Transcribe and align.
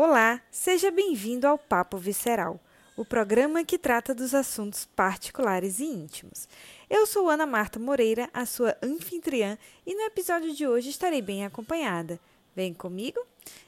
Olá, 0.00 0.40
seja 0.48 0.92
bem-vindo 0.92 1.44
ao 1.44 1.58
Papo 1.58 1.98
Visceral, 1.98 2.60
o 2.96 3.04
programa 3.04 3.64
que 3.64 3.76
trata 3.76 4.14
dos 4.14 4.32
assuntos 4.32 4.84
particulares 4.84 5.80
e 5.80 5.86
íntimos. 5.86 6.48
Eu 6.88 7.04
sou 7.04 7.28
Ana 7.28 7.44
Marta 7.44 7.80
Moreira, 7.80 8.30
a 8.32 8.46
sua 8.46 8.78
anfitriã, 8.80 9.58
e 9.84 9.96
no 9.96 10.02
episódio 10.02 10.54
de 10.54 10.68
hoje 10.68 10.90
estarei 10.90 11.20
bem 11.20 11.44
acompanhada. 11.44 12.20
Vem 12.54 12.72
comigo? 12.72 13.18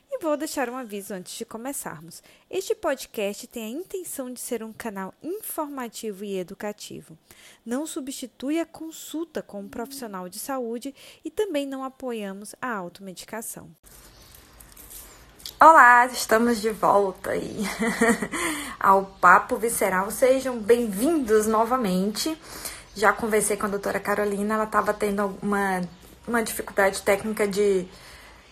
E 0.08 0.20
vou 0.22 0.36
deixar 0.36 0.70
um 0.70 0.76
aviso 0.76 1.14
antes 1.14 1.36
de 1.36 1.44
começarmos. 1.44 2.22
Este 2.48 2.76
podcast 2.76 3.48
tem 3.48 3.64
a 3.64 3.80
intenção 3.80 4.32
de 4.32 4.38
ser 4.38 4.62
um 4.62 4.72
canal 4.72 5.12
informativo 5.20 6.22
e 6.22 6.38
educativo. 6.38 7.18
Não 7.66 7.88
substitui 7.88 8.60
a 8.60 8.66
consulta 8.66 9.42
com 9.42 9.62
um 9.62 9.68
profissional 9.68 10.28
de 10.28 10.38
saúde 10.38 10.94
e 11.24 11.28
também 11.30 11.66
não 11.66 11.82
apoiamos 11.82 12.54
a 12.62 12.72
automedicação. 12.72 13.68
Olá, 15.62 16.06
estamos 16.06 16.58
de 16.58 16.70
volta 16.70 17.32
aí 17.32 17.68
ao 18.80 19.04
Papo 19.20 19.56
Visceral. 19.56 20.10
Sejam 20.10 20.58
bem-vindos 20.58 21.46
novamente. 21.46 22.34
Já 22.94 23.12
conversei 23.12 23.58
com 23.58 23.66
a 23.66 23.68
doutora 23.68 24.00
Carolina, 24.00 24.54
ela 24.54 24.64
estava 24.64 24.94
tendo 24.94 25.38
uma, 25.42 25.82
uma 26.26 26.42
dificuldade 26.42 27.02
técnica 27.02 27.46
de 27.46 27.86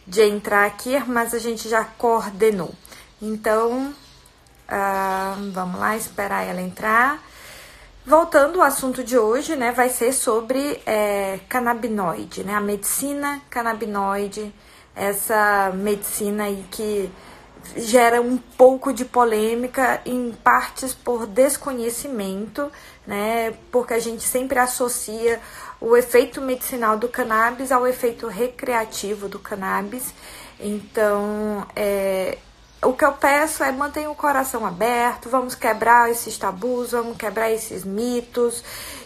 de 0.07 0.23
entrar 0.23 0.67
aqui, 0.67 0.99
mas 1.07 1.33
a 1.33 1.39
gente 1.39 1.67
já 1.67 1.83
coordenou. 1.83 2.75
Então, 3.23 3.95
uh, 4.69 5.53
vamos 5.53 5.81
lá 5.81 5.97
esperar 5.97 6.47
ela 6.47 6.61
entrar. 6.61 7.23
Voltando 8.05 8.61
ao 8.61 8.67
assunto 8.67 9.03
de 9.03 9.19
hoje, 9.19 9.57
né, 9.57 9.73
vai 9.73 9.89
ser 9.89 10.13
sobre 10.13 10.81
é, 10.87 11.41
canabinoide, 11.49 12.43
né, 12.43 12.55
a 12.55 12.61
medicina 12.61 13.41
canabinoide, 13.51 14.53
essa 14.99 15.73
medicina 15.75 16.45
aí 16.45 16.65
que 16.71 17.11
gera 17.77 18.21
um 18.21 18.37
pouco 18.39 18.93
de 18.93 19.05
polêmica, 19.05 20.01
em 20.05 20.33
partes 20.33 20.95
por 20.95 21.27
desconhecimento, 21.27 22.71
né, 23.07 23.55
porque 23.71 23.95
a 23.95 23.99
gente 23.99 24.23
sempre 24.23 24.59
associa 24.59 25.41
o 25.81 25.97
efeito 25.97 26.41
medicinal 26.41 26.97
do 26.97 27.09
cannabis 27.09 27.71
ao 27.71 27.87
efeito 27.87 28.27
recreativo 28.27 29.29
do 29.29 29.39
cannabis. 29.39 30.13
Então, 30.59 31.67
é, 31.77 32.39
o 32.83 32.93
que 32.93 33.05
eu 33.05 33.13
peço 33.13 33.63
é 33.63 33.73
mantenha 33.73 34.11
o 34.11 34.15
coração 34.15 34.65
aberto, 34.67 35.29
vamos 35.29 35.55
quebrar 35.55 36.11
esses 36.11 36.37
tabus, 36.37 36.93
vamos 36.93 37.17
quebrar 37.17 37.51
esses 37.51 37.85
mitos 37.85 38.63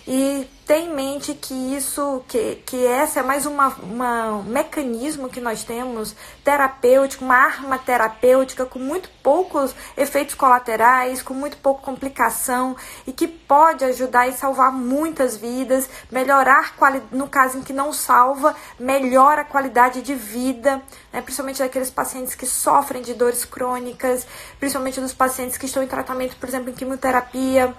e 0.06 0.48
tem 0.66 0.86
em 0.86 0.94
mente 0.94 1.34
que 1.34 1.54
isso, 1.54 2.24
que, 2.26 2.56
que 2.66 2.86
essa 2.86 3.20
é 3.20 3.22
mais 3.22 3.46
uma, 3.46 3.68
uma, 3.68 4.32
um 4.36 4.42
mecanismo 4.42 5.28
que 5.28 5.40
nós 5.40 5.64
temos 5.64 6.16
terapêutico, 6.42 7.24
uma 7.24 7.36
arma 7.36 7.78
terapêutica 7.78 8.64
com 8.64 8.78
muito 8.78 9.08
poucos 9.22 9.74
efeitos 9.96 10.34
colaterais, 10.34 11.22
com 11.22 11.34
muito 11.34 11.56
pouca 11.58 11.82
complicação 11.82 12.76
e 13.06 13.12
que 13.12 13.28
pode 13.28 13.84
ajudar 13.84 14.28
e 14.28 14.32
salvar 14.32 14.72
muitas 14.72 15.36
vidas, 15.36 15.88
melhorar, 16.10 16.74
no 17.12 17.28
caso 17.28 17.58
em 17.58 17.62
que 17.62 17.72
não 17.72 17.92
salva, 17.92 18.56
melhora 18.78 19.42
a 19.42 19.44
qualidade 19.44 20.02
de 20.02 20.14
vida, 20.14 20.82
né, 21.12 21.20
principalmente 21.20 21.58
daqueles 21.58 21.90
pacientes 21.90 22.34
que 22.34 22.46
sofrem 22.46 23.02
de 23.02 23.14
dores 23.14 23.44
crônicas, 23.44 24.26
principalmente 24.58 25.00
dos 25.00 25.12
pacientes 25.12 25.58
que 25.58 25.66
estão 25.66 25.82
em 25.82 25.88
tratamento, 25.88 26.34
por 26.36 26.48
exemplo, 26.48 26.70
em 26.70 26.74
quimioterapia, 26.74 27.74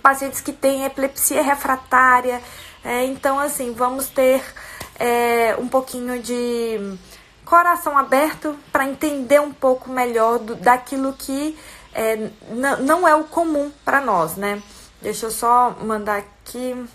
pacientes 0.00 0.40
que 0.40 0.52
têm 0.52 0.84
epilepsia 0.84 1.42
refratária. 1.42 2.40
É, 2.84 3.04
então, 3.04 3.38
assim, 3.38 3.72
vamos 3.72 4.08
ter 4.08 4.42
é, 4.98 5.56
um 5.58 5.68
pouquinho 5.68 6.20
de 6.22 6.96
coração 7.44 7.98
aberto 7.98 8.58
para 8.72 8.86
entender 8.86 9.40
um 9.40 9.52
pouco 9.52 9.90
melhor 9.90 10.38
do, 10.38 10.54
daquilo 10.54 11.12
que 11.12 11.58
é, 11.94 12.30
não 12.80 13.06
é 13.06 13.14
o 13.14 13.24
comum 13.24 13.70
para 13.84 14.00
nós, 14.00 14.36
né? 14.36 14.62
Deixa 15.00 15.26
eu 15.26 15.30
só 15.30 15.70
mandar 15.80 16.18
aqui. 16.18 16.86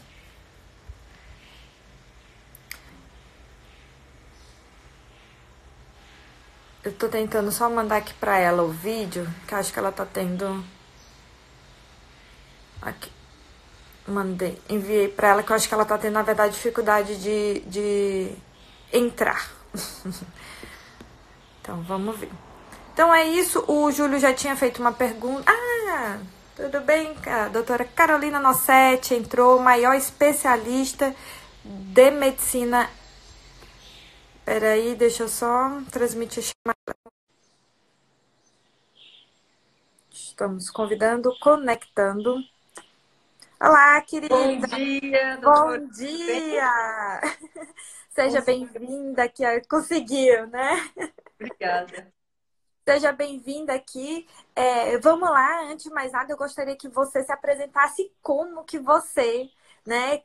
Eu 6.84 6.94
tô 6.94 7.10
tentando 7.10 7.52
só 7.52 7.70
mandar 7.70 7.98
aqui 7.98 8.14
para 8.14 8.40
ela 8.40 8.64
o 8.64 8.70
vídeo, 8.70 9.28
que 9.46 9.54
acho 9.54 9.74
que 9.74 9.78
ela 9.78 9.92
tá 9.92 10.06
tendo 10.06 10.64
Aqui. 12.82 13.12
Mandei, 14.08 14.58
enviei 14.70 15.10
para 15.10 15.30
ela 15.30 15.44
que 15.44 15.52
eu 15.52 15.56
acho 15.56 15.68
que 15.68 15.74
ela 15.74 15.84
tá 15.84 15.98
tendo, 15.98 16.14
na 16.14 16.22
verdade, 16.22 16.54
dificuldade 16.54 17.18
de, 17.18 17.60
de 17.68 18.32
entrar. 18.92 19.50
então, 21.62 21.82
vamos 21.84 22.18
ver. 22.18 22.32
Então 22.94 23.14
é 23.14 23.26
isso. 23.26 23.64
O 23.68 23.92
Júlio 23.92 24.20
já 24.20 24.34
tinha 24.34 24.56
feito 24.56 24.80
uma 24.80 24.94
pergunta. 24.94 25.52
Ah, 25.52 26.20
tudo 26.56 26.82
bem? 26.82 27.16
A 27.26 27.50
doutora 27.50 27.86
Carolina 27.86 28.40
Nossetti 28.40 29.14
entrou, 29.14 29.60
maior 29.60 29.94
especialista 29.94 31.14
de 31.64 32.12
medicina. 32.12 32.90
Peraí, 34.46 34.96
deixa 34.96 35.24
eu 35.24 35.30
só 35.30 35.82
transmitir 35.92 36.42
a 36.42 36.48
chamada. 36.48 37.18
Estamos 40.10 40.70
convidando, 40.70 41.38
conectando. 41.40 42.38
Olá, 43.60 44.00
querida. 44.02 44.36
Bom 44.36 44.60
dia, 44.60 45.38
doutora. 45.38 45.80
Bom 45.82 45.88
dia. 45.90 47.22
Seja 48.10 48.42
bem-vinda 48.42 49.24
aqui. 49.24 49.44
Conseguiu, 49.68 50.46
né? 50.48 50.76
Obrigada. 51.40 52.14
Seja 52.88 53.12
bem-vinda 53.12 53.74
aqui. 53.74 54.28
É, 54.56 54.98
vamos 55.00 55.30
lá, 55.30 55.64
antes 55.64 55.86
de 55.86 55.92
mais 55.92 56.12
nada, 56.12 56.32
eu 56.32 56.38
gostaria 56.38 56.76
que 56.76 56.88
você 56.88 57.24
se 57.24 57.32
apresentasse 57.32 58.12
como 58.22 58.64
que 58.64 58.78
você 58.78 59.50
né, 59.88 60.22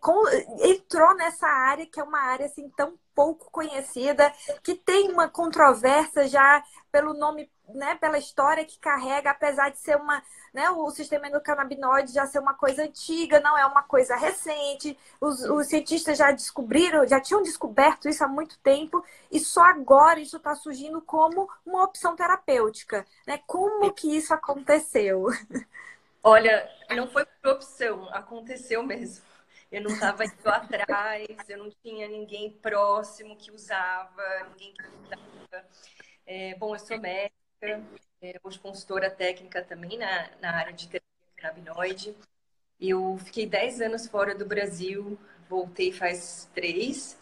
entrou 0.58 1.14
nessa 1.14 1.46
área 1.46 1.86
que 1.86 2.00
é 2.00 2.02
uma 2.02 2.20
área 2.20 2.46
assim 2.46 2.68
tão 2.70 2.98
pouco 3.14 3.48
conhecida, 3.52 4.32
que 4.60 4.74
tem 4.74 5.08
uma 5.08 5.28
controvérsia 5.28 6.26
já 6.26 6.64
pelo 6.90 7.14
nome, 7.14 7.48
né, 7.68 7.94
pela 7.94 8.18
história 8.18 8.64
que 8.64 8.76
carrega, 8.80 9.30
apesar 9.30 9.70
de 9.70 9.78
ser 9.78 9.96
uma 9.96 10.20
né, 10.52 10.68
o 10.68 10.90
sistema 10.90 11.28
endocannabinoide 11.28 12.12
já 12.12 12.26
ser 12.26 12.40
uma 12.40 12.54
coisa 12.54 12.82
antiga, 12.82 13.40
não 13.40 13.56
é 13.56 13.64
uma 13.64 13.84
coisa 13.84 14.16
recente. 14.16 14.98
Os, 15.20 15.42
os 15.44 15.68
cientistas 15.68 16.18
já 16.18 16.30
descobriram, 16.32 17.06
já 17.06 17.20
tinham 17.20 17.42
descoberto 17.42 18.08
isso 18.08 18.22
há 18.22 18.28
muito 18.28 18.58
tempo, 18.58 19.02
e 19.30 19.40
só 19.40 19.62
agora 19.62 20.20
isso 20.20 20.36
está 20.36 20.54
surgindo 20.54 21.00
como 21.00 21.48
uma 21.64 21.84
opção 21.84 22.14
terapêutica. 22.14 23.06
Né? 23.26 23.40
Como 23.46 23.90
que 23.92 24.14
isso 24.14 24.34
aconteceu? 24.34 25.26
Olha, 26.22 26.68
não 26.90 27.08
foi 27.08 27.24
por 27.24 27.52
opção, 27.52 28.08
aconteceu 28.12 28.82
mesmo. 28.82 29.31
Eu 29.72 29.80
não 29.80 29.90
estava 29.90 30.22
indo 30.26 30.48
atrás, 30.48 31.26
eu 31.48 31.56
não 31.56 31.70
tinha 31.82 32.06
ninguém 32.06 32.50
próximo 32.50 33.34
que 33.36 33.50
usava, 33.50 34.22
ninguém 34.50 34.74
que 34.74 34.82
usava. 34.82 35.66
É, 36.26 36.54
bom, 36.56 36.74
eu 36.74 36.78
sou 36.78 36.98
médica, 37.00 37.82
é, 38.20 38.38
hoje 38.44 38.58
consultora 38.58 39.10
técnica 39.10 39.62
também 39.62 39.96
na, 39.96 40.28
na 40.42 40.54
área 40.54 40.74
de 40.74 40.88
terapia 40.88 41.08
canabinoide. 41.36 42.14
Eu 42.78 43.16
fiquei 43.24 43.46
10 43.46 43.80
anos 43.80 44.06
fora 44.06 44.34
do 44.34 44.44
Brasil, 44.44 45.18
voltei 45.48 45.90
faz 45.90 46.50
três. 46.54 47.18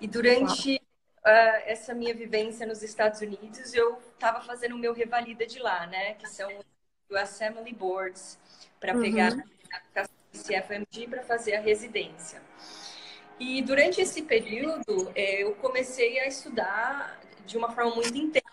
E 0.00 0.06
durante 0.06 0.76
uh, 0.76 1.58
essa 1.66 1.94
minha 1.94 2.14
vivência 2.14 2.64
nos 2.64 2.80
Estados 2.80 3.20
Unidos, 3.20 3.74
eu 3.74 3.98
estava 4.14 4.40
fazendo 4.40 4.76
o 4.76 4.78
meu 4.78 4.92
revalida 4.92 5.44
de 5.46 5.58
lá, 5.58 5.84
né? 5.88 6.14
Que 6.14 6.28
são 6.28 6.48
os 7.10 7.16
Assembly 7.16 7.72
Boards, 7.72 8.38
para 8.78 8.94
uhum. 8.94 9.00
pegar 9.00 9.32
a 9.96 10.08
CFMG 10.42 11.08
para 11.08 11.22
fazer 11.22 11.56
a 11.56 11.60
residência. 11.60 12.42
E 13.38 13.62
durante 13.62 14.00
esse 14.00 14.22
período, 14.22 15.12
é, 15.14 15.42
eu 15.42 15.54
comecei 15.56 16.18
a 16.20 16.26
estudar 16.26 17.20
de 17.46 17.56
uma 17.56 17.70
forma 17.70 17.94
muito 17.94 18.16
intensa 18.16 18.48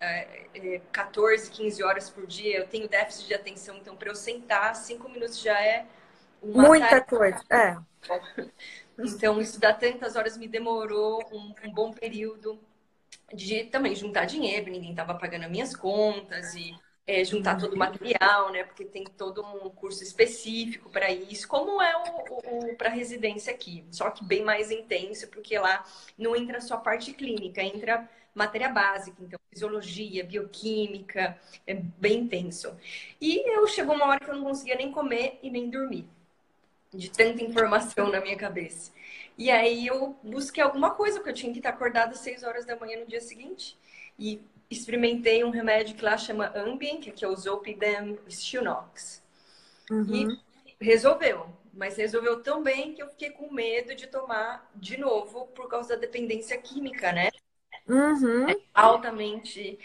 é, 0.00 0.80
14, 0.92 1.48
é, 1.48 1.50
15 1.50 1.82
horas 1.82 2.10
por 2.10 2.26
dia, 2.26 2.58
eu 2.58 2.68
tenho 2.68 2.88
déficit 2.88 3.26
de 3.26 3.34
atenção, 3.34 3.76
então 3.76 3.96
para 3.96 4.08
eu 4.08 4.14
sentar, 4.14 4.74
cinco 4.76 5.08
minutos 5.08 5.40
já 5.40 5.60
é 5.60 5.86
uma 6.40 6.68
Muita 6.68 7.00
coisa, 7.00 7.40
é. 7.50 7.76
Então, 9.00 9.40
estudar 9.40 9.74
tantas 9.74 10.16
horas 10.16 10.36
me 10.36 10.48
demorou 10.48 11.20
um, 11.32 11.54
um 11.64 11.72
bom 11.72 11.92
período 11.92 12.58
de 13.32 13.64
também 13.64 13.94
juntar 13.94 14.24
dinheiro, 14.24 14.70
ninguém 14.70 14.90
estava 14.90 15.14
pagando 15.14 15.44
as 15.44 15.50
minhas 15.50 15.76
contas 15.76 16.54
e 16.54 16.76
é, 17.08 17.24
juntar 17.24 17.56
todo 17.56 17.72
o 17.72 17.78
material, 17.78 18.52
né? 18.52 18.64
Porque 18.64 18.84
tem 18.84 19.02
todo 19.02 19.42
um 19.42 19.70
curso 19.70 20.02
específico 20.02 20.90
para 20.90 21.10
isso, 21.10 21.48
como 21.48 21.80
é 21.80 21.96
o, 21.96 22.70
o, 22.70 22.76
para 22.76 22.90
residência 22.90 23.50
aqui, 23.50 23.82
só 23.90 24.10
que 24.10 24.22
bem 24.22 24.44
mais 24.44 24.70
intenso, 24.70 25.26
porque 25.28 25.58
lá 25.58 25.82
não 26.18 26.36
entra 26.36 26.60
só 26.60 26.74
a 26.74 26.78
parte 26.78 27.14
clínica, 27.14 27.62
entra 27.62 28.06
matéria 28.34 28.68
básica, 28.68 29.16
então 29.22 29.40
fisiologia, 29.50 30.22
bioquímica, 30.22 31.38
é 31.66 31.74
bem 31.74 32.20
intenso. 32.20 32.76
E 33.18 33.42
eu 33.56 33.66
chegou 33.66 33.94
uma 33.94 34.04
hora 34.04 34.20
que 34.20 34.30
eu 34.30 34.36
não 34.36 34.44
conseguia 34.44 34.76
nem 34.76 34.92
comer 34.92 35.38
e 35.42 35.50
nem 35.50 35.70
dormir, 35.70 36.06
de 36.92 37.10
tanta 37.10 37.42
informação 37.42 38.10
na 38.10 38.20
minha 38.20 38.36
cabeça. 38.36 38.92
E 39.38 39.50
aí 39.50 39.86
eu 39.86 40.14
busquei 40.22 40.62
alguma 40.62 40.90
coisa, 40.90 41.18
porque 41.20 41.30
eu 41.30 41.34
tinha 41.34 41.52
que 41.52 41.58
estar 41.58 41.70
acordada 41.70 42.12
às 42.12 42.18
6 42.18 42.42
horas 42.42 42.66
da 42.66 42.76
manhã 42.76 43.00
no 43.00 43.06
dia 43.06 43.20
seguinte. 43.20 43.78
E 44.18 44.42
experimentei 44.70 45.42
um 45.44 45.50
remédio 45.50 45.96
que 45.96 46.04
lá 46.04 46.16
chama 46.16 46.52
Ambien, 46.54 47.00
que 47.00 47.24
é 47.24 47.28
o 47.28 47.36
Zolpidem 47.36 48.18
Stilnox. 48.28 49.22
Uhum. 49.90 50.14
E 50.14 50.84
resolveu, 50.84 51.48
mas 51.72 51.96
resolveu 51.96 52.42
tão 52.42 52.62
bem 52.62 52.92
que 52.92 53.02
eu 53.02 53.08
fiquei 53.08 53.30
com 53.30 53.52
medo 53.52 53.94
de 53.94 54.06
tomar 54.06 54.70
de 54.74 54.98
novo 54.98 55.46
por 55.48 55.68
causa 55.68 55.94
da 55.94 56.00
dependência 56.00 56.58
química, 56.58 57.12
né? 57.12 57.30
Uhum. 57.88 58.50
É 58.50 58.56
altamente, 58.74 59.78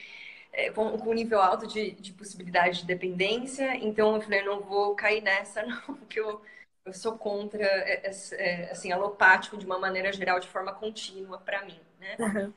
é, 0.51 0.69
com, 0.71 0.97
com 0.97 1.13
nível 1.13 1.41
alto 1.41 1.65
de, 1.65 1.91
de 1.91 2.11
possibilidade 2.11 2.81
de 2.81 2.85
dependência. 2.85 3.75
Então 3.77 4.15
eu 4.15 4.21
falei, 4.21 4.43
não 4.43 4.59
vou 4.59 4.93
cair 4.95 5.21
nessa, 5.21 5.63
não, 5.65 5.95
porque 5.95 6.19
eu, 6.19 6.41
eu 6.85 6.93
sou 6.93 7.17
contra, 7.17 7.63
é, 7.63 8.11
é, 8.33 8.71
assim, 8.71 8.91
alopático 8.91 9.57
de 9.57 9.65
uma 9.65 9.79
maneira 9.79 10.11
geral, 10.11 10.39
de 10.39 10.47
forma 10.49 10.73
contínua, 10.73 11.37
para 11.37 11.63
mim, 11.63 11.79
né? 11.99 12.17
Uhum. 12.19 12.53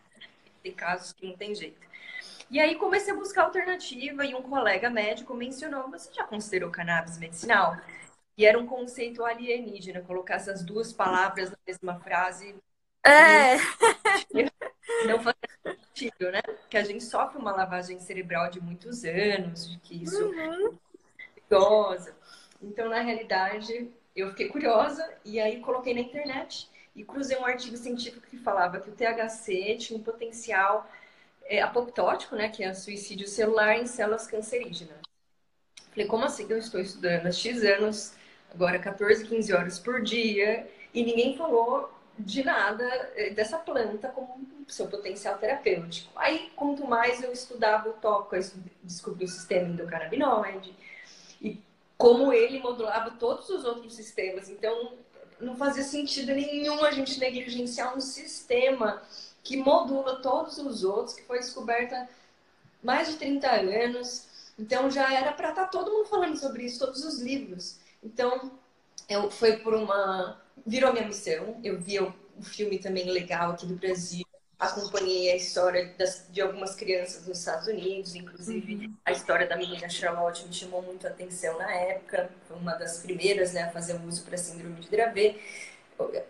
Tem 0.63 0.73
casos 0.73 1.13
que 1.13 1.25
não 1.25 1.37
tem 1.37 1.55
jeito. 1.55 1.87
E 2.51 2.61
aí 2.61 2.77
comecei 2.77 3.13
a 3.13 3.17
buscar 3.17 3.45
alternativa 3.45 4.25
e 4.25 4.35
um 4.35 4.43
colega 4.43 4.89
médico 4.89 5.35
mencionou: 5.35 5.91
você 5.91 6.13
já 6.13 6.25
considerou 6.25 6.71
cannabis 6.71 7.19
medicinal? 7.19 7.77
E 8.37 8.45
era 8.45 8.59
um 8.59 8.67
conceito 8.67 9.25
alienígena, 9.25 10.03
colocar 10.03 10.35
essas 10.35 10.63
duas 10.63 10.93
palavras 10.93 11.51
na 11.51 11.57
mesma 11.67 11.99
frase. 12.01 12.55
É. 13.05 13.57
Não 15.07 15.21
faz 15.21 15.37
sentido, 15.63 16.31
né? 16.31 16.43
Que 16.69 16.77
a 16.77 16.85
gente 16.85 17.03
sofre 17.03 17.39
uma 17.39 17.53
lavagem 17.53 17.99
cerebral 17.99 18.51
de 18.51 18.61
muitos 18.61 19.05
anos, 19.05 19.71
de 19.71 19.79
que 19.79 20.03
isso 20.03 20.25
uhum. 20.25 20.79
é 21.19 21.35
perigosa. 21.35 22.15
Então, 22.63 22.89
na 22.89 23.01
realidade, 23.01 23.91
eu 24.15 24.31
fiquei 24.31 24.49
curiosa 24.49 25.09
e 25.25 25.41
aí 25.41 25.61
coloquei 25.61 25.95
na 25.95 26.01
internet 26.01 26.69
e 26.95 27.05
cruzei 27.05 27.37
um 27.37 27.45
artigo 27.45 27.77
científico 27.77 28.27
que 28.27 28.39
falava 28.39 28.81
que 28.81 28.91
o 28.91 28.93
THC 28.93 29.77
tinha 29.77 29.99
um 29.99 30.03
potencial 30.03 30.91
é, 31.49 31.61
apoptótico, 31.63 32.37
né, 32.37 32.49
que 32.49 32.63
é 32.63 32.73
suicídio 32.75 33.27
celular 33.27 33.79
em 33.79 33.87
células 33.87 34.27
cancerígenas. 34.27 34.99
Falei, 35.91 36.07
como 36.07 36.25
assim 36.25 36.47
que 36.47 36.53
eu 36.53 36.59
estou 36.59 36.81
estudando 36.81 37.27
há 37.27 37.33
X 37.33 37.63
anos, 37.63 38.15
agora 38.53 38.79
14, 38.79 39.25
15 39.27 39.53
horas 39.53 39.79
por 39.79 40.03
dia, 40.03 40.69
e 40.93 41.05
ninguém 41.05 41.37
falou 41.37 41.91
de 42.19 42.43
nada 42.45 42.85
é, 43.15 43.31
dessa 43.31 43.59
planta 43.59 44.09
como 44.09 44.47
seu 44.69 44.89
potencial 44.89 45.39
terapêutico. 45.39 46.11
Aí, 46.17 46.51
quanto 46.57 46.87
mais 46.87 47.23
eu 47.23 47.33
estudava 47.33 47.89
o 47.89 47.95
tópico, 47.95 48.37
eu 48.37 48.43
descobri 48.83 49.25
o 49.25 49.29
sistema 49.29 49.69
endocannabinoide 49.69 50.75
e 51.41 51.61
como 51.97 52.33
ele 52.33 52.59
modulava 52.59 53.13
todos 53.13 53.49
os 53.49 53.65
outros 53.65 53.95
sistemas. 53.95 54.49
Então, 54.49 54.95
não 55.41 55.57
fazia 55.57 55.83
sentido 55.83 56.33
nenhum 56.33 56.85
a 56.85 56.91
gente 56.91 57.19
negligenciar 57.21 57.97
um 57.97 58.01
sistema 58.01 59.03
que 59.47 59.57
modula 59.57 60.17
todos 60.17 60.59
os 60.59 60.83
outros, 60.83 61.15
que 61.15 61.23
foi 61.23 61.39
descoberta 61.39 62.09
mais 62.83 63.07
de 63.07 63.15
30 63.15 63.49
anos. 63.49 64.27
Então 64.59 64.91
já 64.91 65.15
era 65.15 65.33
para 65.33 65.51
estar 65.51 65.67
tá 65.67 65.69
todo 65.69 65.93
mundo 65.93 66.07
falando 66.07 66.37
sobre 66.37 66.65
isso, 66.65 66.81
todos 66.81 67.05
os 67.05 67.21
livros. 67.21 67.77
Então 68.03 68.51
eu, 69.09 69.31
foi 69.31 69.59
por 69.59 69.73
uma. 69.73 70.43
virou 70.67 70.93
minha 70.93 71.07
missão. 71.07 71.61
Eu 71.63 71.79
vi 71.79 72.01
o 72.01 72.13
filme 72.43 72.79
também 72.79 73.09
legal 73.09 73.53
aqui 73.53 73.67
do 73.67 73.77
Brasil, 73.77 74.27
acompanhei 74.59 75.31
a 75.31 75.37
história 75.37 75.95
das, 75.97 76.27
de 76.29 76.41
algumas 76.41 76.75
crianças 76.75 77.27
nos 77.27 77.39
Estados 77.39 77.69
Unidos, 77.69 78.15
inclusive 78.17 78.93
a 79.05 79.13
história 79.13 79.47
da 79.47 79.57
menina 79.57 79.89
Charlotte 79.89 80.47
me 80.47 80.53
chamou 80.53 80.83
muito 80.83 81.07
a 81.07 81.11
atenção 81.11 81.57
na 81.57 81.71
época, 81.71 82.29
foi 82.47 82.57
uma 82.59 82.75
das 82.75 82.99
primeiras 82.99 83.55
né, 83.55 83.63
a 83.63 83.71
fazer 83.71 83.99
uso 84.07 84.23
para 84.25 84.37
síndrome 84.37 84.81
de 84.81 84.91
Dravet 84.91 85.39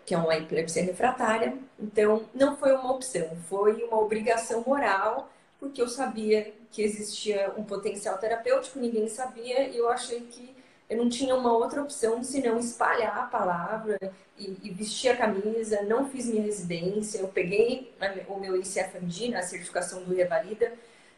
que 0.05 0.13
é 0.13 0.17
uma 0.17 0.35
epilepsia 0.35 0.83
refratária. 0.83 1.57
Então, 1.79 2.25
não 2.33 2.55
foi 2.57 2.73
uma 2.73 2.91
opção, 2.91 3.29
foi 3.49 3.83
uma 3.83 3.99
obrigação 3.99 4.63
moral, 4.65 5.29
porque 5.59 5.81
eu 5.81 5.87
sabia 5.87 6.53
que 6.71 6.81
existia 6.81 7.51
um 7.57 7.63
potencial 7.63 8.17
terapêutico, 8.17 8.79
ninguém 8.79 9.07
sabia, 9.07 9.67
e 9.67 9.77
eu 9.77 9.89
achei 9.89 10.21
que 10.21 10.55
eu 10.89 10.97
não 10.97 11.09
tinha 11.09 11.35
uma 11.35 11.51
outra 11.51 11.81
opção 11.81 12.23
senão 12.23 12.57
espalhar 12.57 13.17
a 13.17 13.23
palavra 13.23 13.99
e, 14.37 14.57
e 14.63 14.69
vestir 14.69 15.09
a 15.09 15.17
camisa. 15.17 15.81
Não 15.83 16.09
fiz 16.09 16.27
minha 16.27 16.43
residência, 16.43 17.19
eu 17.19 17.27
peguei 17.27 17.93
o 18.27 18.39
meu 18.39 18.55
ICFMD, 18.55 19.35
a 19.35 19.41
certificação 19.41 20.03
do 20.03 20.15
Revalida, 20.15 20.73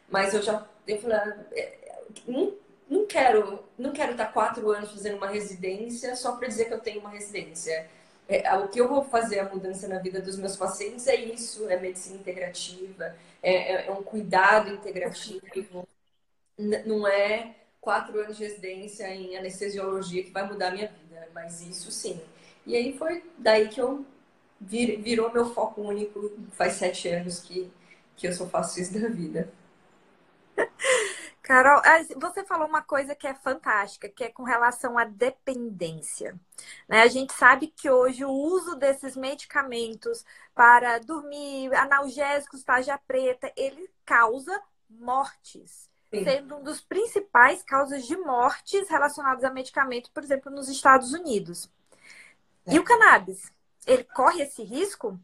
mas 0.09 0.33
eu 0.33 0.41
já 0.41 0.65
eu 0.87 0.99
falei, 0.99 1.17
ah, 1.17 1.37
é, 1.51 1.77
não, 2.27 2.53
não 2.89 3.05
quero 3.05 3.59
não 3.77 3.91
quero 3.91 4.13
estar 4.13 4.33
quatro 4.33 4.71
anos 4.71 4.91
fazendo 4.91 5.17
uma 5.17 5.27
residência 5.27 6.15
só 6.15 6.31
para 6.35 6.47
dizer 6.47 6.65
que 6.65 6.73
eu 6.73 6.79
tenho 6.79 6.99
uma 7.01 7.09
residência 7.11 7.87
é, 8.29 8.55
o 8.57 8.67
que 8.67 8.79
eu 8.79 8.87
vou 8.87 9.03
fazer 9.03 9.39
a 9.39 9.49
mudança 9.49 9.87
na 9.87 9.97
vida 9.97 10.21
dos 10.21 10.37
meus 10.37 10.55
pacientes 10.55 11.07
é 11.07 11.15
isso, 11.15 11.67
é 11.67 11.79
medicina 11.79 12.15
integrativa, 12.15 13.15
é, 13.41 13.53
é, 13.53 13.87
é 13.87 13.91
um 13.91 14.03
cuidado 14.03 14.71
integrativo, 14.71 15.87
não 16.85 17.07
é 17.07 17.55
quatro 17.81 18.19
anos 18.19 18.37
de 18.37 18.43
residência 18.43 19.07
em 19.07 19.35
anestesiologia 19.35 20.23
que 20.23 20.29
vai 20.29 20.47
mudar 20.47 20.67
a 20.67 20.71
minha 20.71 20.87
vida, 20.87 21.27
mas 21.33 21.61
isso 21.61 21.91
sim. 21.91 22.21
E 22.67 22.75
aí 22.75 22.95
foi 22.95 23.23
daí 23.35 23.67
que 23.67 23.81
eu 23.81 24.05
vir, 24.61 25.01
virou 25.01 25.33
meu 25.33 25.51
foco 25.51 25.81
único, 25.81 26.31
faz 26.51 26.73
sete 26.73 27.07
anos 27.07 27.39
que, 27.39 27.67
que 28.15 28.27
eu 28.27 28.33
só 28.33 28.45
faço 28.45 28.79
isso 28.79 28.93
da 28.93 29.07
vida. 29.07 29.49
Carol, 31.49 31.81
você 32.21 32.45
falou 32.45 32.67
uma 32.67 32.83
coisa 32.83 33.15
que 33.15 33.25
é 33.25 33.33
fantástica, 33.33 34.07
que 34.07 34.23
é 34.23 34.29
com 34.29 34.43
relação 34.43 34.99
à 34.99 35.03
dependência. 35.03 36.39
Né? 36.87 37.01
A 37.01 37.07
gente 37.07 37.33
sabe 37.33 37.65
que 37.65 37.89
hoje 37.89 38.23
o 38.23 38.29
uso 38.29 38.75
desses 38.75 39.17
medicamentos 39.17 40.23
para 40.53 40.99
dormir, 40.99 41.73
analgésicos, 41.73 42.63
tarja 42.63 42.99
preta, 42.99 43.51
ele 43.57 43.89
causa 44.05 44.61
mortes. 44.87 45.89
Sim. 46.13 46.23
Sendo 46.23 46.57
um 46.57 46.63
dos 46.63 46.81
principais 46.81 47.63
causas 47.63 48.05
de 48.05 48.15
mortes 48.15 48.87
relacionadas 48.87 49.43
a 49.43 49.49
medicamentos, 49.49 50.11
por 50.11 50.23
exemplo, 50.23 50.51
nos 50.51 50.69
Estados 50.69 51.13
Unidos. 51.13 51.67
É. 52.67 52.75
E 52.75 52.79
o 52.79 52.83
cannabis, 52.83 53.51
ele 53.87 54.03
corre 54.03 54.43
esse 54.43 54.61
risco? 54.61 55.19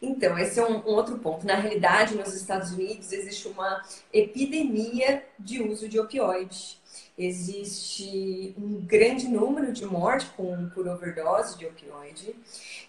Então, 0.00 0.38
esse 0.38 0.58
é 0.58 0.66
um, 0.66 0.78
um, 0.78 0.94
outro 0.94 1.18
ponto. 1.18 1.46
Na 1.46 1.56
realidade, 1.56 2.14
nos 2.14 2.34
Estados 2.34 2.72
Unidos 2.72 3.12
existe 3.12 3.48
uma 3.48 3.82
epidemia 4.12 5.24
de 5.38 5.62
uso 5.62 5.88
de 5.88 5.98
opioides. 5.98 6.80
Existe 7.18 8.54
um 8.58 8.80
grande 8.84 9.28
número 9.28 9.72
de 9.72 9.86
mortes 9.86 10.28
por 10.74 10.86
overdose 10.86 11.58
de 11.58 11.66
opioide. 11.66 12.34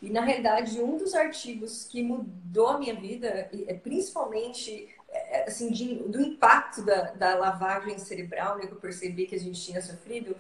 E, 0.02 0.10
na 0.10 0.22
realidade, 0.22 0.80
um 0.82 0.98
dos 0.98 1.14
artigos 1.14 1.86
que 1.86 2.04
mudou 2.04 2.68
a 2.68 2.78
minha 2.78 2.96
vida, 2.96 3.50
é 3.68 3.74
principalmente 3.74 4.90
é, 5.10 5.46
assim, 5.48 5.72
de, 5.72 5.96
do 5.96 6.22
impacto 6.22 6.84
da, 6.84 7.12
da 7.12 7.36
lavagem 7.36 7.98
cerebral, 7.98 8.58
né, 8.58 8.68
que 8.68 8.74
eu 8.74 8.80
percebi 8.80 9.26
que 9.26 9.36
a 9.36 9.40
gente 9.40 9.60
tinha 9.62 9.82
sofrido, 9.82 10.36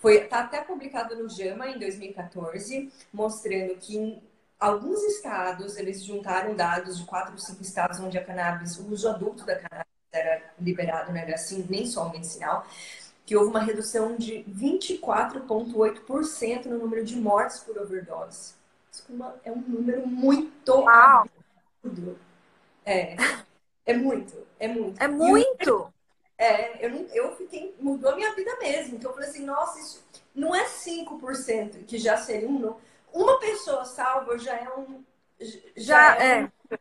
foi 0.00 0.20
tá 0.26 0.40
até 0.40 0.60
publicado 0.60 1.16
no 1.16 1.28
JAMA 1.28 1.70
em 1.70 1.78
2014, 1.78 2.92
mostrando 3.12 3.74
que 3.76 4.22
alguns 4.58 5.02
estados, 5.04 5.76
eles 5.76 6.04
juntaram 6.04 6.54
dados 6.54 6.98
de 6.98 7.04
quatro 7.04 7.32
ou 7.32 7.38
cinco 7.38 7.62
estados 7.62 8.00
onde 8.00 8.18
a 8.18 8.24
cannabis, 8.24 8.78
o 8.78 8.92
uso 8.92 9.08
adulto 9.08 9.44
da 9.44 9.56
cannabis 9.56 9.92
era 10.12 10.42
liberado, 10.60 11.12
né, 11.12 11.24
assim, 11.32 11.66
nem 11.68 11.86
só 11.86 12.06
o 12.06 12.10
medicinal, 12.10 12.66
que 13.26 13.36
houve 13.36 13.50
uma 13.50 13.60
redução 13.60 14.16
de 14.16 14.44
24,8% 14.48 16.66
no 16.66 16.78
número 16.78 17.04
de 17.04 17.16
mortes 17.16 17.58
por 17.60 17.76
overdose. 17.78 18.54
Isso 18.92 19.04
é 19.44 19.50
um 19.50 19.60
número 19.60 20.06
muito 20.06 20.72
Uau. 20.72 21.26
absurdo. 21.82 22.18
É, 22.84 23.16
é 23.86 23.94
muito, 23.94 24.46
é 24.58 24.68
muito. 24.68 25.02
É 25.02 25.08
muito! 25.08 25.94
é, 26.36 26.84
eu, 26.84 26.90
não, 26.90 27.00
eu 27.12 27.36
fiquei, 27.36 27.74
mudou 27.80 28.10
a 28.10 28.16
minha 28.16 28.34
vida 28.34 28.56
mesmo. 28.58 28.96
Então 28.96 29.10
eu 29.10 29.14
falei 29.14 29.30
assim, 29.30 29.44
nossa, 29.44 29.80
isso 29.80 30.04
não 30.34 30.54
é 30.54 30.64
5%, 30.64 31.84
que 31.86 31.98
já 31.98 32.16
seria 32.16 32.48
um 32.48 32.76
uma 33.14 33.38
pessoa 33.38 33.84
salva 33.84 34.36
já 34.36 34.56
é 34.56 34.68
um. 34.76 35.04
Já, 35.40 35.60
já 35.76 36.16
é. 36.18 36.26
é. 36.32 36.42
Um, 36.42 36.76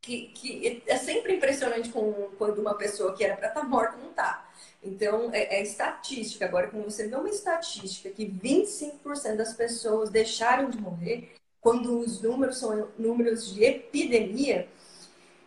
que, 0.00 0.28
que 0.28 0.82
é 0.86 0.96
sempre 0.96 1.36
impressionante 1.36 1.88
com, 1.90 2.12
quando 2.36 2.58
uma 2.58 2.74
pessoa 2.74 3.14
que 3.14 3.24
era 3.24 3.36
para 3.36 3.48
estar 3.48 3.60
tá 3.60 3.66
morta 3.66 3.96
não 3.96 4.10
está. 4.10 4.48
Então, 4.82 5.30
é, 5.32 5.58
é, 5.58 5.62
estatística. 5.62 6.44
Agora, 6.44 6.68
quando 6.68 6.84
você 6.84 7.06
vê 7.06 7.14
uma 7.14 7.28
estatística 7.28 8.10
que 8.10 8.26
25% 8.26 9.36
das 9.36 9.54
pessoas 9.54 10.10
deixaram 10.10 10.70
de 10.70 10.80
morrer, 10.80 11.32
quando 11.60 12.00
os 12.00 12.20
números 12.20 12.58
são 12.58 12.88
números 12.98 13.54
de 13.54 13.62
epidemia. 13.62 14.68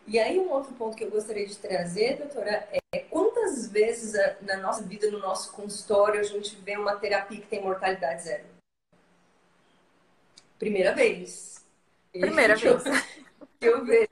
E 0.06 0.18
aí, 0.18 0.38
um 0.38 0.50
outro 0.50 0.72
ponto 0.74 0.96
que 0.96 1.04
eu 1.04 1.10
gostaria 1.10 1.46
de 1.46 1.56
trazer, 1.58 2.16
doutora, 2.16 2.66
é 2.72 3.00
quantas 3.10 3.68
vezes 3.68 4.14
na 4.40 4.56
nossa 4.56 4.82
vida, 4.82 5.10
no 5.10 5.18
nosso 5.18 5.52
consultório, 5.52 6.18
a 6.20 6.22
gente 6.22 6.56
vê 6.56 6.78
uma 6.78 6.96
terapia 6.96 7.40
que 7.40 7.46
tem 7.46 7.60
mortalidade 7.60 8.22
zero? 8.22 8.55
Primeira 10.58 10.94
vez. 10.94 11.64
Primeira 12.20 12.56
vez. 12.56 12.82
Eu, 13.60 13.78
eu 13.78 13.84
vejo. 13.84 14.08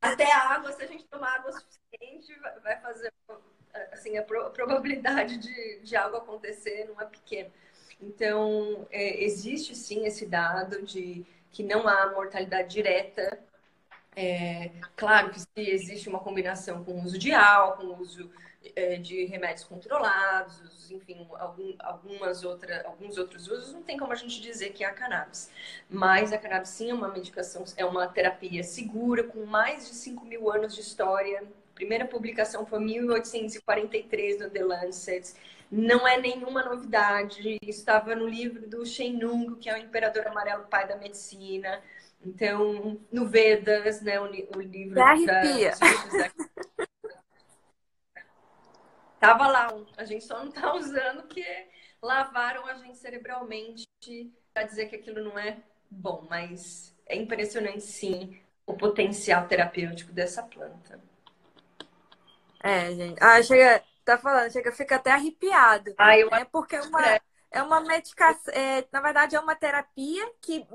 Até 0.00 0.32
a 0.32 0.50
água, 0.54 0.72
se 0.72 0.82
a 0.82 0.86
gente 0.86 1.04
tomar 1.06 1.36
água 1.36 1.52
suficiente, 1.52 2.38
vai 2.62 2.80
fazer. 2.80 3.12
Assim, 3.92 4.16
a 4.18 4.22
probabilidade 4.22 5.38
de, 5.38 5.80
de 5.82 5.96
algo 5.96 6.16
acontecer 6.16 6.86
não 6.86 7.00
é 7.00 7.06
pequena. 7.06 7.50
Então, 8.00 8.86
é, 8.90 9.22
existe 9.24 9.74
sim 9.74 10.06
esse 10.06 10.26
dado 10.26 10.82
de 10.82 11.26
que 11.52 11.62
não 11.62 11.88
há 11.88 12.10
mortalidade 12.12 12.70
direta 12.74 13.38
É, 14.16 14.72
claro 14.96 15.30
que 15.30 15.40
se 15.40 15.48
existe 15.56 16.08
uma 16.08 16.20
combinação 16.20 16.82
com 16.84 16.92
o 17.00 17.04
uso 17.04 17.18
de 17.18 17.32
álcool, 17.32 17.88
com 17.88 17.94
o 17.94 18.00
uso 18.00 18.30
de 19.02 19.24
remédios 19.24 19.64
controlados, 19.64 20.90
enfim, 20.90 21.26
algum, 21.38 21.74
algumas 21.78 22.44
outra, 22.44 22.84
alguns 22.86 23.18
outros 23.18 23.48
usos, 23.48 23.72
não 23.72 23.82
tem 23.82 23.96
como 23.96 24.12
a 24.12 24.16
gente 24.16 24.40
dizer 24.40 24.70
que 24.70 24.84
é 24.84 24.86
a 24.86 24.92
cannabis. 24.92 25.50
Mas 25.88 26.32
a 26.32 26.38
cannabis 26.38 26.70
sim 26.70 26.90
é 26.90 26.94
uma 26.94 27.08
medicação, 27.08 27.64
é 27.76 27.84
uma 27.84 28.06
terapia 28.08 28.62
segura, 28.62 29.24
com 29.24 29.44
mais 29.44 29.88
de 29.88 29.94
5 29.94 30.24
mil 30.24 30.50
anos 30.50 30.74
de 30.74 30.80
história. 30.80 31.40
A 31.40 31.74
primeira 31.74 32.06
publicação 32.06 32.64
foi 32.64 32.80
em 32.80 32.86
1843 32.86 34.40
no 34.40 34.50
The 34.50 34.64
Lancet. 34.64 35.34
Não 35.70 36.06
é 36.06 36.18
nenhuma 36.18 36.62
novidade. 36.62 37.58
Estava 37.62 38.14
no 38.14 38.26
livro 38.26 38.68
do 38.68 38.86
Shen 38.86 39.18
Nung, 39.18 39.56
que 39.56 39.68
é 39.68 39.74
o 39.74 39.78
imperador 39.78 40.26
amarelo 40.26 40.64
pai 40.64 40.86
da 40.86 40.96
medicina. 40.96 41.82
Então, 42.24 42.98
no 43.12 43.26
Vedas, 43.26 44.00
né, 44.00 44.20
o, 44.20 44.26
livro 44.26 44.94
da, 44.94 45.14
da, 45.14 45.42
Tava 49.18 49.46
lá, 49.46 49.74
a 49.96 50.04
gente 50.04 50.24
só 50.24 50.44
não 50.44 50.50
tá 50.50 50.74
usando 50.76 51.22
porque 51.22 51.44
lavaram 52.02 52.66
a 52.66 52.74
gente 52.74 52.98
cerebralmente 52.98 53.86
para 54.52 54.64
dizer 54.64 54.86
que 54.86 54.96
aquilo 54.96 55.22
não 55.22 55.38
é 55.38 55.58
bom, 55.90 56.26
mas 56.28 56.94
é 57.06 57.16
impressionante 57.16 57.82
sim 57.82 58.40
o 58.66 58.74
potencial 58.74 59.46
terapêutico 59.46 60.12
dessa 60.12 60.42
planta. 60.42 61.00
É, 62.62 62.92
gente. 62.92 63.22
Ah, 63.22 63.40
chega, 63.42 63.82
tá 64.04 64.18
falando, 64.18 64.50
chega, 64.50 64.72
fica 64.72 64.96
até 64.96 65.12
arrepiado. 65.12 65.94
Ah, 65.96 66.18
eu... 66.18 66.28
É 66.30 66.44
porque 66.44 66.76
é 66.76 66.82
uma, 66.82 67.06
é. 67.06 67.20
é 67.50 67.62
uma 67.62 67.80
medicação, 67.80 68.52
é, 68.52 68.84
na 68.90 69.00
verdade 69.00 69.36
é 69.36 69.40
uma 69.40 69.54
terapia 69.54 70.28
que 70.40 70.66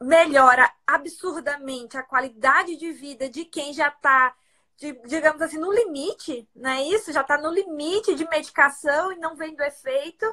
melhora 0.00 0.70
absurdamente 0.86 1.96
a 1.96 2.02
qualidade 2.02 2.76
de 2.76 2.92
vida 2.92 3.28
de 3.28 3.44
quem 3.44 3.72
já 3.72 3.88
está 3.88 4.34
de, 4.76 4.92
digamos 5.06 5.40
assim, 5.40 5.58
no 5.58 5.72
limite, 5.72 6.48
não 6.54 6.70
é 6.70 6.82
isso? 6.82 7.12
Já 7.12 7.20
está 7.20 7.38
no 7.38 7.50
limite 7.50 8.14
de 8.14 8.28
medicação 8.28 9.12
e 9.12 9.16
não 9.16 9.36
vem 9.36 9.54
do 9.54 9.62
efeito, 9.62 10.26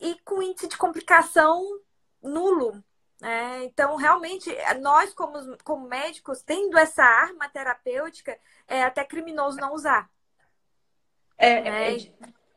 e 0.00 0.18
com 0.24 0.42
índice 0.42 0.68
de 0.68 0.76
complicação 0.76 1.62
nulo. 2.22 2.82
É, 3.22 3.64
então, 3.64 3.96
realmente, 3.96 4.50
nós, 4.80 5.12
como, 5.12 5.56
como 5.62 5.86
médicos, 5.86 6.42
tendo 6.42 6.78
essa 6.78 7.04
arma 7.04 7.48
terapêutica, 7.48 8.38
é 8.66 8.82
até 8.82 9.04
criminoso 9.04 9.58
não 9.58 9.74
usar. 9.74 10.10
É, 11.36 11.48
é, 11.48 11.94
é 11.94 11.98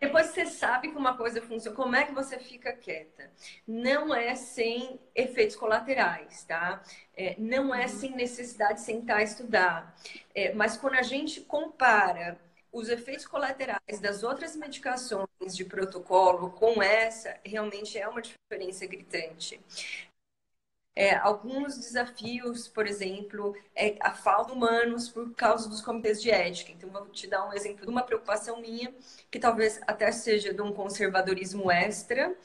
depois 0.05 0.27
você 0.27 0.45
sabe 0.45 0.89
que 0.89 0.97
uma 0.97 1.15
coisa 1.15 1.41
funciona, 1.41 1.75
como 1.75 1.95
é 1.95 2.03
que 2.03 2.13
você 2.13 2.37
fica 2.37 2.73
quieta? 2.73 3.31
Não 3.65 4.13
é 4.13 4.35
sem 4.35 4.99
efeitos 5.15 5.55
colaterais, 5.55 6.43
tá? 6.43 6.83
É, 7.15 7.35
não 7.39 7.73
é 7.73 7.83
uhum. 7.83 7.87
sem 7.87 8.11
necessidade 8.11 8.75
de 8.75 8.81
sentar 8.81 9.21
e 9.21 9.23
estudar. 9.23 9.95
É, 10.35 10.53
mas 10.53 10.75
quando 10.75 10.95
a 10.95 11.01
gente 11.01 11.41
compara 11.41 12.37
os 12.71 12.89
efeitos 12.89 13.25
colaterais 13.25 13.99
das 14.01 14.23
outras 14.23 14.55
medicações 14.57 15.55
de 15.55 15.63
protocolo 15.63 16.49
com 16.51 16.81
essa, 16.81 17.39
realmente 17.45 17.97
é 17.97 18.07
uma 18.07 18.21
diferença 18.21 18.85
gritante. 18.85 19.61
É, 20.95 21.15
alguns 21.15 21.77
desafios, 21.77 22.67
por 22.67 22.85
exemplo, 22.85 23.55
é 23.75 23.95
a 23.99 24.11
falta 24.13 24.51
de 24.51 24.57
humanos 24.57 25.09
por 25.09 25.33
causa 25.33 25.67
dos 25.67 25.81
comitês 25.81 26.21
de 26.21 26.29
ética. 26.29 26.71
Então, 26.71 26.89
vou 26.89 27.07
te 27.07 27.25
dar 27.27 27.47
um 27.47 27.53
exemplo 27.53 27.83
de 27.83 27.91
uma 27.91 28.03
preocupação 28.03 28.61
minha, 28.61 28.93
que 29.31 29.39
talvez 29.39 29.81
até 29.87 30.11
seja 30.11 30.53
de 30.53 30.61
um 30.61 30.71
conservadorismo 30.71 31.71
extra. 31.71 32.35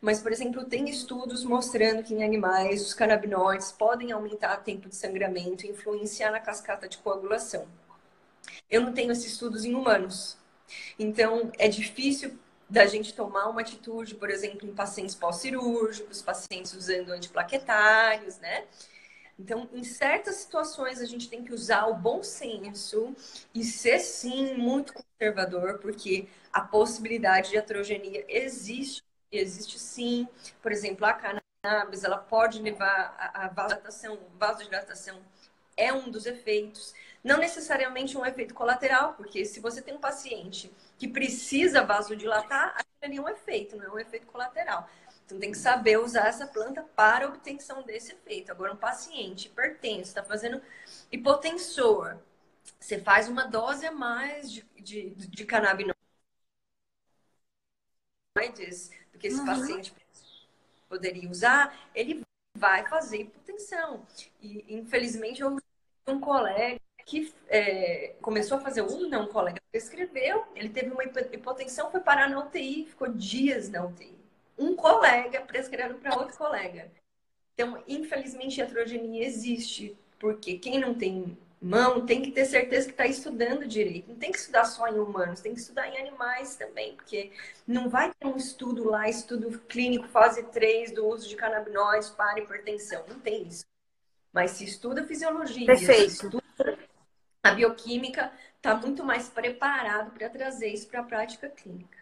Mas, 0.00 0.22
por 0.22 0.30
exemplo, 0.30 0.64
tem 0.64 0.88
estudos 0.88 1.44
mostrando 1.44 2.04
que 2.04 2.14
em 2.14 2.22
animais 2.22 2.82
os 2.82 2.94
canabinoides 2.94 3.72
podem 3.72 4.12
aumentar 4.12 4.60
o 4.60 4.62
tempo 4.62 4.88
de 4.88 4.94
sangramento 4.94 5.66
e 5.66 5.70
influenciar 5.70 6.30
na 6.30 6.38
cascata 6.38 6.88
de 6.88 6.98
coagulação. 6.98 7.66
Eu 8.70 8.82
não 8.82 8.92
tenho 8.92 9.10
esses 9.10 9.32
estudos 9.32 9.64
em 9.64 9.74
humanos. 9.74 10.38
Então, 10.98 11.50
é 11.58 11.68
difícil 11.68 12.38
da 12.68 12.86
gente 12.86 13.14
tomar 13.14 13.48
uma 13.48 13.60
atitude, 13.60 14.14
por 14.14 14.30
exemplo, 14.30 14.68
em 14.68 14.74
pacientes 14.74 15.14
pós-cirúrgicos, 15.14 16.20
pacientes 16.22 16.74
usando 16.74 17.10
antiplaquetários, 17.10 18.38
né? 18.38 18.66
Então, 19.38 19.68
em 19.72 19.84
certas 19.84 20.36
situações, 20.36 21.00
a 21.00 21.04
gente 21.04 21.28
tem 21.28 21.44
que 21.44 21.54
usar 21.54 21.86
o 21.86 21.94
bom 21.94 22.22
senso 22.22 23.14
e 23.54 23.62
ser, 23.62 24.00
sim, 24.00 24.54
muito 24.54 24.92
conservador, 24.92 25.78
porque 25.78 26.28
a 26.52 26.60
possibilidade 26.60 27.50
de 27.50 27.58
atrogenia 27.58 28.24
existe, 28.28 29.02
existe 29.30 29.78
sim. 29.78 30.28
Por 30.60 30.72
exemplo, 30.72 31.06
a 31.06 31.12
cannabis, 31.12 32.02
ela 32.02 32.18
pode 32.18 32.60
levar 32.60 33.16
a, 33.32 33.48
vasodilatação, 33.48 34.18
vasodilatação 34.38 35.20
é 35.76 35.92
um 35.92 36.10
dos 36.10 36.26
efeitos. 36.26 36.92
Não 37.28 37.38
necessariamente 37.38 38.16
um 38.16 38.24
efeito 38.24 38.54
colateral, 38.54 39.12
porque 39.12 39.44
se 39.44 39.60
você 39.60 39.82
tem 39.82 39.94
um 39.94 40.00
paciente 40.00 40.72
que 40.96 41.06
precisa 41.06 41.84
vasodilatar, 41.84 42.70
aquilo 42.70 42.86
ali 43.02 43.16
é 43.18 43.20
um 43.20 43.28
efeito, 43.28 43.76
não 43.76 43.84
é 43.84 43.90
um 43.90 43.98
efeito 43.98 44.26
colateral. 44.26 44.88
Então 45.26 45.38
tem 45.38 45.52
que 45.52 45.58
saber 45.58 45.98
usar 45.98 46.26
essa 46.26 46.46
planta 46.46 46.82
para 46.96 47.26
a 47.26 47.28
obtenção 47.28 47.82
desse 47.82 48.12
efeito. 48.12 48.50
Agora, 48.50 48.72
um 48.72 48.76
paciente 48.76 49.48
hipertenso, 49.48 50.08
está 50.08 50.24
fazendo 50.24 50.62
hipotensor, 51.12 52.16
você 52.80 52.98
faz 52.98 53.28
uma 53.28 53.44
dose 53.44 53.86
a 53.86 53.92
mais 53.92 54.50
de, 54.50 54.62
de, 54.78 55.10
de 55.10 55.44
canabinoides 55.44 55.94
do 59.12 59.18
que 59.18 59.26
esse 59.26 59.40
uhum. 59.40 59.46
paciente 59.46 59.94
poderia 60.88 61.28
usar, 61.28 61.78
ele 61.94 62.22
vai 62.56 62.86
fazer 62.88 63.18
hipotensão. 63.18 64.06
E, 64.40 64.64
infelizmente, 64.74 65.42
eu 65.42 65.58
um 66.06 66.20
colega 66.20 66.80
que 67.08 67.32
é, 67.48 68.14
começou 68.20 68.58
a 68.58 68.60
fazer 68.60 68.82
uso, 68.82 69.08
né? 69.08 69.16
Um 69.16 69.28
colega 69.28 69.58
prescreveu, 69.72 70.44
ele 70.54 70.68
teve 70.68 70.90
uma 70.90 71.02
hipotensão, 71.02 71.90
foi 71.90 72.00
parar 72.00 72.28
na 72.28 72.38
UTI, 72.38 72.84
ficou 72.86 73.08
dias 73.08 73.70
na 73.70 73.82
UTI. 73.82 74.14
Um 74.58 74.76
colega 74.76 75.40
prescrevendo 75.40 75.94
para 75.94 76.18
outro 76.18 76.36
colega. 76.36 76.92
Então, 77.54 77.82
infelizmente, 77.88 78.60
a 78.60 78.66
heterogenia 78.66 79.26
existe, 79.26 79.96
porque 80.18 80.58
quem 80.58 80.78
não 80.78 80.92
tem 80.92 81.36
mão 81.60 82.04
tem 82.04 82.20
que 82.20 82.30
ter 82.30 82.44
certeza 82.44 82.86
que 82.86 82.92
está 82.92 83.06
estudando 83.06 83.66
direito. 83.66 84.10
Não 84.10 84.16
tem 84.16 84.30
que 84.30 84.38
estudar 84.38 84.66
só 84.66 84.86
em 84.86 84.98
humanos, 84.98 85.40
tem 85.40 85.54
que 85.54 85.60
estudar 85.60 85.88
em 85.88 85.98
animais 85.98 86.56
também, 86.56 86.94
porque 86.94 87.32
não 87.66 87.88
vai 87.88 88.12
ter 88.20 88.26
um 88.26 88.36
estudo 88.36 88.84
lá, 88.84 89.08
estudo 89.08 89.58
clínico 89.60 90.06
fase 90.08 90.42
3 90.42 90.92
do 90.92 91.06
uso 91.06 91.26
de 91.26 91.36
canabinoides 91.36 92.10
para 92.10 92.38
hipertensão. 92.38 93.02
Não 93.08 93.18
tem 93.18 93.48
isso. 93.48 93.64
Mas 94.30 94.50
se 94.52 94.64
estuda 94.64 95.06
fisiologia, 95.06 95.64
Perfeito. 95.64 96.10
se 96.10 96.26
estuda 96.26 96.42
a 97.42 97.52
bioquímica, 97.52 98.32
está 98.56 98.74
muito 98.74 99.04
mais 99.04 99.28
preparado 99.28 100.10
para 100.10 100.28
trazer 100.28 100.68
isso 100.68 100.88
para 100.88 101.00
a 101.00 101.04
prática 101.04 101.48
clínica. 101.48 101.98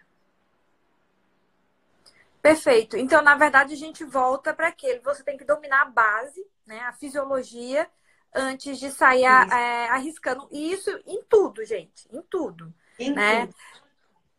Perfeito. 2.40 2.96
Então, 2.96 3.22
na 3.22 3.34
verdade, 3.34 3.74
a 3.74 3.76
gente 3.76 4.04
volta 4.04 4.54
para 4.54 4.68
aquele. 4.68 5.00
Você 5.00 5.22
tem 5.24 5.36
que 5.36 5.44
dominar 5.44 5.82
a 5.82 5.86
base, 5.86 6.46
né? 6.64 6.78
A 6.80 6.92
fisiologia, 6.92 7.88
antes 8.32 8.78
de 8.78 8.90
sair 8.90 9.24
é, 9.24 9.88
arriscando. 9.88 10.46
E 10.52 10.72
isso 10.72 10.90
em 11.06 11.22
tudo, 11.24 11.64
gente. 11.64 12.06
Em 12.12 12.22
tudo. 12.22 12.72
Em 12.98 13.10
né? 13.10 13.46
tudo. 13.46 13.56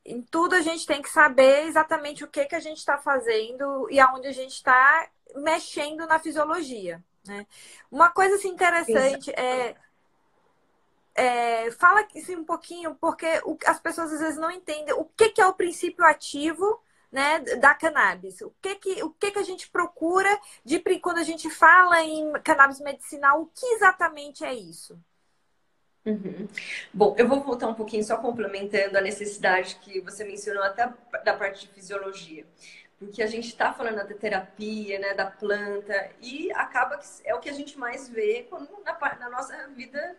Em 0.05 0.21
tudo 0.21 0.55
a 0.55 0.61
gente 0.61 0.85
tem 0.85 1.01
que 1.01 1.09
saber 1.09 1.65
exatamente 1.65 2.23
o 2.23 2.29
que, 2.29 2.45
que 2.45 2.55
a 2.55 2.61
gente 2.61 2.77
está 2.77 2.97
fazendo 2.97 3.89
e 3.91 3.99
aonde 3.99 4.29
a 4.29 4.31
gente 4.31 4.53
está 4.53 5.09
mexendo 5.35 6.07
na 6.07 6.17
fisiologia. 6.17 7.03
Né? 7.25 7.45
Uma 7.91 8.09
coisa 8.09 8.35
assim, 8.35 8.47
interessante 8.47 9.29
é, 9.31 9.75
é, 11.17 11.71
fala 11.71 12.07
um 12.37 12.43
pouquinho, 12.43 12.95
porque 12.95 13.25
o, 13.43 13.57
as 13.65 13.79
pessoas 13.79 14.13
às 14.13 14.19
vezes 14.19 14.37
não 14.39 14.51
entendem 14.51 14.93
o 14.93 15.03
que, 15.03 15.29
que 15.29 15.41
é 15.41 15.47
o 15.47 15.53
princípio 15.53 16.05
ativo 16.05 16.79
né, 17.11 17.39
da 17.39 17.73
cannabis. 17.73 18.39
O 18.41 18.53
que 18.61 18.75
que, 18.75 19.03
o 19.03 19.09
que 19.09 19.31
que 19.31 19.39
a 19.39 19.43
gente 19.43 19.69
procura 19.69 20.29
de 20.63 20.79
quando 21.01 21.17
a 21.17 21.23
gente 21.23 21.49
fala 21.49 22.01
em 22.03 22.31
cannabis 22.43 22.79
medicinal, 22.79 23.41
o 23.41 23.47
que 23.47 23.65
exatamente 23.73 24.45
é 24.45 24.53
isso? 24.53 24.97
Uhum. 26.05 26.47
Bom, 26.93 27.15
eu 27.17 27.27
vou 27.27 27.41
voltar 27.41 27.67
um 27.67 27.73
pouquinho 27.73 28.03
só 28.03 28.17
complementando 28.17 28.97
a 28.97 29.01
necessidade 29.01 29.75
que 29.81 29.99
você 30.01 30.23
mencionou 30.23 30.63
até 30.63 30.93
da 31.25 31.33
parte 31.33 31.67
de 31.67 31.73
fisiologia 31.73 32.45
porque 32.99 33.21
a 33.21 33.27
gente 33.27 33.47
está 33.47 33.71
falando 33.71 33.97
da 33.97 34.05
terapia, 34.05 34.97
né, 34.99 35.13
da 35.13 35.25
planta, 35.25 36.09
e 36.19 36.51
acaba 36.53 36.97
que 36.97 37.05
é 37.23 37.35
o 37.35 37.39
que 37.39 37.49
a 37.49 37.53
gente 37.53 37.77
mais 37.77 38.09
vê 38.09 38.47
quando, 38.49 38.67
na, 38.83 39.15
na 39.19 39.29
nossa 39.29 39.67
vida, 39.69 40.17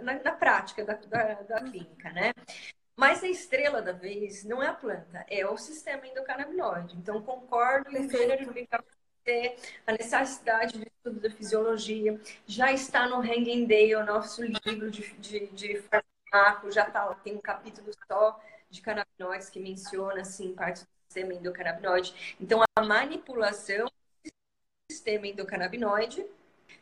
na, 0.00 0.14
na 0.22 0.32
prática 0.32 0.84
da, 0.84 0.94
da, 0.94 1.34
da, 1.34 1.60
clínica, 1.62 2.10
né? 2.12 2.32
Mas 2.96 3.22
a 3.22 3.28
estrela 3.28 3.80
da 3.80 3.92
vez 3.92 4.44
não 4.44 4.62
é 4.62 4.66
a 4.66 4.74
planta, 4.74 5.24
é 5.28 5.46
o 5.46 5.56
sistema 5.56 6.06
endocannabinoide. 6.06 6.96
Então, 6.96 7.22
concordo 7.22 7.96
em 7.96 8.08
gênero 8.08 8.52
ter 9.24 9.56
a 9.86 9.92
necessidade 9.92 10.78
de 10.78 10.86
estudo 10.86 11.20
da 11.20 11.30
fisiologia. 11.30 12.20
Já 12.46 12.72
está 12.72 13.08
no 13.08 13.20
Hanging 13.20 13.66
Day, 13.66 13.94
o 13.94 14.04
nosso 14.04 14.42
livro 14.42 14.90
de, 14.90 15.12
de, 15.14 15.46
de 15.48 15.82
farmaco, 15.82 16.70
já 16.70 16.84
tá, 16.90 17.14
tem 17.22 17.36
um 17.36 17.40
capítulo 17.40 17.90
só 18.06 18.40
de 18.68 18.80
canabinoides 18.80 19.50
que 19.50 19.60
menciona, 19.60 20.20
assim, 20.20 20.54
parte 20.54 20.84
sistema 21.10 21.34
endocannabinoide. 21.34 22.36
Então, 22.40 22.62
a 22.76 22.82
manipulação 22.82 23.86
do 24.24 24.32
sistema 24.90 25.26
endocannabinoide 25.26 26.24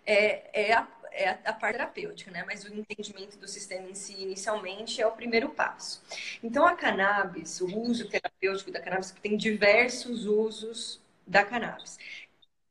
é, 0.05 0.71
é, 0.71 0.87
é 1.19 1.31
a, 1.31 1.51
a 1.51 1.53
parte 1.53 1.79
terapêutica, 1.79 2.31
né? 2.31 2.45
Mas 2.47 2.65
o 2.65 2.75
entendimento 2.75 3.37
do 3.39 3.49
sistema 3.49 3.89
em 3.89 3.95
si, 3.95 4.15
inicialmente, 4.23 5.01
é 5.01 5.07
o 5.07 5.13
primeiro 5.13 5.51
passo. 5.51 6.03
Então, 6.43 6.67
a 6.67 6.75
cannabis, 6.75 7.61
o 7.61 7.67
uso 7.67 8.09
terapêutico 8.09 8.71
da 8.71 8.81
cannabis, 8.81 9.11
tem 9.23 9.37
diversos 9.37 10.27
usos 10.27 11.01
da 11.27 11.45
cannabis. 11.45 11.99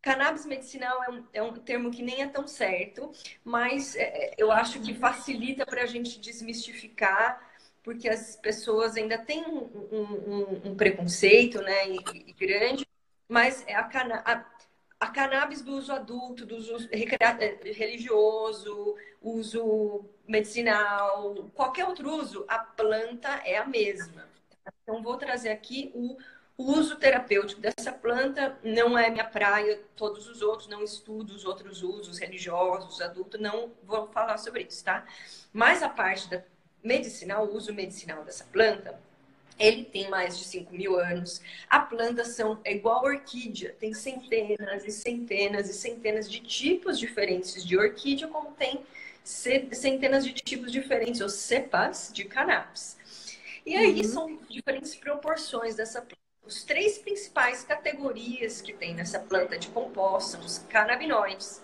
Cannabis 0.02 0.46
medicinal 0.46 1.04
é 1.04 1.10
um, 1.10 1.24
é 1.34 1.44
um 1.44 1.54
termo 1.54 1.92
que 1.92 2.02
nem 2.02 2.22
é 2.22 2.28
tão 2.28 2.48
certo, 2.48 3.12
mas 3.44 3.96
é, 3.96 4.04
é 4.04 4.36
eu 4.38 4.52
acho 4.52 4.80
que 4.82 4.94
facilita 4.94 5.66
para 5.66 5.84
a 5.84 5.86
gente 5.86 6.20
desmistificar, 6.20 7.46
porque 7.84 8.08
as 8.10 8.36
pessoas 8.36 8.96
ainda 8.96 9.18
têm 9.18 9.44
um, 9.46 9.60
um, 9.92 10.72
um 10.72 10.76
preconceito 10.76 11.62
né, 11.62 11.90
e, 11.90 11.98
e 12.28 12.34
grande, 12.34 12.86
mas 13.28 13.64
é 13.68 13.76
a, 13.76 13.90
a, 14.26 14.46
a 15.00 15.08
cannabis 15.08 15.62
do 15.62 15.74
uso 15.76 15.94
adulto, 15.94 16.46
do 16.46 16.56
uso 16.56 16.90
eh, 16.92 17.72
religioso, 17.72 18.96
uso 19.22 20.06
medicinal, 20.28 21.50
qualquer 21.54 21.86
outro 21.86 22.10
uso, 22.10 22.46
a 22.48 22.58
planta 22.60 23.30
é 23.46 23.58
a 23.58 23.66
mesma. 23.66 24.28
Então, 24.84 25.02
vou 25.02 25.18
trazer 25.18 25.50
aqui 25.50 25.92
o, 25.94 26.18
uso 26.58 26.96
terapêutico 26.96 27.62
dessa 27.62 27.92
planta. 27.92 28.58
Não 28.64 28.98
é 28.98 29.12
minha 29.12 29.24
praia, 29.24 29.80
todos 29.96 30.28
os 30.28 30.42
outros, 30.42 30.68
não 30.68 30.84
estudo 30.84 31.32
os 31.36 31.46
outros 31.46 31.84
usos 31.84 32.18
religiosos, 32.18 33.00
adultos, 33.00 33.40
não 33.40 33.72
vou 33.84 34.08
falar 34.08 34.38
sobre 34.38 34.64
isso, 34.64 34.84
tá? 34.84 35.06
Mas 35.54 35.84
a 35.84 35.90
parte 35.90 36.28
da 36.30 36.44
medicinal, 36.84 37.46
o 37.46 37.56
uso 37.56 37.74
medicinal 37.74 38.24
dessa 38.24 38.46
planta, 38.46 39.00
ele 39.60 39.84
tem 39.86 40.10
mais 40.10 40.38
de 40.38 40.46
5 40.46 40.74
mil 40.74 41.00
anos. 41.00 41.42
A 41.70 41.80
planta 41.80 42.24
são, 42.26 42.60
é 42.64 42.76
igual 42.76 43.06
a 43.06 43.10
orquídea, 43.10 43.76
tem 43.80 43.94
centenas 43.94 44.86
e 44.86 44.92
centenas 44.92 45.70
e 45.70 45.74
centenas 45.74 46.30
de 46.30 46.40
tipos 46.40 47.00
diferentes 47.00 47.66
de 47.66 47.78
orquídea, 47.78 48.28
como 48.28 48.52
tem 48.52 48.82
centenas 49.24 50.24
de 50.24 50.34
tipos 50.34 50.72
diferentes, 50.72 51.22
ou 51.22 51.30
cepas 51.30 52.12
de 52.14 52.24
cannabis. 52.24 52.98
E 53.66 53.76
aí 53.76 53.98
uhum. 53.98 54.04
são 54.04 54.40
diferentes 54.50 54.96
proporções 54.96 55.76
dessa 55.76 56.02
planta. 56.02 56.16
Os 56.46 56.64
três 56.64 56.98
principais 56.98 57.64
categorias 57.64 58.62
que 58.62 58.72
tem 58.72 58.96
nessa 58.96 59.20
planta 59.20 59.60
de 59.60 59.68
compostos 59.68 60.32
são 60.32 60.40
os 60.40 60.60
canabinoides, 60.70 61.62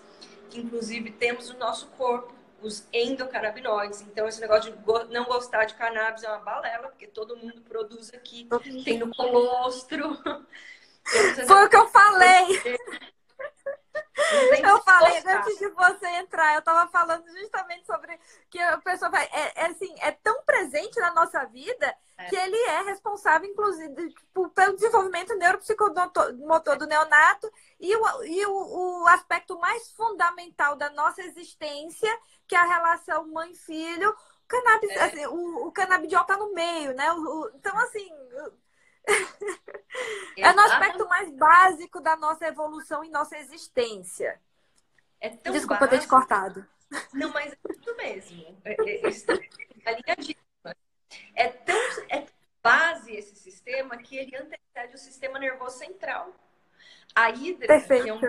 que 0.50 0.60
inclusive 0.60 1.10
temos 1.10 1.48
no 1.48 1.58
nosso 1.58 1.86
corpo, 1.96 2.33
os 2.64 2.88
endocannabinoides. 2.92 4.00
Então, 4.02 4.26
esse 4.26 4.40
negócio 4.40 4.72
de 4.72 5.12
não 5.12 5.24
gostar 5.24 5.66
de 5.66 5.74
cannabis 5.74 6.24
é 6.24 6.28
uma 6.28 6.38
balela, 6.38 6.88
porque 6.88 7.06
todo 7.06 7.36
mundo 7.36 7.60
produz 7.62 8.12
aqui, 8.14 8.48
tem 8.84 8.98
no 8.98 9.14
colostro. 9.14 10.18
Foi 11.46 11.66
o 11.66 11.68
que 11.68 11.76
eu 11.76 11.86
falei. 11.88 12.80
Eu 14.62 14.80
falei 14.82 15.22
antes 15.26 15.58
de 15.58 15.68
você 15.70 16.06
entrar, 16.18 16.54
eu 16.54 16.60
estava 16.60 16.88
falando 16.90 17.26
justamente 17.36 17.84
sobre 17.84 18.18
que 18.48 18.58
a 18.60 18.78
pessoa 18.78 19.10
vai. 19.10 19.24
É, 19.32 19.62
é, 19.62 19.66
assim, 19.66 19.92
é 20.00 20.12
tão 20.12 20.42
presente 20.44 21.00
na 21.00 21.12
nossa 21.12 21.44
vida 21.46 21.94
é. 22.16 22.26
que 22.26 22.36
ele 22.36 22.56
é 22.56 22.82
responsável, 22.82 23.48
inclusive, 23.50 24.10
tipo, 24.10 24.48
pelo 24.50 24.74
desenvolvimento 24.76 25.34
neuropsicomotor 25.36 26.78
do 26.78 26.86
neonato 26.86 27.50
e, 27.80 27.94
o, 27.96 28.24
e 28.24 28.46
o, 28.46 29.02
o 29.02 29.08
aspecto 29.08 29.58
mais 29.58 29.90
fundamental 29.92 30.76
da 30.76 30.90
nossa 30.90 31.20
existência, 31.22 32.16
que 32.46 32.54
é 32.54 32.58
a 32.58 32.64
relação 32.64 33.26
mãe-filho. 33.28 34.10
O 34.10 34.46
cannabis, 34.46 34.90
é. 34.90 35.04
assim, 35.04 35.26
o, 35.26 35.66
o 35.66 35.72
canabidiol 35.72 36.24
tá 36.24 36.36
no 36.36 36.52
meio, 36.52 36.94
né? 36.94 37.12
O, 37.12 37.50
então, 37.54 37.76
assim, 37.78 38.08
é 40.36 40.52
no 40.52 40.60
aspecto 40.60 41.08
mais 41.08 41.30
básico 41.32 42.00
da 42.00 42.16
nossa 42.16 42.46
evolução 42.46 43.04
e 43.04 43.10
nossa 43.10 43.36
existência. 43.38 44.40
É 45.20 45.28
Desculpa 45.30 45.86
básico. 45.86 45.88
ter 45.88 46.00
te 46.00 46.08
cortado. 46.08 46.66
Não, 47.12 47.30
mas 47.30 47.52
é 47.52 47.56
isso 47.70 47.96
mesmo. 47.96 48.56
É, 48.64 48.72
é, 48.72 49.06
é, 49.86 50.76
é 51.34 51.48
tão 51.48 51.76
é 52.08 52.26
base 52.62 53.12
esse 53.14 53.36
sistema 53.36 53.96
que 53.98 54.16
ele 54.16 54.36
antecede 54.36 54.94
o 54.94 54.98
sistema 54.98 55.38
nervoso 55.38 55.78
central. 55.78 56.34
A 57.14 57.30
Hidra, 57.30 57.66
Perfeito. 57.66 58.04
que 58.04 58.10
é 58.10 58.14
um 58.14 58.20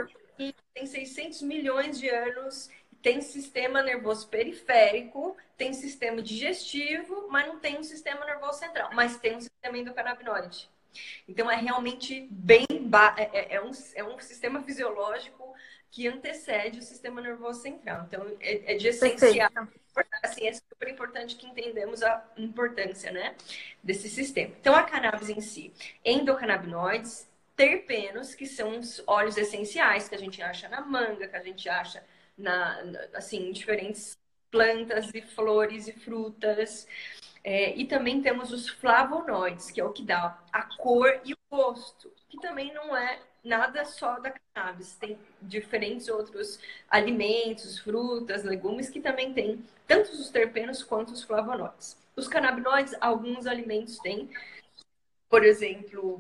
tem 0.73 0.86
600 0.86 1.41
milhões 1.43 1.97
de 1.97 2.10
anos, 2.10 2.69
tem 3.02 3.21
sistema 3.21 3.82
nervoso 3.82 4.28
periférico, 4.28 5.38
tem 5.56 5.71
sistema 5.73 6.21
digestivo, 6.21 7.28
mas 7.30 7.47
não 7.47 7.60
tem 7.60 7.78
um 7.78 7.84
sistema 7.84 8.26
nervoso 8.26 8.60
central, 8.60 8.89
mas 8.93 9.17
tem 9.17 9.38
um 9.38 9.41
sistema 9.41 9.78
endocannabinoide. 9.78 10.69
Então 11.27 11.49
é 11.49 11.55
realmente 11.55 12.27
bem 12.31 12.65
é, 13.17 13.23
é, 13.34 13.55
é, 13.55 13.62
um, 13.62 13.71
é 13.95 14.03
um 14.03 14.19
sistema 14.19 14.62
fisiológico 14.63 15.53
que 15.91 16.08
antecede 16.08 16.79
o 16.79 16.84
sistema 16.84 17.21
nervoso 17.21 17.62
central. 17.62 18.05
Então 18.08 18.25
é, 18.39 18.73
é 18.73 18.77
de 18.77 18.88
essencial, 18.88 19.49
assim, 20.23 20.47
é 20.47 20.53
super 20.53 20.89
importante 20.89 21.36
que 21.36 21.47
entendamos 21.47 22.03
a 22.03 22.23
importância, 22.38 23.12
né, 23.12 23.36
desse 23.84 24.10
sistema. 24.10 24.53
Então 24.60 24.75
a 24.75 24.84
cannabis 24.84 25.29
em 25.29 25.41
si, 25.41 25.73
endocannabinoides, 26.03 27.27
terpenos, 27.55 28.36
que 28.36 28.45
são 28.45 28.79
os 28.79 29.01
óleos 29.08 29.38
essenciais 29.38 30.10
que 30.10 30.15
a 30.15 30.17
gente 30.17 30.41
acha 30.41 30.67
na 30.67 30.81
manga, 30.81 31.27
que 31.27 31.36
a 31.36 31.43
gente 31.43 31.69
acha 31.69 32.03
na, 32.38 32.81
assim, 33.13 33.51
diferentes 33.51 34.17
plantas 34.51 35.10
e 35.13 35.21
flores 35.21 35.88
e 35.88 35.93
frutas. 35.93 36.88
É, 37.47 37.75
e 37.75 37.86
também 37.86 38.23
temos 38.23 38.51
os 38.51 38.67
flavonoides, 38.67 39.69
que 39.69 39.79
é 39.79 39.86
o 39.86 39.93
que 39.93 40.01
dá 40.01 40.36
a 40.51 40.63
cor 40.77 41.21
e 41.23 41.31
o 41.31 41.38
gosto, 41.47 42.12
que 42.27 42.39
também 42.39 42.73
não 42.73 42.97
é 42.97 43.19
nada 43.43 43.86
só 43.86 44.19
da 44.19 44.34
cannabis. 44.55 44.95
Tem 44.95 45.15
diferentes 45.39 46.08
outros 46.10 46.60
alimentos, 46.89 47.77
frutas, 47.77 48.43
legumes 48.43 48.89
que 48.89 48.99
também 48.99 49.31
têm 49.31 49.63
tanto 49.88 50.12
os 50.12 50.29
terpenos 50.31 50.81
quanto 50.81 51.13
os 51.13 51.21
flavonoides. 51.23 51.95
Os 52.15 52.27
canabinoides, 52.27 52.95
alguns 52.99 53.45
alimentos 53.45 53.99
têm. 53.99 54.27
Por 55.29 55.43
exemplo, 55.43 56.19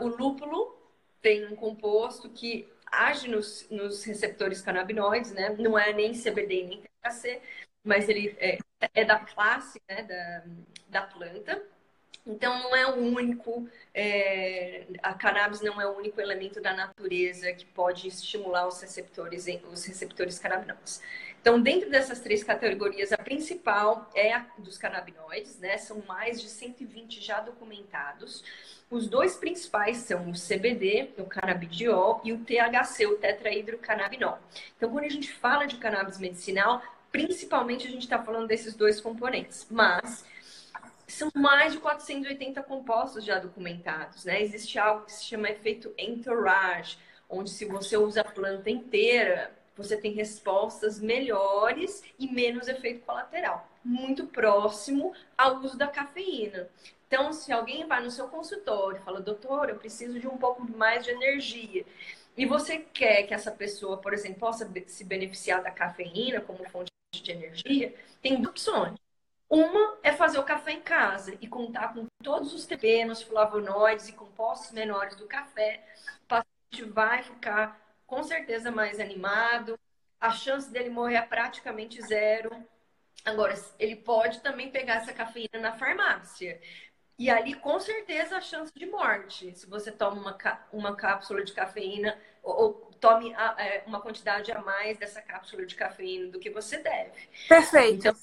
o 0.00 0.08
lúpulo 0.08 0.76
tem 1.20 1.46
um 1.46 1.54
composto 1.54 2.28
que 2.28 2.68
age 2.86 3.28
nos, 3.28 3.68
nos 3.70 4.02
receptores 4.02 4.60
canabinoides, 4.60 5.30
né? 5.30 5.50
Não 5.50 5.78
é 5.78 5.92
nem 5.92 6.12
CBD 6.12 6.64
nem 6.64 6.82
THC, 6.82 7.40
mas 7.84 8.08
ele 8.08 8.36
é, 8.40 8.58
é 8.94 9.04
da 9.04 9.18
classe 9.18 9.80
né, 9.88 10.02
da, 10.02 11.00
da 11.00 11.06
planta. 11.06 11.62
Então, 12.24 12.56
não 12.62 12.76
é 12.76 12.86
o 12.86 12.98
único, 12.98 13.68
é, 13.92 14.86
a 15.02 15.12
cannabis 15.12 15.60
não 15.60 15.80
é 15.80 15.86
o 15.86 15.96
único 15.96 16.20
elemento 16.20 16.60
da 16.60 16.72
natureza 16.72 17.52
que 17.52 17.66
pode 17.66 18.06
estimular 18.06 18.68
os 18.68 18.80
receptores, 18.80 19.46
os 19.72 19.84
receptores 19.84 20.38
canabinoides. 20.38 21.02
Então, 21.40 21.60
dentro 21.60 21.90
dessas 21.90 22.20
três 22.20 22.44
categorias, 22.44 23.12
a 23.12 23.18
principal 23.18 24.08
é 24.14 24.32
a 24.32 24.46
dos 24.56 24.78
canabinoides, 24.78 25.58
né? 25.58 25.76
São 25.76 26.00
mais 26.06 26.40
de 26.40 26.48
120 26.48 27.20
já 27.20 27.40
documentados. 27.40 28.44
Os 28.88 29.08
dois 29.08 29.36
principais 29.36 29.96
são 29.96 30.30
o 30.30 30.34
CBD, 30.34 31.10
o 31.18 31.24
canabidiol, 31.24 32.20
e 32.22 32.32
o 32.32 32.38
THC, 32.44 33.06
o 33.06 33.16
tetrahidrocannabinol. 33.16 34.38
Então, 34.76 34.90
quando 34.90 35.06
a 35.06 35.08
gente 35.08 35.32
fala 35.32 35.66
de 35.66 35.78
cannabis 35.78 36.18
medicinal, 36.18 36.80
principalmente 37.12 37.86
a 37.86 37.90
gente 37.90 38.02
está 38.02 38.20
falando 38.20 38.48
desses 38.48 38.74
dois 38.74 39.00
componentes. 39.00 39.66
Mas 39.70 40.24
são 41.06 41.30
mais 41.34 41.74
de 41.74 41.78
480 41.78 42.62
compostos 42.62 43.22
já 43.24 43.38
documentados, 43.38 44.24
né? 44.24 44.42
Existe 44.42 44.78
algo 44.78 45.04
que 45.04 45.12
se 45.12 45.26
chama 45.26 45.50
efeito 45.50 45.92
entourage, 45.98 46.98
onde 47.28 47.50
se 47.50 47.66
você 47.66 47.96
usa 47.96 48.22
a 48.22 48.24
planta 48.24 48.70
inteira, 48.70 49.52
você 49.76 49.96
tem 49.96 50.12
respostas 50.12 50.98
melhores 50.98 52.02
e 52.18 52.26
menos 52.26 52.66
efeito 52.66 53.04
colateral, 53.04 53.68
muito 53.84 54.26
próximo 54.26 55.12
ao 55.36 55.58
uso 55.58 55.76
da 55.76 55.86
cafeína. 55.86 56.68
Então, 57.06 57.32
se 57.32 57.52
alguém 57.52 57.86
vai 57.86 58.02
no 58.02 58.10
seu 58.10 58.26
consultório 58.28 58.98
e 58.98 59.04
fala, 59.04 59.20
doutor, 59.20 59.68
eu 59.68 59.76
preciso 59.76 60.18
de 60.18 60.26
um 60.26 60.38
pouco 60.38 60.62
mais 60.76 61.04
de 61.04 61.10
energia, 61.10 61.84
e 62.34 62.46
você 62.46 62.78
quer 62.78 63.24
que 63.24 63.34
essa 63.34 63.50
pessoa, 63.50 63.98
por 63.98 64.14
exemplo, 64.14 64.40
possa 64.40 64.70
se 64.86 65.04
beneficiar 65.04 65.62
da 65.62 65.70
cafeína 65.70 66.40
como 66.40 66.66
fonte 66.70 66.90
de 67.20 67.30
energia, 67.30 67.94
tem 68.22 68.36
duas 68.36 68.50
opções. 68.50 68.98
Uma 69.48 69.98
é 70.02 70.12
fazer 70.12 70.38
o 70.38 70.44
café 70.44 70.72
em 70.72 70.80
casa 70.80 71.36
e 71.40 71.46
contar 71.46 71.92
com 71.92 72.06
todos 72.22 72.54
os 72.54 72.64
terpenos, 72.64 73.22
flavonoides 73.22 74.08
e 74.08 74.14
compostos 74.14 74.72
menores 74.72 75.14
do 75.16 75.26
café. 75.26 75.84
O 76.24 76.26
paciente 76.26 76.90
vai 76.90 77.22
ficar 77.22 77.78
com 78.06 78.22
certeza 78.22 78.70
mais 78.70 78.98
animado, 78.98 79.78
a 80.18 80.30
chance 80.30 80.70
dele 80.70 80.88
morrer 80.88 81.16
é 81.16 81.22
praticamente 81.22 82.00
zero. 82.00 82.50
Agora, 83.24 83.54
ele 83.78 83.96
pode 83.96 84.40
também 84.40 84.70
pegar 84.70 84.94
essa 84.94 85.12
cafeína 85.12 85.60
na 85.60 85.72
farmácia. 85.72 86.60
E 87.18 87.28
ali, 87.30 87.54
com 87.54 87.78
certeza, 87.78 88.38
a 88.38 88.40
chance 88.40 88.72
de 88.74 88.86
morte. 88.86 89.54
Se 89.54 89.66
você 89.66 89.92
toma 89.92 90.20
uma, 90.20 90.66
uma 90.72 90.96
cápsula 90.96 91.44
de 91.44 91.52
cafeína 91.52 92.18
ou, 92.42 92.54
ou 92.54 92.91
tome 93.02 93.34
a, 93.34 93.56
é, 93.58 93.82
uma 93.84 94.00
quantidade 94.00 94.52
a 94.52 94.60
mais 94.60 94.96
dessa 94.96 95.20
cápsula 95.20 95.66
de 95.66 95.74
cafeína 95.74 96.28
do 96.28 96.38
que 96.38 96.48
você 96.48 96.78
deve. 96.78 97.28
Perfeito. 97.48 97.98
Então, 97.98 98.16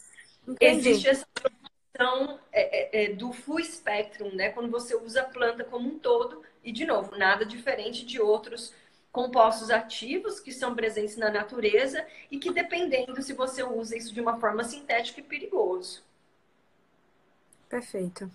Entendi. 0.47 0.89
existe 0.89 1.09
essa 1.09 1.27
produção 1.33 2.39
é, 2.49 3.01
é, 3.01 3.03
é, 3.03 3.13
do 3.13 3.33
full 3.33 3.61
spectrum, 3.61 4.33
né? 4.33 4.49
Quando 4.49 4.71
você 4.71 4.95
usa 4.95 5.21
a 5.21 5.25
planta 5.25 5.65
como 5.65 5.89
um 5.89 5.99
todo, 5.99 6.41
e 6.63 6.71
de 6.71 6.85
novo, 6.85 7.17
nada 7.17 7.45
diferente 7.45 8.05
de 8.05 8.21
outros 8.21 8.73
compostos 9.11 9.69
ativos 9.69 10.39
que 10.39 10.53
são 10.53 10.73
presentes 10.73 11.17
na 11.17 11.29
natureza 11.29 12.07
e 12.31 12.39
que, 12.39 12.53
dependendo 12.53 13.21
se 13.21 13.33
você 13.33 13.61
usa 13.61 13.97
isso 13.97 14.13
de 14.13 14.21
uma 14.21 14.39
forma 14.39 14.63
sintética, 14.63 15.19
é 15.19 15.23
perigoso. 15.23 16.01
Perfeito. 17.67 18.31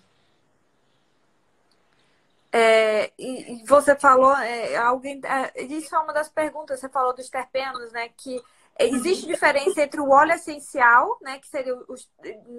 É, 2.57 3.11
e, 3.19 3.55
e, 3.55 3.65
você 3.65 3.99
falou, 3.99 4.33
é, 4.37 4.77
alguém, 4.77 5.19
é, 5.25 5.61
isso 5.63 5.93
é 5.93 5.99
uma 5.99 6.13
das 6.13 6.29
perguntas, 6.29 6.79
você 6.79 6.87
falou 6.87 7.13
dos 7.13 7.29
terpenos, 7.29 7.91
né? 7.91 8.07
Que 8.15 8.41
existe 8.79 9.27
diferença 9.27 9.81
entre 9.81 9.99
o 9.99 10.09
óleo 10.09 10.31
essencial, 10.31 11.19
né? 11.21 11.37
Que 11.37 11.49
seria 11.49 11.75
os, 11.89 12.09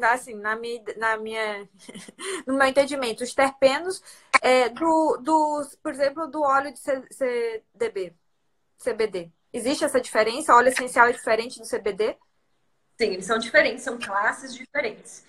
assim, 0.03 0.35
na 0.35 0.55
minha, 0.55 0.83
na 0.99 1.17
minha, 1.17 1.67
no 2.47 2.59
meu 2.59 2.67
entendimento, 2.67 3.25
os 3.25 3.33
terpenos, 3.33 4.03
é, 4.43 4.69
do, 4.69 5.17
do, 5.23 5.67
por 5.83 5.93
exemplo, 5.93 6.27
do 6.27 6.43
óleo 6.43 6.75
de 6.75 6.79
CDB, 6.79 8.15
CBD. 8.77 9.33
Existe 9.51 9.83
essa 9.83 9.99
diferença? 9.99 10.53
O 10.53 10.59
óleo 10.59 10.69
essencial 10.69 11.09
é 11.09 11.13
diferente 11.13 11.59
do 11.59 11.67
CBD? 11.67 12.19
Sim, 12.99 13.13
eles 13.15 13.25
são 13.25 13.39
diferentes, 13.39 13.83
são 13.83 13.99
classes 13.99 14.55
diferentes. 14.55 15.25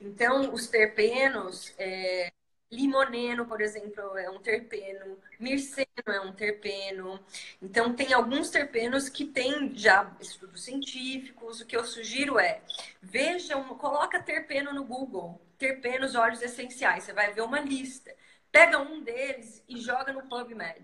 Então, 0.00 0.54
os 0.54 0.68
terpenos, 0.68 1.74
é, 1.76 2.30
limoneno, 2.72 3.44
por 3.46 3.60
exemplo, 3.60 4.16
é 4.16 4.30
um 4.30 4.40
terpeno, 4.40 5.18
mirceno 5.38 5.86
é 6.06 6.20
um 6.20 6.32
terpeno. 6.32 7.20
Então, 7.60 7.94
tem 7.94 8.12
alguns 8.14 8.48
terpenos 8.50 9.08
que 9.10 9.26
têm 9.26 9.76
já 9.76 10.10
estudos 10.20 10.64
científicos. 10.64 11.60
O 11.60 11.66
que 11.66 11.76
eu 11.76 11.84
sugiro 11.84 12.38
é, 12.38 12.62
vejam, 13.02 13.62
coloca 13.76 14.22
terpeno 14.22 14.72
no 14.72 14.84
Google, 14.84 15.40
terpenos 15.58 16.14
óleos 16.14 16.42
essenciais, 16.42 17.04
você 17.04 17.12
vai 17.12 17.32
ver 17.32 17.42
uma 17.42 17.60
lista. 17.60 18.14
Pega 18.50 18.78
um 18.78 19.02
deles 19.02 19.62
e 19.68 19.78
joga 19.78 20.12
no 20.12 20.22
PubMed. 20.22 20.82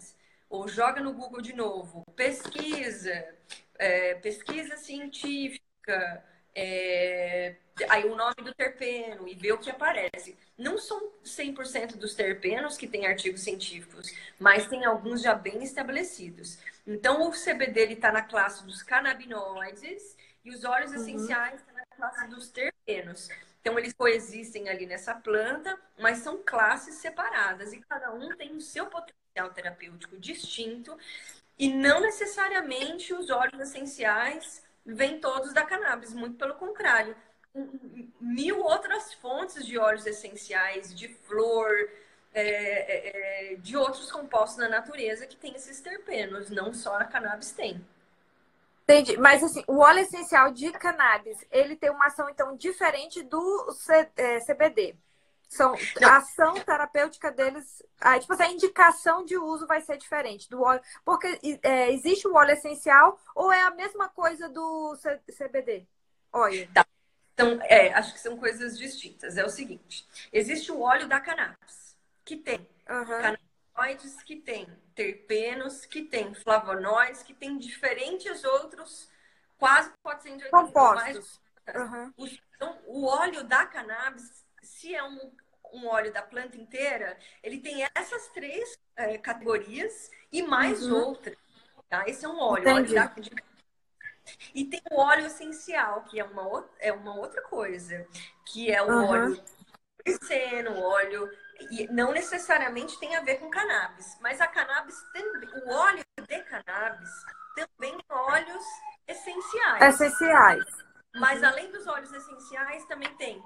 Ou 0.50 0.68
joga 0.68 1.00
no 1.00 1.12
Google 1.12 1.42
de 1.42 1.52
novo. 1.52 2.04
Pesquisa, 2.16 3.34
é, 3.78 4.14
pesquisa 4.14 4.76
científica, 4.76 6.24
é, 6.54 7.56
aí 7.88 8.04
o 8.04 8.16
nome 8.16 8.34
do 8.42 8.54
terpeno 8.54 9.28
e 9.28 9.34
ver 9.34 9.52
o 9.52 9.58
que 9.58 9.70
aparece. 9.70 10.36
Não 10.56 10.78
são 10.78 11.12
100% 11.24 11.96
dos 11.96 12.14
terpenos 12.14 12.76
que 12.76 12.86
têm 12.86 13.06
artigos 13.06 13.42
científicos, 13.42 14.12
mas 14.38 14.66
tem 14.66 14.84
alguns 14.84 15.22
já 15.22 15.34
bem 15.34 15.62
estabelecidos. 15.62 16.58
Então, 16.86 17.28
o 17.28 17.32
CBD 17.32 17.92
está 17.92 18.10
na 18.10 18.22
classe 18.22 18.64
dos 18.64 18.82
canabinoides 18.82 20.16
e 20.44 20.50
os 20.50 20.64
óleos 20.64 20.92
uhum. 20.92 21.02
essenciais 21.02 21.60
estão 21.60 21.74
na 21.74 21.86
classe 21.86 22.28
dos 22.28 22.48
terpenos. 22.48 23.28
Então, 23.60 23.78
eles 23.78 23.92
coexistem 23.92 24.68
ali 24.68 24.86
nessa 24.86 25.14
planta, 25.14 25.78
mas 25.98 26.18
são 26.18 26.42
classes 26.42 26.96
separadas 26.96 27.72
e 27.72 27.80
cada 27.80 28.12
um 28.12 28.34
tem 28.36 28.56
o 28.56 28.60
seu 28.60 28.86
potencial 28.86 29.50
terapêutico 29.54 30.16
distinto 30.16 30.96
e 31.58 31.72
não 31.72 32.00
necessariamente 32.00 33.12
os 33.12 33.30
óleos 33.30 33.60
essenciais 33.60 34.62
vêm 34.94 35.20
todos 35.20 35.52
da 35.52 35.64
cannabis, 35.64 36.14
muito 36.14 36.36
pelo 36.36 36.54
contrário. 36.54 37.14
Mil 38.20 38.60
outras 38.60 39.12
fontes 39.14 39.66
de 39.66 39.78
óleos 39.78 40.06
essenciais, 40.06 40.94
de 40.94 41.08
flor, 41.08 41.70
é, 42.32 42.42
é, 42.42 43.52
é, 43.52 43.56
de 43.56 43.76
outros 43.76 44.10
compostos 44.10 44.58
na 44.58 44.68
natureza 44.68 45.26
que 45.26 45.36
tem 45.36 45.54
esses 45.54 45.80
terpenos, 45.80 46.50
não 46.50 46.72
só 46.72 46.96
a 46.96 47.04
cannabis 47.04 47.52
tem. 47.52 47.84
Entendi. 48.84 49.16
Mas 49.18 49.42
assim, 49.42 49.62
o 49.66 49.78
óleo 49.78 50.00
essencial 50.00 50.50
de 50.50 50.72
cannabis, 50.72 51.36
ele 51.50 51.76
tem 51.76 51.90
uma 51.90 52.06
ação 52.06 52.28
então 52.30 52.56
diferente 52.56 53.22
do 53.22 53.70
C, 53.72 54.08
é, 54.16 54.40
CBD. 54.40 54.96
São, 55.48 55.74
a 56.04 56.16
ação 56.18 56.54
terapêutica 56.60 57.32
deles, 57.32 57.82
ah, 57.98 58.18
tipo 58.18 58.32
assim, 58.34 58.42
a 58.42 58.52
indicação 58.52 59.24
de 59.24 59.38
uso 59.38 59.66
vai 59.66 59.80
ser 59.80 59.96
diferente 59.96 60.48
do 60.50 60.60
óleo. 60.60 60.82
Porque 61.04 61.40
é, 61.62 61.90
existe 61.90 62.28
o 62.28 62.34
óleo 62.34 62.52
essencial 62.52 63.18
ou 63.34 63.50
é 63.50 63.62
a 63.62 63.70
mesma 63.70 64.10
coisa 64.10 64.48
do 64.48 64.94
C, 64.96 65.18
CBD? 65.32 65.86
Olha. 66.30 66.68
Tá. 66.74 66.86
Então, 67.32 67.58
é, 67.62 67.92
acho 67.94 68.12
que 68.12 68.20
são 68.20 68.36
coisas 68.36 68.76
distintas. 68.76 69.38
É 69.38 69.44
o 69.44 69.48
seguinte: 69.48 70.06
existe 70.30 70.70
o 70.70 70.80
óleo 70.80 71.08
da 71.08 71.18
cannabis, 71.18 71.96
que 72.24 72.36
tem 72.36 72.68
uhum. 72.88 73.06
canabinoides, 73.06 74.22
que 74.24 74.36
tem 74.36 74.68
terpenos, 74.94 75.86
que 75.86 76.02
tem 76.02 76.34
flavonoides, 76.34 77.22
que 77.22 77.32
tem 77.32 77.56
diferentes 77.56 78.44
outros, 78.44 79.08
quase 79.56 79.90
480 80.02 80.50
compostos. 80.50 81.40
Mais... 81.66 81.76
Uhum. 81.76 82.12
Então, 82.54 82.78
o 82.86 83.06
óleo 83.06 83.44
da 83.44 83.64
cannabis 83.64 84.44
se 84.68 84.94
é 84.94 85.02
um, 85.02 85.32
um 85.72 85.86
óleo 85.88 86.12
da 86.12 86.22
planta 86.22 86.56
inteira, 86.56 87.18
ele 87.42 87.58
tem 87.58 87.86
essas 87.94 88.28
três 88.28 88.78
é, 88.96 89.16
categorias 89.18 90.10
e 90.30 90.42
mais 90.42 90.86
uhum. 90.86 90.96
outras. 90.96 91.36
Tá? 91.88 92.04
Esse 92.06 92.24
é 92.24 92.28
um 92.28 92.38
óleo, 92.38 92.68
óleo 92.68 92.94
da. 92.94 93.14
E 94.54 94.66
tem 94.66 94.82
o 94.90 95.00
óleo 95.00 95.26
essencial, 95.26 96.02
que 96.04 96.20
é 96.20 96.24
uma, 96.24 96.68
é 96.78 96.92
uma 96.92 97.16
outra 97.16 97.40
coisa, 97.42 98.06
que 98.44 98.70
é 98.70 98.82
o 98.82 98.86
uhum. 98.86 99.04
óleo 99.06 99.44
seno, 100.22 100.78
óleo 100.80 101.30
e 101.70 101.86
não 101.88 102.12
necessariamente 102.12 102.98
tem 102.98 103.16
a 103.16 103.20
ver 103.20 103.36
com 103.36 103.50
cannabis, 103.50 104.16
mas 104.20 104.40
a 104.40 104.46
cannabis 104.46 104.96
também, 105.12 105.48
o 105.64 105.70
óleo 105.70 106.04
de 106.16 106.40
cannabis 106.44 107.10
também 107.54 107.98
óleos 108.08 108.64
essenciais. 109.06 109.82
Essenciais. 109.94 110.64
Mas 111.14 111.42
além 111.42 111.70
dos 111.72 111.86
óleos 111.86 112.12
essenciais, 112.12 112.84
também 112.84 113.12
tem 113.16 113.42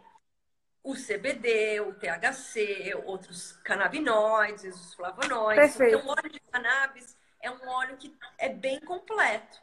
o 0.84 0.94
CBD, 0.94 1.80
o 1.80 1.94
THC, 1.94 2.92
outros 3.04 3.52
canabinoides, 3.64 4.74
os 4.74 4.94
flavonoides. 4.94 5.76
Perfeito. 5.76 5.98
Então, 5.98 6.08
o 6.08 6.10
óleo 6.10 6.30
de 6.30 6.40
cannabis 6.40 7.16
é 7.40 7.50
um 7.50 7.68
óleo 7.68 7.96
que 7.96 8.16
é 8.38 8.48
bem 8.48 8.80
completo. 8.80 9.60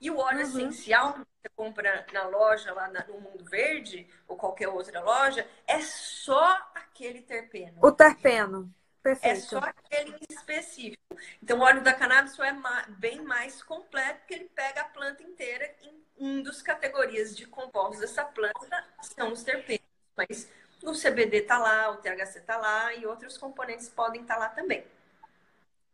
E 0.00 0.10
o 0.10 0.18
óleo 0.18 0.38
uhum. 0.38 0.42
essencial 0.44 1.12
que 1.12 1.18
você 1.18 1.48
compra 1.56 2.06
na 2.12 2.26
loja, 2.26 2.72
lá 2.72 2.88
no 2.88 3.20
Mundo 3.20 3.44
Verde, 3.44 4.08
ou 4.26 4.36
qualquer 4.36 4.68
outra 4.68 5.00
loja, 5.00 5.46
é 5.66 5.80
só 5.80 6.70
aquele 6.74 7.22
terpeno. 7.22 7.78
O 7.82 7.92
terpeno. 7.92 8.72
Perfeito. 9.02 9.36
É 9.36 9.40
só 9.40 9.58
aquele 9.58 10.16
específico. 10.28 11.02
Então, 11.42 11.58
o 11.58 11.62
óleo 11.62 11.82
da 11.82 11.94
cannabis 11.94 12.38
é 12.38 12.52
bem 12.88 13.22
mais 13.22 13.62
completo, 13.62 14.20
porque 14.20 14.34
ele 14.34 14.50
pega 14.54 14.82
a 14.82 14.84
planta 14.84 15.22
inteira. 15.22 15.72
Em 15.82 16.04
um 16.18 16.42
dos 16.42 16.62
categorias 16.62 17.36
de 17.36 17.46
compostos 17.46 18.00
dessa 18.00 18.24
planta 18.24 18.84
são 19.00 19.32
os 19.32 19.42
terpenos 19.42 19.88
mas 20.18 20.50
o 20.82 20.92
CBD 20.92 21.38
está 21.38 21.58
lá, 21.58 21.90
o 21.90 21.98
THC 21.98 22.40
está 22.40 22.56
lá 22.56 22.92
e 22.94 23.06
outros 23.06 23.38
componentes 23.38 23.88
podem 23.88 24.22
estar 24.22 24.34
tá 24.34 24.40
lá 24.40 24.48
também. 24.48 24.84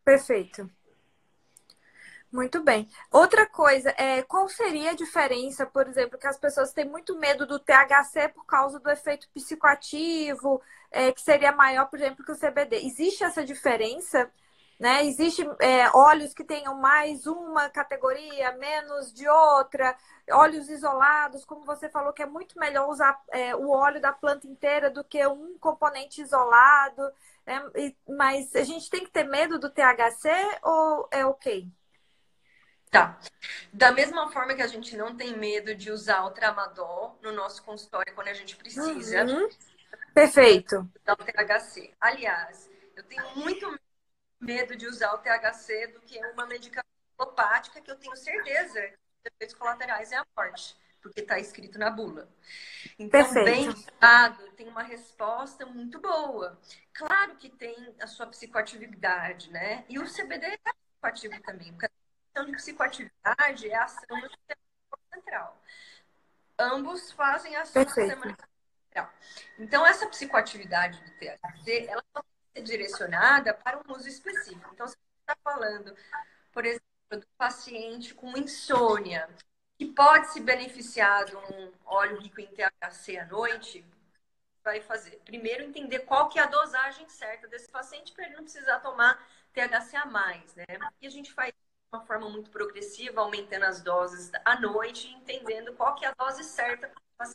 Perfeito. 0.05 0.71
Muito 2.33 2.65
bem. 2.65 2.89
Outra 3.13 3.47
coisa, 3.47 3.95
é, 3.97 4.23
qual 4.23 4.49
seria 4.49 4.91
a 4.91 4.95
diferença, 4.95 5.65
por 5.65 5.87
exemplo, 5.87 6.19
que 6.19 6.27
as 6.27 6.37
pessoas 6.37 6.73
têm 6.73 6.85
muito 6.85 7.17
medo 7.17 7.47
do 7.47 7.61
THC 7.61 8.29
por 8.35 8.45
causa 8.45 8.81
do 8.81 8.91
efeito 8.91 9.29
psicoativo, 9.33 10.61
é, 10.91 11.13
que 11.13 11.21
seria 11.21 11.53
maior, 11.53 11.87
por 11.87 11.97
exemplo, 11.97 12.25
que 12.25 12.33
o 12.33 12.37
CBD? 12.37 12.85
Existe 12.85 13.23
essa 13.23 13.45
diferença? 13.45 14.29
Né? 14.79 15.07
Existem 15.07 15.49
é, 15.61 15.89
óleos 15.91 16.35
que 16.35 16.45
tenham 16.45 16.75
mais 16.75 17.27
uma 17.27 17.69
categoria, 17.69 18.53
menos 18.53 19.13
de 19.13 19.29
outra, 19.29 19.97
óleos 20.31 20.69
isolados, 20.69 21.45
como 21.45 21.65
você 21.65 21.89
falou, 21.89 22.13
que 22.13 22.23
é 22.23 22.27
muito 22.27 22.59
melhor 22.59 22.89
usar 22.89 23.21
é, 23.31 23.55
o 23.55 23.71
óleo 23.71 24.01
da 24.01 24.13
planta 24.13 24.47
inteira 24.47 24.91
do 24.91 25.05
que 25.05 25.25
um 25.27 25.57
componente 25.59 26.21
isolado. 26.21 27.03
Né? 27.47 27.63
E, 27.77 27.97
mas 28.09 28.55
a 28.57 28.65
gente 28.65 28.91
tem 28.91 29.05
que 29.05 29.11
ter 29.11 29.25
medo 29.25 29.59
do 29.59 29.71
THC 29.71 30.29
ou 30.63 31.09
é 31.11 31.25
ok? 31.25 31.69
Tá. 32.91 33.19
Da 33.73 33.91
mesma 33.91 34.31
forma 34.31 34.55
que 34.55 34.63
a 34.63 34.69
gente 34.69 34.97
não 34.97 35.17
tem 35.17 35.37
medo 35.37 35.75
de 35.75 35.91
usar 35.91 36.25
o 36.25 36.31
tramadol 36.31 37.19
no 37.23 37.33
nosso 37.33 37.63
consultório 37.65 38.15
quando 38.15 38.29
a 38.29 38.35
gente 38.35 38.57
precisa. 38.57 39.25
Uhum. 39.25 39.49
Perfeito. 40.15 40.89
o 41.09 41.17
THC. 41.17 41.93
Aliás, 42.01 42.71
eu 42.97 43.03
tenho 43.03 43.37
muito 43.37 43.69
medo 43.69 43.84
de 44.45 44.87
usar 44.87 45.13
o 45.15 45.19
THC 45.19 45.89
do 45.89 46.01
que 46.01 46.19
uma 46.27 46.47
medicação 46.47 46.85
alopática 47.19 47.81
que 47.81 47.91
eu 47.91 47.97
tenho 47.97 48.17
certeza 48.17 48.81
que 48.81 48.95
os 48.95 49.33
efeitos 49.35 49.57
colaterais 49.57 50.13
é 50.13 50.17
a 50.17 50.27
morte, 50.37 50.77
porque 51.01 51.21
está 51.21 51.39
escrito 51.39 51.79
na 51.79 51.91
bula. 51.91 52.29
Então, 52.99 53.23
Perfeito. 53.23 53.45
bem 53.45 53.69
usado, 53.69 54.51
tem 54.53 54.69
uma 54.69 54.83
resposta 54.83 55.65
muito 55.67 56.01
boa. 56.01 56.59
Claro 56.93 57.37
que 57.37 57.49
tem 57.49 57.95
a 58.01 58.07
sua 58.07 58.27
psicoatividade, 58.27 59.51
né? 59.51 59.85
E 59.89 59.99
o 59.99 60.05
CBD 60.05 60.47
é 60.47 60.59
psicoativo 60.59 61.43
também, 61.43 61.73
porque 61.73 61.87
a 61.87 61.91
questão 62.27 62.47
de 62.47 62.53
psicoatividade 62.53 63.69
é 63.69 63.75
a 63.75 63.85
ação 63.85 64.21
do 64.21 64.29
sistema 64.29 64.61
central. 65.13 65.63
Ambos 66.59 67.13
fazem 67.13 67.57
ação 67.57 67.83
do 67.83 67.91
sistema 67.91 68.23
central. 68.23 69.11
Então, 69.59 69.85
essa 69.85 70.07
psicoatividade 70.07 71.01
do 71.01 71.11
THC, 71.13 71.87
ela 71.89 72.05
não 72.15 72.23
direcionada 72.63 73.55
para 73.55 73.79
um 73.79 73.93
uso 73.93 74.09
específico. 74.09 74.71
Então, 74.73 74.87
se 74.87 74.95
você 74.95 75.33
está 75.33 75.37
falando, 75.43 75.97
por 76.53 76.65
exemplo, 76.65 76.85
do 77.11 77.27
paciente 77.37 78.15
com 78.15 78.37
insônia, 78.37 79.29
que 79.79 79.87
pode 79.87 80.33
se 80.33 80.41
beneficiar 80.41 81.25
de 81.25 81.37
um 81.37 81.73
óleo 81.85 82.19
rico 82.21 82.41
em 82.41 82.47
THC 82.47 83.19
à 83.19 83.27
noite, 83.27 83.85
vai 84.63 84.81
fazer? 84.81 85.21
Primeiro, 85.25 85.63
entender 85.63 86.01
qual 86.01 86.29
que 86.29 86.39
é 86.39 86.43
a 86.43 86.47
dosagem 86.47 87.09
certa 87.09 87.47
desse 87.47 87.69
paciente 87.69 88.13
para 88.13 88.25
ele 88.25 88.37
não 88.37 88.45
precisar 88.45 88.81
tomar 88.81 89.23
THC 89.53 89.97
a 89.97 90.07
mais, 90.07 90.55
né? 90.55 90.65
E 91.01 91.07
a 91.07 91.11
gente 91.11 91.33
faz 91.33 91.53
uma 91.93 92.05
forma 92.05 92.29
muito 92.29 92.51
progressiva, 92.51 93.21
aumentando 93.21 93.65
as 93.65 93.81
doses 93.81 94.33
à 94.45 94.59
noite, 94.59 95.09
entendendo 95.09 95.75
qual 95.75 95.95
que 95.95 96.05
é 96.05 96.09
a 96.09 96.15
dose 96.15 96.43
certa 96.43 96.91
para 97.17 97.31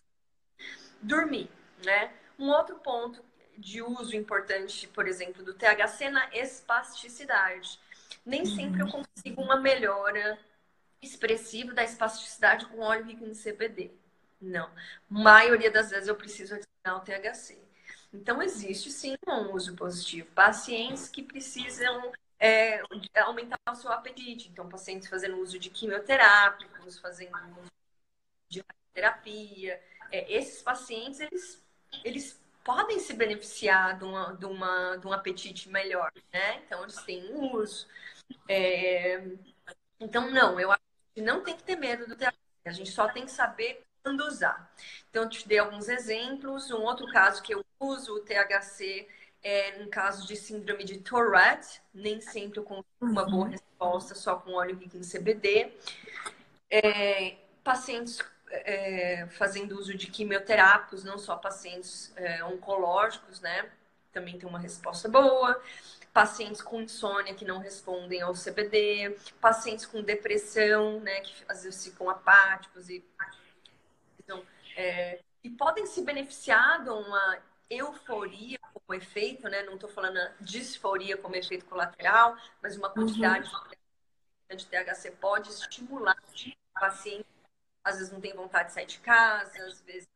dormir, 1.01 1.49
né? 1.85 2.13
Um 2.37 2.49
outro 2.49 2.77
ponto 2.79 3.23
de 3.59 3.81
uso 3.81 4.15
importante, 4.15 4.87
por 4.87 5.07
exemplo, 5.07 5.43
do 5.43 5.53
THC 5.53 6.09
na 6.09 6.33
espasticidade. 6.33 7.79
Nem 8.25 8.45
sempre 8.45 8.81
eu 8.81 8.85
uhum. 8.85 9.03
consigo 9.03 9.41
uma 9.41 9.59
melhora 9.59 10.39
expressiva 11.01 11.73
da 11.73 11.83
espasticidade 11.83 12.65
com 12.67 12.79
óleo 12.79 13.05
rico 13.05 13.25
em 13.25 13.33
CBD. 13.33 13.91
Não. 14.41 14.69
Maioria 15.09 15.69
das 15.69 15.89
vezes 15.89 16.07
eu 16.07 16.15
preciso 16.15 16.55
adicionar 16.55 16.97
o 16.97 17.01
THC. 17.01 17.57
Então, 18.13 18.41
existe 18.41 18.91
sim 18.91 19.15
um 19.27 19.53
uso 19.53 19.75
positivo. 19.75 20.31
Pacientes 20.31 21.09
que 21.09 21.21
precisam 21.21 22.11
é, 22.39 22.81
aumentar 23.21 23.59
o 23.69 23.75
seu 23.75 23.91
apetite. 23.91 24.49
Então, 24.49 24.69
pacientes 24.69 25.09
fazendo 25.09 25.37
uso 25.37 25.59
de 25.59 25.69
quimioterápicos, 25.69 26.97
fazendo 26.97 27.37
uso 27.59 27.71
de 28.47 28.63
terapia. 28.93 29.81
É, 30.11 30.33
esses 30.33 30.61
pacientes, 30.61 31.19
eles, 31.19 31.61
eles 32.03 32.39
podem 32.69 32.99
se 32.99 33.13
beneficiar 33.13 33.97
de, 33.97 34.03
uma, 34.03 34.33
de, 34.33 34.45
uma, 34.45 34.95
de 34.97 35.07
um 35.07 35.11
apetite 35.11 35.67
melhor, 35.69 36.11
né? 36.31 36.61
Então, 36.63 36.83
eles 36.83 37.01
têm 37.01 37.33
uso. 37.33 37.87
É... 38.47 39.23
Então, 39.99 40.29
não, 40.29 40.59
eu 40.59 40.71
acho 40.71 40.81
que 41.15 41.19
não 41.19 41.41
tem 41.41 41.57
que 41.57 41.63
ter 41.63 41.75
medo 41.75 42.05
do 42.05 42.15
THC. 42.15 42.31
A 42.65 42.71
gente 42.71 42.91
só 42.91 43.07
tem 43.07 43.25
que 43.25 43.31
saber 43.31 43.83
quando 44.03 44.19
usar. 44.19 44.71
Então, 45.09 45.23
eu 45.23 45.29
te 45.29 45.47
dei 45.47 45.57
alguns 45.57 45.89
exemplos. 45.89 46.69
Um 46.69 46.83
outro 46.83 47.07
caso 47.07 47.41
que 47.41 47.55
eu 47.55 47.65
uso 47.79 48.17
o 48.17 48.19
THC 48.19 49.07
é 49.41 49.81
em 49.81 49.89
caso 49.89 50.27
de 50.27 50.35
síndrome 50.35 50.83
de 50.83 50.99
Tourette. 50.99 51.81
Nem 51.91 52.21
sempre 52.21 52.59
eu 52.59 52.63
consigo 52.63 52.85
uma 53.01 53.25
boa 53.25 53.45
uhum. 53.45 53.49
resposta 53.49 54.13
só 54.13 54.35
com 54.35 54.53
óleo 54.53 54.77
rico 54.77 54.95
em 54.95 55.01
CBD. 55.01 55.73
É, 56.69 57.35
pacientes 57.63 58.19
é, 58.51 59.27
fazendo 59.31 59.77
uso 59.77 59.93
de 59.93 60.07
quimioterápicos, 60.07 61.03
não 61.03 61.17
só 61.17 61.35
pacientes 61.35 62.11
é, 62.15 62.43
oncológicos, 62.43 63.39
né? 63.39 63.69
Também 64.11 64.37
tem 64.37 64.47
uma 64.47 64.59
resposta 64.59 65.07
boa. 65.07 65.61
Pacientes 66.11 66.61
com 66.61 66.81
insônia 66.81 67.35
que 67.35 67.45
não 67.45 67.59
respondem 67.59 68.21
ao 68.21 68.33
CBD, 68.33 69.15
pacientes 69.39 69.85
com 69.85 70.01
depressão, 70.01 70.99
né? 70.99 71.21
Que 71.21 71.33
às 71.47 71.63
vezes 71.63 71.83
ficam 71.85 72.09
apáticos 72.09 72.89
e, 72.89 73.03
então, 74.19 74.43
é, 74.75 75.21
e 75.43 75.49
podem 75.49 75.85
se 75.85 76.01
beneficiar 76.01 76.83
de 76.83 76.89
uma 76.89 77.37
euforia 77.69 78.57
como 78.73 78.99
efeito, 78.99 79.47
né? 79.47 79.61
Não 79.63 79.75
estou 79.75 79.89
falando 79.89 80.19
disforia 80.41 81.15
como 81.15 81.35
efeito 81.35 81.65
colateral, 81.65 82.35
mas 82.61 82.75
uma 82.75 82.89
quantidade 82.89 83.49
uhum. 83.53 84.57
de 84.57 84.65
THC 84.65 85.11
pode 85.11 85.49
estimular 85.49 86.17
o 86.17 86.79
paciente 86.79 87.25
às 87.83 87.97
vezes 87.97 88.11
não 88.11 88.21
tem 88.21 88.33
vontade 88.33 88.69
de 88.69 88.73
sair 88.73 88.85
de 88.85 88.99
casa, 88.99 89.63
às 89.65 89.81
vezes 89.81 90.07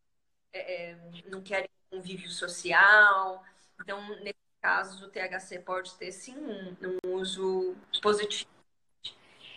é, 0.51 0.91
é 0.91 0.97
não 1.27 1.41
querem 1.41 1.69
convívio 1.89 2.29
social. 2.29 3.43
Então, 3.79 4.01
nesse 4.19 4.35
caso, 4.61 5.05
o 5.05 5.09
THC 5.09 5.59
pode 5.59 5.93
ter 5.95 6.11
sim 6.11 6.35
um, 6.35 6.75
um 7.05 7.15
uso 7.15 7.75
positivo. 8.01 8.49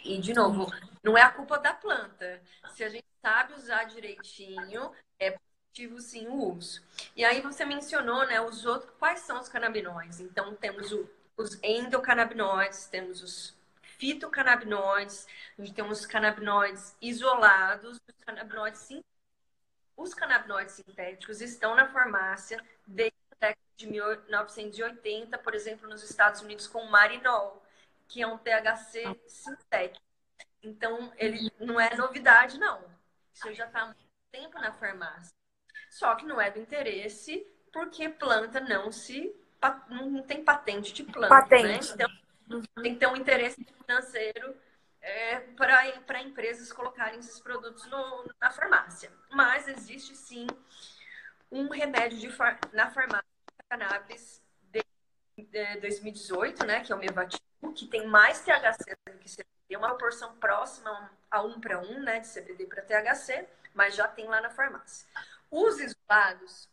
E, 0.05 0.19
de 0.19 0.35
novo, 0.35 0.71
não 1.03 1.17
é 1.17 1.23
a 1.23 1.31
culpa 1.31 1.59
da 1.59 1.73
planta. 1.73 2.41
Se 2.75 2.85
a 2.85 2.89
gente 2.89 3.07
sabe 3.23 3.55
usar 3.55 3.85
direitinho, 3.85 4.93
é 5.19 5.31
positivo 5.31 6.01
sim 6.01 6.29
o 6.29 6.53
uso. 6.53 6.83
E 7.15 7.25
aí 7.25 7.41
você 7.41 7.65
mencionou, 7.65 8.27
né, 8.27 8.41
os 8.41 8.65
outros, 8.65 8.93
quais 8.99 9.21
são 9.21 9.41
os 9.41 9.49
canabinoides? 9.49 10.21
Então, 10.21 10.55
temos 10.55 10.93
o, 10.93 11.09
os 11.37 11.59
endocannabinoides, 11.63 12.87
temos 12.87 13.23
os 13.23 13.56
fitocannabinoides, 13.99 15.27
a 15.59 15.63
gente 15.63 15.75
tem 15.75 15.85
uns 15.85 16.07
canabinoides 16.07 16.97
isolados, 17.01 17.99
os 18.09 18.25
canabinoides 18.25 18.81
sintéticos. 18.81 19.17
Os 19.97 20.13
canabinoides 20.13 20.75
sintéticos 20.75 21.41
estão 21.41 21.75
na 21.75 21.89
farmácia 21.89 22.63
desde 22.87 23.17
a 23.33 23.47
década 23.47 23.67
de 23.77 23.87
1980, 23.87 25.39
por 25.39 25.55
exemplo, 25.55 25.89
nos 25.89 26.03
Estados 26.03 26.43
Unidos 26.43 26.67
com 26.67 26.85
marinol, 26.85 27.63
que 28.07 28.23
é 28.23 28.27
um 28.27 28.37
THC 28.37 29.19
sintético. 29.27 30.05
Então, 30.63 31.13
ele 31.17 31.51
não 31.59 31.81
é 31.81 31.95
novidade, 31.97 32.59
não. 32.59 32.85
Isso 33.33 33.53
já 33.55 33.67
está 33.67 33.83
há 33.83 33.87
muito 33.87 34.05
tempo 34.31 34.59
na 34.59 34.73
farmácia. 34.73 35.35
Só 35.91 36.15
que 36.15 36.27
não 36.27 36.41
é 36.41 36.51
do 36.51 36.59
interesse, 36.59 37.47
porque 37.73 38.09
planta 38.09 38.61
não 38.61 38.93
se 38.93 39.35
não 39.89 40.23
tem 40.23 40.45
patente 40.45 40.93
de 40.93 41.05
planta. 41.05 41.35
Né? 41.35 41.41
Patente. 41.41 41.89
Né? 41.89 41.95
Então. 41.95 42.26
Tem 42.83 42.95
que 42.95 43.01
ter 43.01 43.07
um 43.07 43.17
interesse 43.17 43.65
financeiro 43.65 44.55
é, 45.01 45.41
para 45.57 46.21
empresas 46.23 46.73
colocarem 46.73 47.19
esses 47.19 47.41
produtos 47.41 47.87
no, 47.87 48.31
na 48.41 48.51
farmácia. 48.51 49.13
Mas 49.31 49.69
existe 49.69 50.17
sim 50.17 50.47
um 51.51 51.69
remédio 51.69 52.33
far, 52.33 52.59
na 52.73 52.91
farmácia 52.91 53.25
de 53.49 53.69
cannabis 53.69 54.43
de, 54.63 54.85
de 55.39 55.81
2018, 55.81 56.67
né, 56.67 56.81
que 56.81 56.93
é 56.93 56.97
o 56.97 56.99
Mevatil, 56.99 57.41
que 57.75 57.87
tem 57.87 58.07
mais 58.07 58.41
THC 58.41 58.97
do 59.07 59.19
que 59.19 59.29
CBD, 59.29 59.77
uma 59.77 59.89
proporção 59.89 60.37
próxima 60.37 61.11
a 61.31 61.43
um 61.43 61.61
para 61.61 61.81
um, 61.81 62.01
né, 62.01 62.21
de 62.21 62.29
CBD 62.29 62.67
para 62.67 62.83
THC, 62.83 63.47
mas 63.75 63.95
já 63.95 64.09
tem 64.09 64.27
lá 64.27 64.41
na 64.41 64.51
farmácia. 64.51 65.07
Os 65.51 65.79
isolados, 65.79 66.69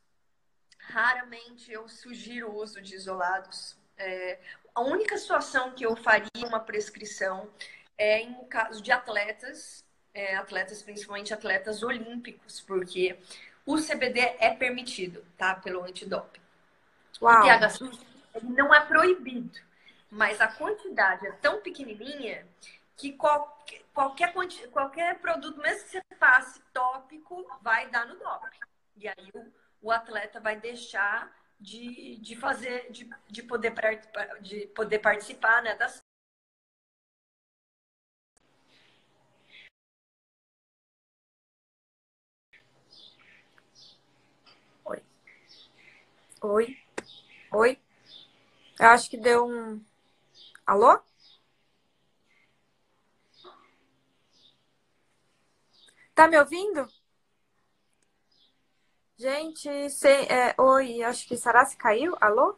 raramente 0.80 1.72
eu 1.72 1.88
sugiro 1.88 2.50
o 2.50 2.56
uso 2.56 2.82
de 2.82 2.96
isolados. 2.96 3.78
É, 3.96 4.40
a 4.76 4.82
única 4.82 5.18
situação 5.18 5.72
que 5.72 5.86
eu 5.86 5.96
faria 5.96 6.48
uma 6.48 6.60
prescrição 6.60 7.50
é 7.98 8.22
em 8.22 8.46
caso 8.46 8.82
de 8.82 8.92
atletas, 8.92 9.86
é, 10.14 10.36
atletas, 10.36 10.82
principalmente 10.82 11.34
atletas 11.34 11.84
olímpicos, 11.84 12.62
porque 12.62 13.20
o 13.66 13.78
CBD 13.78 14.20
é 14.40 14.54
permitido, 14.54 15.24
tá? 15.38 15.56
Pelo 15.56 15.84
antidoping. 15.84 16.42
Uau. 17.22 17.40
O 17.40 17.60
THC 17.60 17.90
não 18.42 18.74
é 18.74 18.82
proibido, 18.82 19.60
mas 20.10 20.42
a 20.42 20.48
quantidade 20.48 21.28
é 21.28 21.32
tão 21.34 21.62
pequenininha 21.62 22.46
que 22.98 23.14
qualquer, 23.14 23.84
qualquer, 23.94 24.34
qualquer 24.72 25.20
produto, 25.20 25.60
mesmo 25.60 25.84
que 25.84 25.92
você 25.92 26.02
passe 26.20 26.60
tópico, 26.74 27.46
vai 27.62 27.88
dar 27.90 28.08
no 28.08 28.16
doping. 28.16 28.60
E 28.98 29.08
aí 29.08 29.32
o, 29.34 29.46
o 29.82 29.92
atleta 29.92 30.40
vai 30.40 30.56
deixar 30.60 31.32
de, 31.60 32.18
de 32.18 32.36
fazer, 32.36 32.92
de, 32.92 33.10
de, 33.30 33.44
poder, 33.44 33.74
de 34.42 34.68
poder 34.68 35.00
participar 35.00 35.62
né, 35.64 35.76
das 35.76 36.02
Oi. 44.86 45.00
Oi. 46.42 46.78
Oi. 47.54 47.80
Eu 48.80 48.88
acho 48.88 49.10
que 49.10 49.18
deu 49.18 49.46
um. 49.48 49.84
Alô? 50.66 51.02
Tá 56.16 56.28
me 56.28 56.40
ouvindo? 56.40 56.88
Gente, 59.24 59.90
se, 59.90 60.08
é, 60.10 60.54
oi, 60.60 61.02
acho 61.04 61.26
que 61.28 61.38
Sarasi 61.38 61.78
caiu. 61.78 62.16
Alô? 62.20 62.58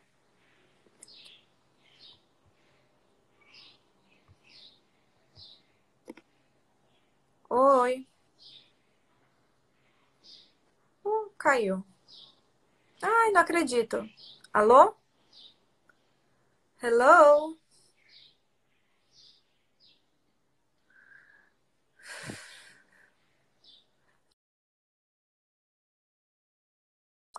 Oi. 7.50 8.08
Uh, 11.06 11.32
caiu. 11.38 11.84
Ai, 13.02 13.32
não 13.32 13.40
acredito. 13.42 14.06
Alô? 14.54 14.96
Hello? 16.82 17.58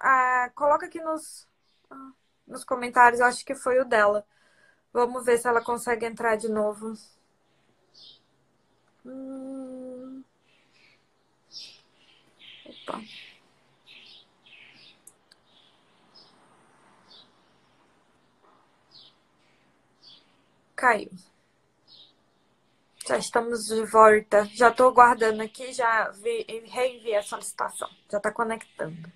Ah, 0.00 0.50
coloca 0.54 0.86
aqui 0.86 1.00
nos, 1.00 1.46
nos 2.46 2.64
comentários, 2.64 3.20
acho 3.20 3.44
que 3.44 3.54
foi 3.54 3.80
o 3.80 3.84
dela. 3.84 4.26
Vamos 4.92 5.24
ver 5.24 5.38
se 5.38 5.48
ela 5.48 5.62
consegue 5.62 6.06
entrar 6.06 6.36
de 6.36 6.48
novo. 6.48 6.94
Hum... 9.04 10.24
Opa. 12.66 13.00
Caiu. 20.76 21.10
Já 23.06 23.16
estamos 23.18 23.66
de 23.66 23.84
volta. 23.86 24.44
Já 24.52 24.68
estou 24.70 24.92
guardando 24.92 25.40
aqui, 25.40 25.72
já 25.72 26.10
vi, 26.10 26.44
reenviei 26.66 27.16
a 27.16 27.22
solicitação. 27.22 27.88
Já 28.10 28.18
está 28.18 28.32
conectando. 28.32 29.10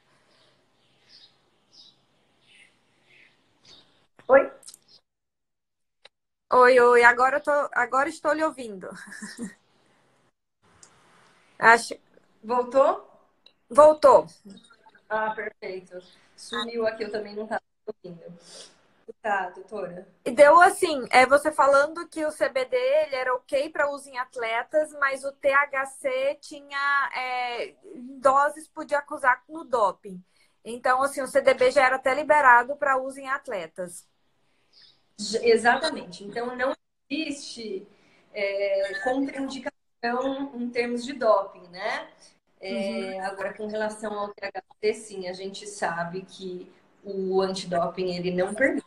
Oi? 6.53 6.79
Oi, 6.81 7.03
agora, 7.05 7.37
eu 7.39 7.43
tô, 7.43 7.51
agora 7.73 8.09
estou 8.09 8.33
lhe 8.33 8.45
ouvindo. 8.45 8.89
Acho... 11.59 11.95
Voltou? 12.43 13.07
Voltou. 13.69 14.27
Ah, 15.09 15.33
perfeito. 15.35 15.99
Sumiu 16.37 16.87
aqui, 16.87 17.05
eu 17.05 17.11
também 17.11 17.35
não 17.35 17.45
estava 17.45 17.63
ouvindo. 17.87 18.23
Tá, 19.23 19.51
doutora. 19.51 20.07
E 20.25 20.31
deu 20.31 20.61
assim, 20.61 21.07
é 21.11 21.27
você 21.27 21.53
falando 21.53 22.07
que 22.09 22.25
o 22.25 22.33
CBD 22.33 22.77
ele 22.77 23.17
era 23.17 23.35
ok 23.35 23.69
para 23.71 23.91
uso 23.91 24.09
em 24.09 24.19
atletas, 24.19 24.93
mas 24.95 25.25
o 25.25 25.33
THC 25.33 26.37
tinha 26.41 27.11
é, 27.15 27.75
doses 28.21 28.69
podia 28.69 28.99
acusar 28.99 29.43
no 29.49 29.65
doping. 29.65 30.23
Então, 30.65 31.03
assim, 31.03 31.23
o 31.23 31.27
CDB 31.27 31.71
já 31.71 31.85
era 31.87 31.97
até 31.97 32.15
liberado 32.15 32.77
para 32.77 32.99
uso 32.99 33.19
em 33.21 33.29
atletas. 33.29 34.07
Exatamente. 35.43 36.25
Então, 36.25 36.55
não 36.57 36.75
existe 37.09 37.87
é, 38.33 38.95
contraindicação 39.05 40.53
em 40.55 40.71
termos 40.71 41.05
de 41.05 41.13
doping, 41.13 41.67
né? 41.69 42.09
É, 42.61 43.15
uhum. 43.15 43.25
Agora, 43.25 43.55
com 43.55 43.67
relação 43.67 44.13
ao 44.19 44.29
THC, 44.29 44.95
sim, 44.95 45.29
a 45.29 45.33
gente 45.33 45.67
sabe 45.67 46.23
que 46.23 46.71
o 47.03 47.41
antidoping 47.41 48.15
ele 48.15 48.31
não 48.31 48.55
permite. 48.55 48.87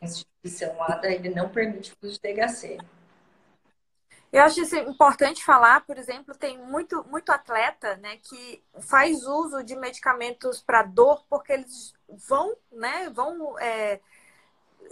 A 0.00 0.04
instituição 0.04 0.82
ADA 0.82 1.08
ele 1.08 1.28
não 1.28 1.48
permite 1.50 1.92
o 1.92 2.06
uso 2.06 2.14
de 2.14 2.20
THC. 2.20 2.78
Eu 4.32 4.42
acho 4.44 4.60
isso 4.60 4.76
importante 4.76 5.44
falar, 5.44 5.84
por 5.84 5.98
exemplo, 5.98 6.34
tem 6.34 6.56
muito, 6.56 7.04
muito 7.10 7.30
atleta 7.30 7.96
né, 7.96 8.16
que 8.16 8.62
faz 8.80 9.26
uso 9.26 9.62
de 9.64 9.74
medicamentos 9.74 10.62
para 10.62 10.84
dor 10.84 11.24
porque 11.28 11.52
eles 11.52 11.92
vão, 12.28 12.56
né, 12.70 13.10
vão 13.10 13.58
é, 13.58 14.00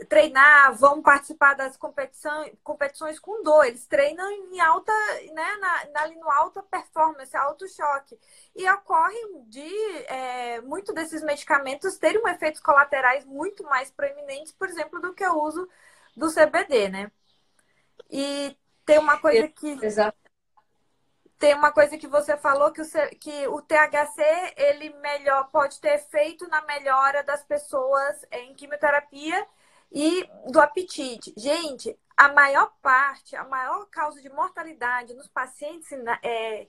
treinar, 0.06 0.74
vão 0.74 1.02
participar 1.02 1.54
das 1.54 1.76
competições, 1.76 2.52
competições 2.62 3.18
com 3.18 3.42
dor. 3.42 3.64
Eles 3.64 3.86
treinam 3.86 4.30
em 4.30 4.60
alta, 4.60 4.92
né, 5.32 5.56
na, 5.56 6.02
ali 6.02 6.16
no 6.16 6.30
alta 6.30 6.62
performance, 6.62 7.36
alto 7.36 7.68
choque. 7.68 8.18
E 8.54 8.68
ocorre 8.70 9.18
de 9.46 9.68
é, 10.06 10.60
muito 10.60 10.92
desses 10.92 11.22
medicamentos 11.22 11.98
terem 11.98 12.22
um 12.22 12.28
efeitos 12.28 12.60
colaterais 12.60 13.24
muito 13.24 13.64
mais 13.64 13.90
proeminentes, 13.90 14.52
por 14.52 14.68
exemplo, 14.68 15.00
do 15.00 15.14
que 15.14 15.26
o 15.26 15.42
uso 15.42 15.68
do 16.16 16.28
CBD, 16.32 16.88
né? 16.88 17.10
E 18.10 18.56
tem 18.84 18.98
uma 18.98 19.18
coisa 19.18 19.48
que. 19.48 19.84
Exato. 19.84 20.16
Tem 21.38 21.54
uma 21.54 21.70
coisa 21.70 21.96
que 21.96 22.08
você 22.08 22.36
falou 22.36 22.72
que 22.72 22.82
o, 22.82 22.86
que 23.20 23.46
o 23.46 23.62
THC 23.62 24.54
ele 24.56 24.90
melhor 24.94 25.48
pode 25.52 25.80
ter 25.80 25.94
efeito 25.94 26.48
na 26.48 26.62
melhora 26.62 27.22
das 27.22 27.44
pessoas 27.44 28.26
em 28.32 28.54
quimioterapia 28.54 29.46
e 29.90 30.28
do 30.50 30.60
apetite. 30.60 31.32
Gente, 31.36 31.98
a 32.16 32.32
maior 32.32 32.72
parte, 32.82 33.36
a 33.36 33.44
maior 33.44 33.86
causa 33.86 34.20
de 34.20 34.28
mortalidade 34.28 35.14
nos 35.14 35.28
pacientes 35.28 35.90
né, 36.02 36.18
é, 36.22 36.66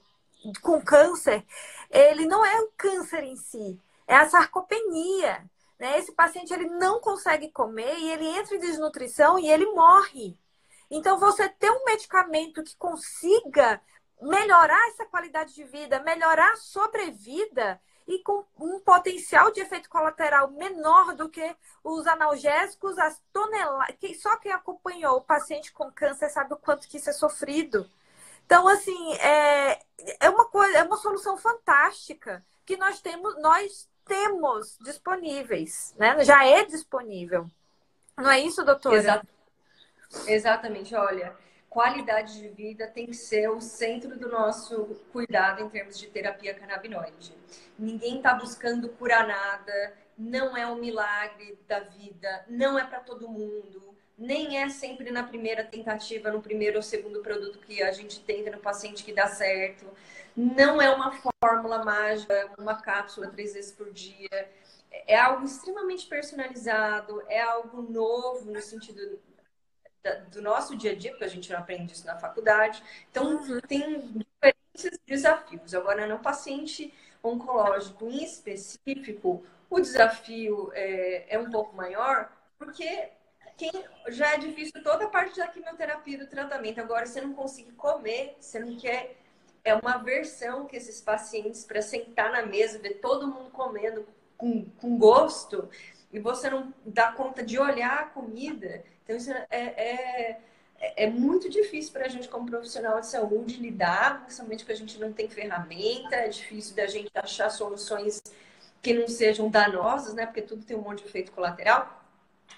com 0.62 0.82
câncer, 0.82 1.45
ele 1.89 2.25
não 2.25 2.45
é 2.45 2.62
o 2.62 2.71
câncer 2.77 3.23
em 3.23 3.36
si, 3.36 3.79
é 4.08 4.15
a 4.15 4.29
sarcopenia. 4.29 5.43
Né? 5.79 5.97
Esse 5.97 6.12
paciente 6.12 6.53
ele 6.53 6.69
não 6.69 6.99
consegue 6.99 7.49
comer 7.51 7.97
e 7.97 8.12
ele 8.12 8.27
entra 8.27 8.55
em 8.55 8.60
desnutrição 8.60 9.39
e 9.39 9.49
ele 9.49 9.65
morre. 9.67 10.38
Então, 10.91 11.19
você 11.19 11.47
ter 11.47 11.69
um 11.69 11.86
medicamento 11.86 12.63
que 12.63 12.75
consiga 12.75 13.82
melhorar 14.21 14.89
essa 14.89 15.05
qualidade 15.05 15.53
de 15.53 15.63
vida, 15.63 16.01
melhorar 16.01 16.51
a 16.51 16.58
sobrevida, 16.58 17.79
e 18.09 18.23
com 18.23 18.43
um 18.59 18.79
potencial 18.79 19.51
de 19.51 19.61
efeito 19.61 19.87
colateral 19.87 20.49
menor 20.49 21.15
do 21.15 21.29
que 21.29 21.55
os 21.83 22.07
analgésicos, 22.07 22.97
as 22.97 23.21
toneladas. 23.31 23.95
Só 24.19 24.35
quem 24.37 24.51
acompanhou 24.51 25.17
o 25.17 25.21
paciente 25.21 25.71
com 25.71 25.91
câncer 25.91 26.27
sabe 26.29 26.55
o 26.55 26.57
quanto 26.57 26.87
que 26.87 26.97
isso 26.97 27.11
é 27.11 27.13
sofrido. 27.13 27.87
Então, 28.47 28.67
assim, 28.67 29.13
é, 29.17 29.79
é 30.19 30.27
uma 30.27 30.45
coisa, 30.45 30.79
é 30.79 30.83
uma 30.83 30.97
solução 30.97 31.37
fantástica 31.37 32.43
que 32.65 32.75
nós 32.77 32.99
temos, 32.99 33.39
nós 33.39 33.87
temos 34.03 34.75
disponíveis, 34.81 35.93
né? 35.95 36.23
Já 36.23 36.43
é 36.43 36.65
disponível. 36.65 37.47
Não 38.17 38.31
é 38.31 38.39
isso, 38.39 38.65
doutora? 38.65 38.97
Exatamente, 40.25 40.95
olha 40.95 41.37
qualidade 41.69 42.41
de 42.41 42.47
vida 42.49 42.88
tem 42.88 43.05
que 43.05 43.13
ser 43.13 43.49
o 43.49 43.62
centro 43.62 44.17
do 44.17 44.27
nosso 44.29 44.86
cuidado 45.12 45.63
em 45.63 45.69
termos 45.69 45.97
de 45.97 46.08
terapia 46.08 46.53
canabinoide. 46.53 47.34
Ninguém 47.77 48.17
está 48.17 48.34
buscando 48.34 48.89
curar 48.89 49.27
nada, 49.27 49.93
não 50.17 50.58
é 50.58 50.65
um 50.65 50.75
milagre 50.75 51.58
da 51.67 51.79
vida, 51.79 52.45
não 52.49 52.77
é 52.77 52.84
para 52.84 52.99
todo 52.99 53.29
mundo, 53.29 53.95
nem 54.17 54.62
é 54.62 54.67
sempre 54.67 55.12
na 55.12 55.23
primeira 55.23 55.63
tentativa, 55.63 56.32
no 56.32 56.41
primeiro 56.41 56.77
ou 56.77 56.84
segundo 56.84 57.21
produto 57.21 57.60
que 57.60 57.82
a 57.82 57.91
gente 57.91 58.19
tenta 58.21 58.51
no 58.51 58.60
paciente 58.60 59.03
que 59.03 59.13
dá 59.13 59.27
certo. 59.27 59.86
Não 60.36 60.82
é 60.82 60.89
uma 60.89 61.13
fórmula 61.41 61.86
mágica, 61.86 62.51
uma 62.58 62.82
cápsula 62.82 63.27
três 63.27 63.53
vezes 63.53 63.71
por 63.71 63.91
dia. 63.91 64.49
É 65.08 65.17
algo 65.17 65.45
extremamente 65.45 66.05
personalizado, 66.08 67.23
é 67.27 67.39
algo 67.39 67.82
novo 67.82 68.51
no 68.51 68.62
sentido 68.62 69.19
do 70.31 70.41
nosso 70.41 70.75
dia 70.75 70.91
a 70.91 70.95
dia, 70.95 71.12
porque 71.12 71.25
a 71.25 71.29
gente 71.29 71.51
não 71.51 71.59
aprende 71.59 71.93
isso 71.93 72.05
na 72.05 72.17
faculdade. 72.17 72.81
Então, 73.12 73.38
uhum. 73.38 73.59
tem 73.62 74.01
diferentes 74.01 74.99
desafios. 75.05 75.73
Agora, 75.73 76.07
no 76.07 76.19
paciente 76.19 76.93
oncológico 77.23 78.05
em 78.05 78.23
específico, 78.23 79.43
o 79.69 79.79
desafio 79.79 80.71
é, 80.73 81.35
é 81.35 81.39
um 81.39 81.49
pouco 81.49 81.75
maior, 81.75 82.31
porque 82.57 83.09
quem, 83.57 83.71
já 84.07 84.33
é 84.33 84.38
difícil 84.38 84.81
toda 84.83 85.05
a 85.05 85.09
parte 85.09 85.38
da 85.38 85.47
quimioterapia 85.47 86.17
do 86.17 86.27
tratamento. 86.27 86.79
Agora, 86.79 87.05
você 87.05 87.19
não 87.21 87.33
consegue 87.33 87.71
comer, 87.73 88.38
você 88.39 88.59
não 88.59 88.75
quer. 88.77 89.17
É 89.63 89.75
uma 89.75 89.97
versão 89.97 90.65
que 90.65 90.77
esses 90.77 91.01
pacientes, 91.01 91.65
para 91.65 91.81
sentar 91.81 92.31
na 92.31 92.45
mesa, 92.45 92.79
ver 92.79 92.95
todo 92.95 93.27
mundo 93.27 93.51
comendo 93.51 94.07
com, 94.38 94.63
com 94.79 94.97
gosto, 94.97 95.69
e 96.12 96.19
você 96.19 96.49
não 96.49 96.73
dá 96.85 97.12
conta 97.12 97.43
de 97.43 97.59
olhar 97.59 97.99
a 97.99 98.05
comida. 98.05 98.83
Então, 99.09 99.17
isso 99.17 99.31
é, 99.31 99.47
é, 99.49 100.39
é, 100.79 101.03
é 101.05 101.09
muito 101.09 101.49
difícil 101.49 101.91
para 101.91 102.05
a 102.05 102.07
gente, 102.07 102.29
como 102.29 102.45
profissional 102.45 102.99
de 102.99 103.07
saúde, 103.07 103.57
lidar, 103.57 104.21
principalmente 104.21 104.59
porque 104.59 104.73
a 104.73 104.75
gente 104.75 104.99
não 104.99 105.11
tem 105.11 105.27
ferramenta, 105.27 106.15
é 106.15 106.27
difícil 106.27 106.75
da 106.75 106.85
gente 106.85 107.09
achar 107.15 107.49
soluções 107.49 108.21
que 108.83 108.93
não 108.93 109.07
sejam 109.07 109.49
danosas, 109.49 110.13
né? 110.13 110.27
Porque 110.27 110.43
tudo 110.43 110.63
tem 110.63 110.77
um 110.77 110.81
monte 110.81 111.01
de 111.01 111.09
efeito 111.09 111.31
colateral. 111.31 112.05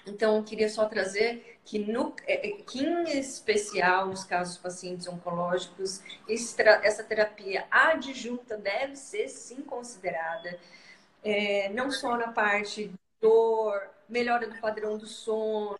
Então, 0.06 0.36
eu 0.36 0.42
queria 0.44 0.68
só 0.68 0.84
trazer 0.84 1.58
que, 1.64 1.78
no, 1.78 2.14
é, 2.26 2.46
é, 2.46 2.52
que 2.64 2.84
em 2.84 3.18
especial 3.18 4.08
nos 4.08 4.22
casos 4.24 4.56
dos 4.56 4.62
pacientes 4.62 5.08
oncológicos, 5.08 6.02
essa 6.28 7.02
terapia 7.02 7.64
adjunta 7.70 8.58
deve 8.58 8.94
ser 8.94 9.26
sim 9.30 9.62
considerada, 9.62 10.58
é, 11.24 11.70
não 11.70 11.90
só 11.90 12.14
na 12.18 12.30
parte 12.30 12.92
dor, 13.22 13.88
melhora 14.06 14.46
do 14.46 14.60
padrão 14.60 14.98
do 14.98 15.06
sono, 15.06 15.78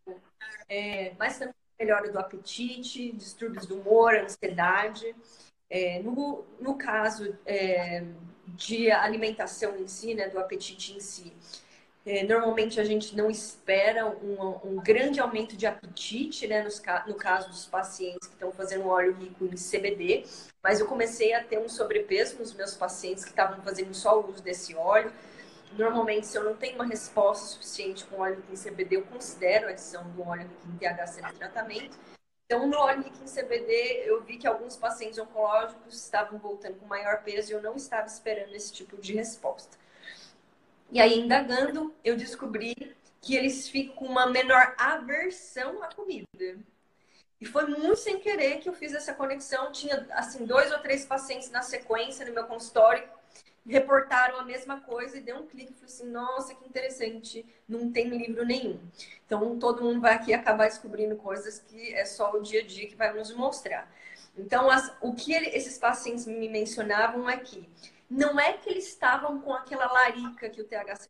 é, 0.68 1.12
mas 1.18 1.38
também 1.38 1.54
melhora 1.78 2.10
do 2.10 2.18
apetite, 2.18 3.12
distúrbios 3.12 3.66
do 3.66 3.80
humor, 3.80 4.14
ansiedade. 4.14 5.14
É, 5.68 6.00
no, 6.00 6.44
no 6.60 6.76
caso 6.76 7.36
é, 7.46 8.04
de 8.48 8.90
alimentação 8.90 9.76
em 9.76 9.88
si, 9.88 10.14
né, 10.14 10.28
do 10.28 10.38
apetite 10.38 10.94
em 10.94 11.00
si, 11.00 11.32
é, 12.04 12.24
normalmente 12.24 12.80
a 12.80 12.84
gente 12.84 13.16
não 13.16 13.30
espera 13.30 14.06
um, 14.06 14.58
um 14.64 14.76
grande 14.82 15.20
aumento 15.20 15.56
de 15.56 15.66
apetite, 15.66 16.46
né, 16.48 16.62
nos, 16.62 16.82
no 17.06 17.14
caso 17.14 17.48
dos 17.48 17.66
pacientes 17.66 18.26
que 18.26 18.34
estão 18.34 18.50
fazendo 18.50 18.88
óleo 18.88 19.14
rico 19.14 19.44
em 19.44 19.54
CBD, 19.54 20.24
mas 20.62 20.80
eu 20.80 20.86
comecei 20.86 21.32
a 21.32 21.42
ter 21.42 21.58
um 21.58 21.68
sobrepeso 21.68 22.38
nos 22.38 22.52
meus 22.54 22.74
pacientes 22.74 23.24
que 23.24 23.30
estavam 23.30 23.62
fazendo 23.62 23.94
só 23.94 24.20
o 24.20 24.30
uso 24.30 24.42
desse 24.42 24.74
óleo. 24.74 25.12
Normalmente, 25.76 26.26
se 26.26 26.36
eu 26.36 26.44
não 26.44 26.54
tenho 26.54 26.74
uma 26.74 26.84
resposta 26.84 27.46
suficiente 27.46 28.04
com 28.04 28.20
óleo 28.20 28.36
rico 28.36 28.52
em 28.52 28.56
CBD, 28.56 28.96
eu 28.96 29.02
considero 29.04 29.68
a 29.68 29.70
adição 29.70 30.08
do 30.10 30.22
óleo 30.26 30.42
rico 30.42 30.68
em 30.68 30.76
THC 30.76 31.22
no 31.22 31.32
tratamento. 31.32 31.98
Então, 32.44 32.66
no 32.66 32.76
óleo 32.76 33.02
rico 33.02 33.16
em 33.22 33.26
CBD, 33.26 34.02
eu 34.04 34.22
vi 34.22 34.36
que 34.36 34.46
alguns 34.46 34.76
pacientes 34.76 35.18
oncológicos 35.18 35.94
estavam 35.94 36.38
voltando 36.38 36.78
com 36.78 36.86
maior 36.86 37.22
peso 37.22 37.50
e 37.50 37.54
eu 37.54 37.62
não 37.62 37.76
estava 37.76 38.06
esperando 38.06 38.54
esse 38.54 38.72
tipo 38.72 38.98
de 38.98 39.14
resposta. 39.14 39.78
E 40.90 41.00
aí, 41.00 41.18
indagando, 41.18 41.94
eu 42.04 42.16
descobri 42.16 42.94
que 43.22 43.34
eles 43.34 43.68
ficam 43.68 43.94
com 43.94 44.04
uma 44.04 44.26
menor 44.26 44.74
aversão 44.76 45.82
à 45.82 45.86
comida. 45.86 46.58
E 47.40 47.46
foi 47.46 47.66
muito 47.66 47.96
sem 47.96 48.20
querer 48.20 48.58
que 48.58 48.68
eu 48.68 48.74
fiz 48.74 48.92
essa 48.92 49.14
conexão. 49.14 49.72
Tinha, 49.72 50.06
assim, 50.10 50.44
dois 50.44 50.70
ou 50.70 50.78
três 50.80 51.06
pacientes 51.06 51.50
na 51.50 51.62
sequência 51.62 52.26
no 52.26 52.34
meu 52.34 52.44
consultório 52.44 53.08
reportaram 53.66 54.38
a 54.40 54.44
mesma 54.44 54.80
coisa 54.80 55.16
e 55.16 55.20
deu 55.20 55.36
um 55.36 55.46
clique 55.46 55.72
e 55.72 55.74
falou 55.74 55.86
assim: 55.86 56.10
nossa, 56.10 56.54
que 56.54 56.64
interessante, 56.64 57.46
não 57.68 57.92
tem 57.92 58.08
livro 58.08 58.44
nenhum. 58.44 58.80
Então, 59.24 59.58
todo 59.58 59.82
mundo 59.82 60.00
vai 60.00 60.14
aqui 60.14 60.34
acabar 60.34 60.68
descobrindo 60.68 61.16
coisas 61.16 61.58
que 61.58 61.94
é 61.94 62.04
só 62.04 62.32
o 62.32 62.42
dia 62.42 62.60
a 62.60 62.66
dia 62.66 62.88
que 62.88 62.96
vai 62.96 63.12
nos 63.12 63.34
mostrar. 63.34 63.90
Então, 64.36 64.70
as, 64.70 64.94
o 65.00 65.14
que 65.14 65.32
ele, 65.32 65.46
esses 65.48 65.78
pacientes 65.78 66.26
me 66.26 66.48
mencionavam 66.48 67.28
é 67.28 67.36
que 67.36 67.68
não 68.08 68.38
é 68.38 68.54
que 68.54 68.68
eles 68.68 68.88
estavam 68.88 69.40
com 69.40 69.52
aquela 69.52 69.90
larica 69.90 70.48
que 70.48 70.60
o 70.60 70.64
THC 70.64 71.08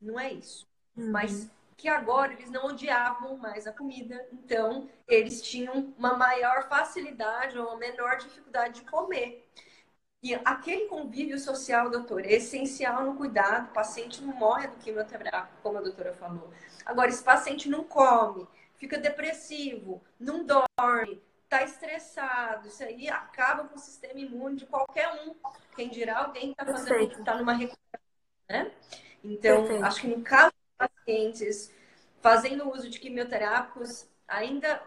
não 0.00 0.18
é 0.18 0.32
isso, 0.32 0.66
uhum. 0.96 1.10
mas 1.10 1.50
que 1.76 1.88
agora 1.88 2.34
eles 2.34 2.50
não 2.50 2.66
odiavam 2.66 3.38
mais 3.38 3.66
a 3.66 3.72
comida, 3.72 4.28
então 4.32 4.88
eles 5.08 5.40
tinham 5.40 5.94
uma 5.96 6.14
maior 6.14 6.68
facilidade 6.68 7.58
ou 7.58 7.68
uma 7.68 7.78
menor 7.78 8.18
dificuldade 8.18 8.80
de 8.80 8.90
comer. 8.90 9.49
E 10.22 10.34
aquele 10.44 10.86
convívio 10.86 11.38
social, 11.38 11.88
doutor, 11.88 12.26
é 12.26 12.32
essencial 12.32 13.04
no 13.04 13.16
cuidado. 13.16 13.70
O 13.70 13.72
paciente 13.72 14.22
não 14.22 14.34
morre 14.34 14.68
do 14.68 14.76
quimioterápico, 14.76 15.56
como 15.62 15.78
a 15.78 15.80
doutora 15.80 16.12
falou. 16.12 16.50
Agora, 16.84 17.08
esse 17.08 17.22
paciente 17.22 17.68
não 17.68 17.84
come, 17.84 18.46
fica 18.76 18.98
depressivo, 18.98 20.02
não 20.18 20.44
dorme, 20.44 21.22
está 21.44 21.62
estressado, 21.62 22.68
isso 22.68 22.82
aí 22.82 23.08
acaba 23.08 23.64
com 23.64 23.76
o 23.76 23.78
sistema 23.78 24.20
imune 24.20 24.56
de 24.56 24.66
qualquer 24.66 25.08
um. 25.24 25.34
Quem 25.74 25.88
dirá 25.88 26.24
alguém 26.24 26.52
que 26.54 26.62
está 26.62 26.66
fazendo, 26.66 27.12
está 27.12 27.36
numa 27.36 27.54
recuperação, 27.54 28.08
né? 28.48 28.70
Então, 29.24 29.62
Perfeito. 29.62 29.84
acho 29.84 30.00
que 30.02 30.08
no 30.08 30.22
caso 30.22 30.52
pacientes 30.76 31.72
fazendo 32.20 32.70
uso 32.70 32.88
de 32.88 32.98
quimioterápicos, 32.98 34.06
ainda 34.28 34.82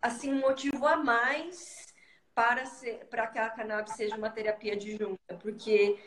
assim 0.00 0.32
um 0.32 0.40
motivo 0.40 0.86
a 0.86 0.96
mais 0.96 1.85
para, 2.36 2.66
ser, 2.66 3.06
para 3.06 3.26
que 3.28 3.38
a 3.38 3.48
cannabis 3.48 3.94
seja 3.94 4.14
uma 4.14 4.28
terapia 4.28 4.74
adjunta, 4.74 5.34
porque 5.40 5.98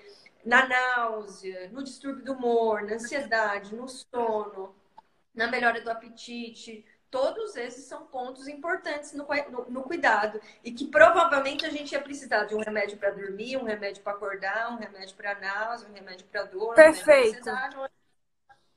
na 0.45 0.67
náusea, 0.67 1.69
no 1.69 1.84
distúrbio 1.84 2.23
do 2.23 2.34
humor, 2.34 2.84
na 2.84 2.93
ansiedade, 2.93 3.75
no 3.75 3.88
sono, 3.89 4.75
na 5.34 5.47
melhora 5.47 5.82
do 5.82 5.89
apetite, 5.89 6.86
todos 7.09 7.55
esses 7.55 7.86
são 7.86 8.05
pontos 8.05 8.47
importantes 8.47 9.11
no, 9.13 9.25
no, 9.49 9.65
no, 9.71 9.82
cuidado 9.82 10.39
e 10.63 10.71
que 10.71 10.86
provavelmente 10.86 11.65
a 11.65 11.71
gente 11.71 11.93
ia 11.93 12.01
precisar 12.01 12.43
de 12.43 12.53
um 12.53 12.59
remédio 12.59 12.99
para 12.99 13.09
dormir, 13.09 13.57
um 13.57 13.63
remédio 13.63 14.03
para 14.03 14.13
acordar, 14.13 14.71
um 14.71 14.77
remédio 14.77 15.15
para 15.15 15.34
náusea, 15.34 15.89
um 15.89 15.93
remédio 15.93 16.27
para 16.27 16.43
dor, 16.43 16.75
Perfeito. 16.75 17.49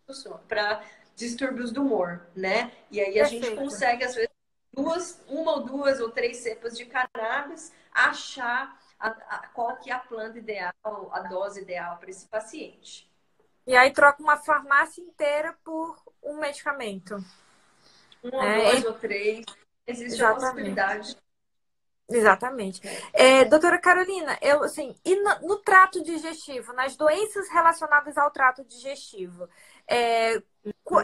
Um 0.09 0.39
para 0.49 0.83
distúrbios 1.15 1.71
do 1.71 1.83
humor, 1.83 2.27
né? 2.35 2.73
E 2.91 2.99
aí 2.99 3.21
a 3.21 3.25
Perfeito. 3.25 3.45
gente 3.45 3.57
consegue, 3.57 4.05
às 4.05 4.15
vezes, 4.15 4.32
duas, 4.73 5.23
uma 5.29 5.53
ou 5.53 5.61
duas 5.65 6.01
ou 6.01 6.11
três 6.11 6.39
cepas 6.39 6.77
de 6.77 6.87
cannabis, 6.87 7.73
achar 7.93 8.79
a, 8.99 9.09
a, 9.09 9.49
qual 9.49 9.77
que 9.77 9.91
é 9.91 9.95
a 9.95 9.99
planta 9.99 10.39
ideal, 10.39 10.73
a 11.13 11.21
dose 11.29 11.61
ideal 11.61 11.99
para 11.99 12.11
esse 12.11 12.27
paciente. 12.27 13.11
E 13.67 13.77
aí 13.77 13.93
troca 13.93 14.23
uma 14.23 14.37
farmácia 14.37 15.03
inteira 15.03 15.57
por 15.65 15.97
um 16.23 16.39
medicamento. 16.39 17.17
Um 18.23 18.35
ou 18.35 18.43
é, 18.43 18.65
dois 18.65 18.85
ou 18.85 18.95
três. 18.95 19.45
Existe 19.87 20.15
Exatamente. 20.15 20.43
a 20.43 20.51
possibilidade. 20.51 21.17
Exatamente. 22.09 22.81
É, 23.13 23.45
doutora 23.45 23.79
Carolina, 23.79 24.39
eu 24.43 24.63
assim, 24.63 24.95
e 25.05 25.17
no, 25.17 25.49
no, 25.49 25.57
trato 25.59 26.03
digestivo, 26.03 26.73
nas 26.73 26.97
doenças 26.97 27.49
relacionadas 27.49 28.19
ao 28.19 28.31
trato 28.31 28.65
digestivo, 28.65 29.49
é, 29.89 30.43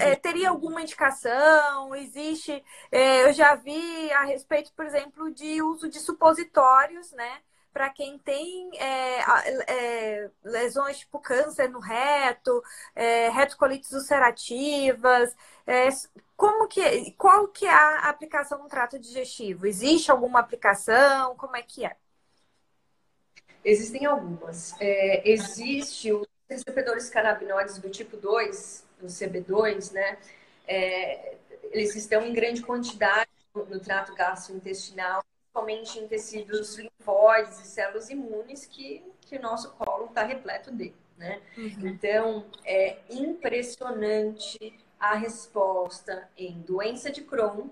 é, 0.01 0.17
teria 0.17 0.51
alguma 0.51 0.83
indicação? 0.83 1.95
Existe? 1.95 2.63
É, 2.91 3.25
eu 3.29 3.33
já 3.33 3.55
vi 3.55 4.13
a 4.13 4.25
respeito, 4.25 4.73
por 4.75 4.85
exemplo, 4.87 5.31
de 5.31 5.63
uso 5.63 5.89
de 5.89 5.99
supositórios, 6.01 7.13
né? 7.13 7.41
Para 7.73 7.91
quem 7.91 8.19
tem 8.19 8.71
é, 8.79 9.21
é, 9.69 10.31
lesões 10.43 10.99
tipo 10.99 11.19
câncer 11.21 11.69
no 11.69 11.79
reto, 11.79 12.63
é, 12.95 13.29
retocolites 13.29 13.93
ulcerativas, 13.93 15.35
é, 15.67 15.89
como 16.37 16.67
que, 16.67 17.13
qual 17.13 17.49
que 17.49 17.67
é 17.67 17.73
a 17.73 18.09
aplicação 18.09 18.59
no 18.63 18.69
trato 18.69 18.99
digestivo? 18.99 19.67
Existe 19.67 20.11
alguma 20.11 20.41
aplicação? 20.41 21.37
Como 21.37 21.55
é 21.57 21.63
que 21.63 21.85
é? 21.85 21.97
Existem 23.65 24.07
algumas. 24.07 24.75
É, 24.81 25.29
existe 25.31 26.13
os 26.13 26.27
receptores 26.49 27.11
canabinoides 27.11 27.79
do 27.79 27.91
tipo 27.91 28.17
2, 28.17 28.88
do 29.01 29.07
CB2, 29.07 29.93
né? 29.93 30.19
É, 30.67 31.37
eles 31.71 31.95
estão 31.97 32.23
em 32.25 32.33
grande 32.33 32.63
quantidade 32.63 33.31
no 33.55 33.81
trato 33.81 34.15
gastrointestinal, 34.15 35.25
principalmente 35.41 35.99
em 35.99 36.07
tecidos 36.07 36.77
linfóides 36.77 37.61
e 37.61 37.67
células 37.67 38.11
imunes, 38.11 38.67
que, 38.67 39.03
que 39.23 39.37
o 39.37 39.43
nosso 39.43 39.71
colo 39.73 40.07
está 40.07 40.23
repleto 40.23 40.71
de. 40.71 40.95
Né? 41.17 41.41
Uhum. 41.57 41.89
Então, 41.89 42.47
é 42.65 42.99
impressionante 43.11 44.79
a 45.01 45.15
resposta 45.15 46.29
em 46.37 46.61
doença 46.61 47.11
de 47.11 47.23
Crohn, 47.23 47.69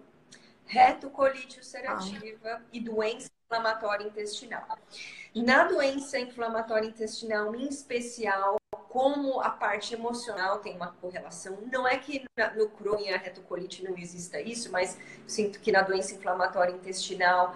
retocolite 0.65 1.59
ulcerativa 1.59 2.49
ah. 2.57 2.61
e 2.73 2.81
doença 2.81 3.31
inflamatória 3.45 4.05
intestinal. 4.05 4.67
Na 5.35 5.65
doença 5.65 6.19
inflamatória 6.19 6.89
intestinal, 6.89 7.55
em 7.55 7.69
especial, 7.69 8.57
como 8.97 9.43
a 9.43 9.51
parte 9.51 9.93
emocional 9.93 10.61
tem 10.61 10.75
uma 10.75 10.91
correlação. 10.91 11.59
Não 11.71 11.87
é 11.87 11.99
que 11.99 12.25
no 12.57 12.71
Crohn 12.71 12.99
e 12.99 13.13
a 13.13 13.19
retocolite 13.19 13.85
não 13.85 13.95
exista 13.95 14.41
isso, 14.41 14.73
mas 14.73 14.99
sinto 15.27 15.61
que 15.61 15.71
na 15.71 15.83
doença 15.83 16.15
inflamatória 16.15 16.73
intestinal 16.73 17.55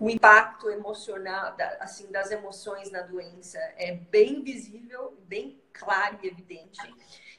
o 0.00 0.10
impacto 0.10 0.68
emocional, 0.68 1.54
assim, 1.78 2.10
das 2.10 2.32
emoções 2.32 2.90
na 2.90 3.02
doença 3.02 3.56
é 3.76 3.92
bem 4.10 4.42
visível, 4.42 5.16
bem 5.28 5.62
claro 5.72 6.18
e 6.24 6.26
evidente. 6.26 6.80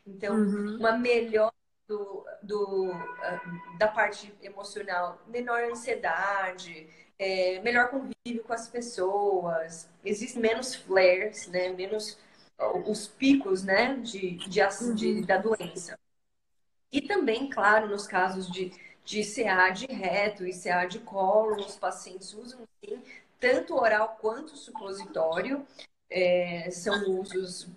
Então, 0.08 0.34
uhum. 0.34 0.78
uma 0.78 0.94
melhor 0.94 1.52
do, 1.90 2.26
do, 2.42 2.90
ah, 3.22 3.42
da 3.78 3.90
parte 3.90 4.34
emocional, 4.42 5.22
menor 5.28 5.62
ansiedade, 5.64 6.88
é, 7.20 7.60
melhor 7.60 7.90
convívio 7.90 8.46
com 8.46 8.54
as 8.54 8.70
pessoas, 8.70 9.90
existem 10.06 10.42
menos 10.42 10.74
flares, 10.74 11.48
né? 11.48 11.68
Menos 11.68 12.18
os 12.86 13.08
picos 13.08 13.64
né, 13.64 13.96
de, 13.96 14.32
de, 14.32 14.50
de, 14.96 15.14
uhum. 15.14 15.22
da 15.22 15.38
doença. 15.38 15.98
E 16.92 17.02
também, 17.02 17.50
claro, 17.50 17.88
nos 17.88 18.06
casos 18.06 18.52
de, 18.52 18.72
de 19.04 19.24
CA 19.24 19.70
de 19.70 19.86
reto 19.88 20.46
e 20.46 20.54
CA 20.54 20.86
de 20.86 21.00
colo, 21.00 21.56
os 21.56 21.76
pacientes 21.78 22.34
usam 22.34 22.68
sim, 22.84 23.02
tanto 23.40 23.76
oral 23.76 24.18
quanto 24.20 24.58
supositório. 24.58 25.66
É, 26.10 26.70
são 26.72 27.20
usos 27.22 27.70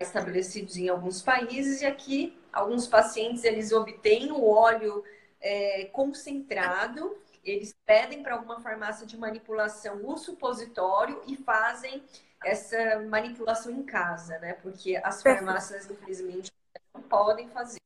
estabelecidos 0.00 0.76
em 0.76 0.88
alguns 0.88 1.20
países 1.20 1.80
e 1.80 1.86
aqui 1.86 2.38
alguns 2.52 2.86
pacientes 2.86 3.42
eles 3.42 3.72
obtêm 3.72 4.30
o 4.30 4.48
óleo 4.48 5.02
é, 5.40 5.86
concentrado, 5.86 7.18
eles 7.44 7.74
pedem 7.84 8.22
para 8.22 8.34
alguma 8.34 8.60
farmácia 8.60 9.06
de 9.06 9.16
manipulação 9.16 10.00
o 10.04 10.16
supositório 10.16 11.20
e 11.26 11.36
fazem 11.36 12.02
essa 12.44 13.00
manipulação 13.00 13.72
em 13.72 13.82
casa, 13.82 14.38
né? 14.38 14.54
Porque 14.54 14.96
as 15.02 15.22
farmácias, 15.22 15.90
infelizmente, 15.90 16.52
não 16.94 17.02
podem 17.02 17.48
fazer. 17.48 17.80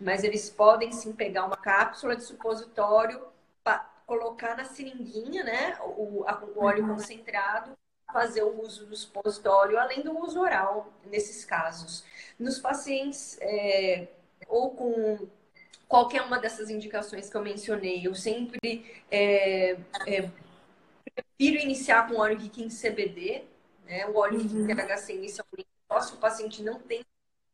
Mas 0.00 0.24
eles 0.24 0.50
podem 0.50 0.92
sim 0.92 1.12
pegar 1.12 1.44
uma 1.44 1.56
cápsula 1.56 2.16
de 2.16 2.22
supositório, 2.22 3.20
colocar 4.06 4.56
na 4.56 4.64
seringuinha, 4.64 5.42
né? 5.42 5.78
O, 5.82 6.24
o 6.24 6.64
óleo 6.64 6.84
uhum. 6.84 6.94
concentrado, 6.94 7.72
fazer 8.12 8.42
o 8.42 8.62
uso 8.62 8.86
do 8.86 8.96
supositório, 8.96 9.78
além 9.78 10.02
do 10.02 10.16
uso 10.16 10.40
oral, 10.40 10.92
nesses 11.04 11.44
casos. 11.44 12.04
Nos 12.38 12.58
pacientes 12.58 13.36
é, 13.40 14.06
ou 14.46 14.70
com 14.70 15.28
qualquer 15.88 16.22
uma 16.22 16.38
dessas 16.38 16.70
indicações 16.70 17.28
que 17.28 17.36
eu 17.36 17.42
mencionei, 17.42 18.06
eu 18.06 18.14
sempre 18.14 19.02
é, 19.10 19.76
é, 20.06 20.30
prefiro 21.14 21.62
iniciar 21.62 22.08
com 22.08 22.20
óleo 22.20 22.38
rico 22.38 22.60
em 22.60 22.68
CBD, 22.68 23.44
né? 23.86 24.06
O 24.06 24.16
óleo 24.16 24.40
uhum. 24.40 24.66
THC 24.66 25.14
inicialmente, 25.14 25.68
se 26.02 26.12
o 26.12 26.16
paciente 26.16 26.62
não 26.62 26.78
tem 26.80 27.04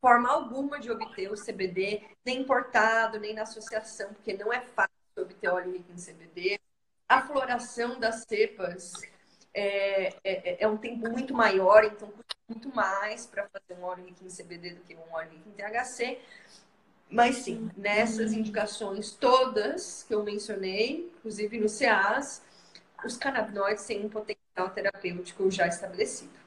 forma 0.00 0.28
alguma 0.28 0.80
de 0.80 0.90
obter 0.90 1.30
o 1.30 1.36
CBD, 1.36 2.02
nem 2.24 2.40
importado, 2.40 3.20
nem 3.20 3.32
na 3.32 3.42
associação, 3.42 4.12
porque 4.14 4.32
não 4.32 4.52
é 4.52 4.60
fácil 4.60 4.92
obter 5.16 5.48
óleo 5.48 5.72
rico 5.72 5.92
em 5.92 5.96
CBD. 5.96 6.60
A 7.08 7.22
floração 7.22 8.00
das 8.00 8.24
cepas 8.24 8.92
é, 9.54 10.08
é, 10.08 10.12
é, 10.24 10.64
é 10.64 10.68
um 10.68 10.76
tempo 10.76 11.08
muito 11.08 11.32
maior, 11.32 11.84
então 11.84 12.08
custa 12.08 12.34
muito 12.48 12.74
mais 12.74 13.26
para 13.26 13.48
fazer 13.48 13.80
um 13.80 13.84
óleo 13.84 14.04
rico 14.04 14.24
em 14.24 14.28
CBD 14.28 14.70
do 14.70 14.80
que 14.80 14.96
um 14.96 15.12
óleo 15.12 15.30
rico 15.30 15.48
em 15.48 15.52
THC. 15.52 16.18
Mas 17.08 17.36
sim, 17.36 17.70
nessas 17.76 18.32
indicações 18.32 19.12
todas 19.12 20.02
que 20.08 20.14
eu 20.14 20.24
mencionei, 20.24 21.12
inclusive 21.14 21.60
no 21.60 21.66
CAS, 21.68 22.42
os 23.04 23.16
canabinoides 23.16 23.84
têm 23.84 24.04
um 24.04 24.08
potencial 24.08 24.41
terapêutico 24.55 25.50
já 25.50 25.66
estabelecido. 25.66 26.42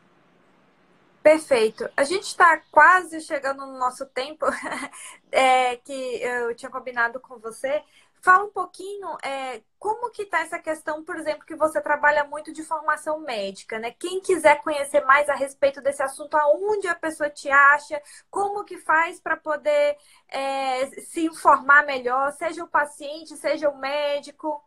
Perfeito. 1.26 1.89
A 1.97 2.03
gente 2.03 2.26
está 2.26 2.62
quase 2.70 3.20
chegando 3.20 3.66
no 3.66 3.80
nosso 3.80 4.06
tempo 4.06 4.45
é, 5.32 5.76
que 5.78 6.22
eu 6.22 6.53
tinha 6.53 6.70
combinado 6.70 7.20
com 7.20 7.39
você. 7.39 7.84
Fala 8.22 8.43
um 8.43 8.51
pouquinho 8.51 9.08
é, 9.24 9.64
como 9.80 10.12
que 10.12 10.22
está 10.22 10.41
essa 10.41 10.60
questão, 10.60 11.03
por 11.03 11.16
exemplo, 11.16 11.43
que 11.43 11.56
você 11.56 11.82
trabalha 11.82 12.24
muito 12.26 12.53
de 12.53 12.64
formação 12.64 13.20
médica, 13.22 13.80
né? 13.80 13.89
Quem 13.97 14.22
quiser 14.22 14.62
conhecer 14.62 15.03
mais 15.03 15.28
a 15.28 15.34
respeito 15.34 15.82
desse 15.82 16.03
assunto, 16.03 16.36
aonde 16.36 16.88
a 16.88 16.95
pessoa 16.95 17.30
te 17.30 17.49
acha, 17.49 17.99
como 18.30 18.64
que 18.64 18.78
faz 18.78 19.20
para 19.20 19.36
poder 19.36 19.97
é, 20.28 20.86
se 21.01 21.26
informar 21.26 21.86
melhor, 21.88 22.34
seja 22.34 22.64
o 22.64 22.68
paciente, 22.68 23.36
seja 23.38 23.68
o 23.68 23.78
médico, 23.78 24.64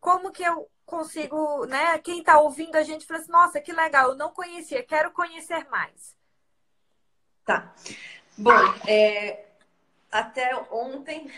como 0.00 0.32
que 0.32 0.42
eu 0.42 0.68
consigo, 0.92 1.64
né? 1.64 1.96
Quem 2.00 2.18
está 2.18 2.38
ouvindo 2.38 2.76
a 2.76 2.82
gente 2.82 3.06
fala 3.06 3.20
assim, 3.20 3.32
nossa, 3.32 3.60
que 3.62 3.72
legal, 3.72 4.10
eu 4.10 4.14
não 4.14 4.30
conhecia, 4.30 4.82
quero 4.82 5.10
conhecer 5.10 5.66
mais. 5.70 6.14
Tá. 7.46 7.74
Bom, 8.36 8.52
é, 8.86 9.46
até 10.10 10.54
ontem 10.70 11.30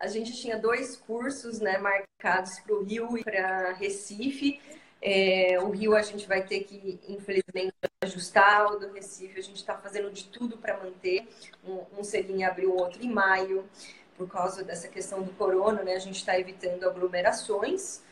a 0.00 0.08
gente 0.08 0.32
tinha 0.34 0.58
dois 0.58 0.96
cursos 0.96 1.60
né, 1.60 1.78
marcados 1.78 2.58
para 2.58 2.74
o 2.74 2.82
Rio 2.82 3.16
e 3.16 3.22
para 3.22 3.74
Recife. 3.74 4.60
É, 5.00 5.56
o 5.60 5.70
Rio 5.70 5.94
a 5.94 6.02
gente 6.02 6.26
vai 6.26 6.42
ter 6.42 6.64
que, 6.64 6.98
infelizmente, 7.08 7.74
ajustar, 8.02 8.66
o 8.72 8.78
do 8.80 8.92
Recife 8.92 9.38
a 9.38 9.42
gente 9.42 9.56
está 9.56 9.78
fazendo 9.78 10.10
de 10.10 10.24
tudo 10.24 10.58
para 10.58 10.76
manter. 10.78 11.28
Um, 11.64 12.00
um 12.00 12.02
seria 12.02 12.34
em 12.34 12.44
abril, 12.44 12.74
outro 12.74 13.00
em 13.00 13.08
maio, 13.08 13.68
por 14.16 14.28
causa 14.28 14.64
dessa 14.64 14.88
questão 14.88 15.22
do 15.22 15.32
corona, 15.34 15.84
né? 15.84 15.94
A 15.94 16.00
gente 16.00 16.16
está 16.16 16.36
evitando 16.36 16.84
aglomerações. 16.84 18.04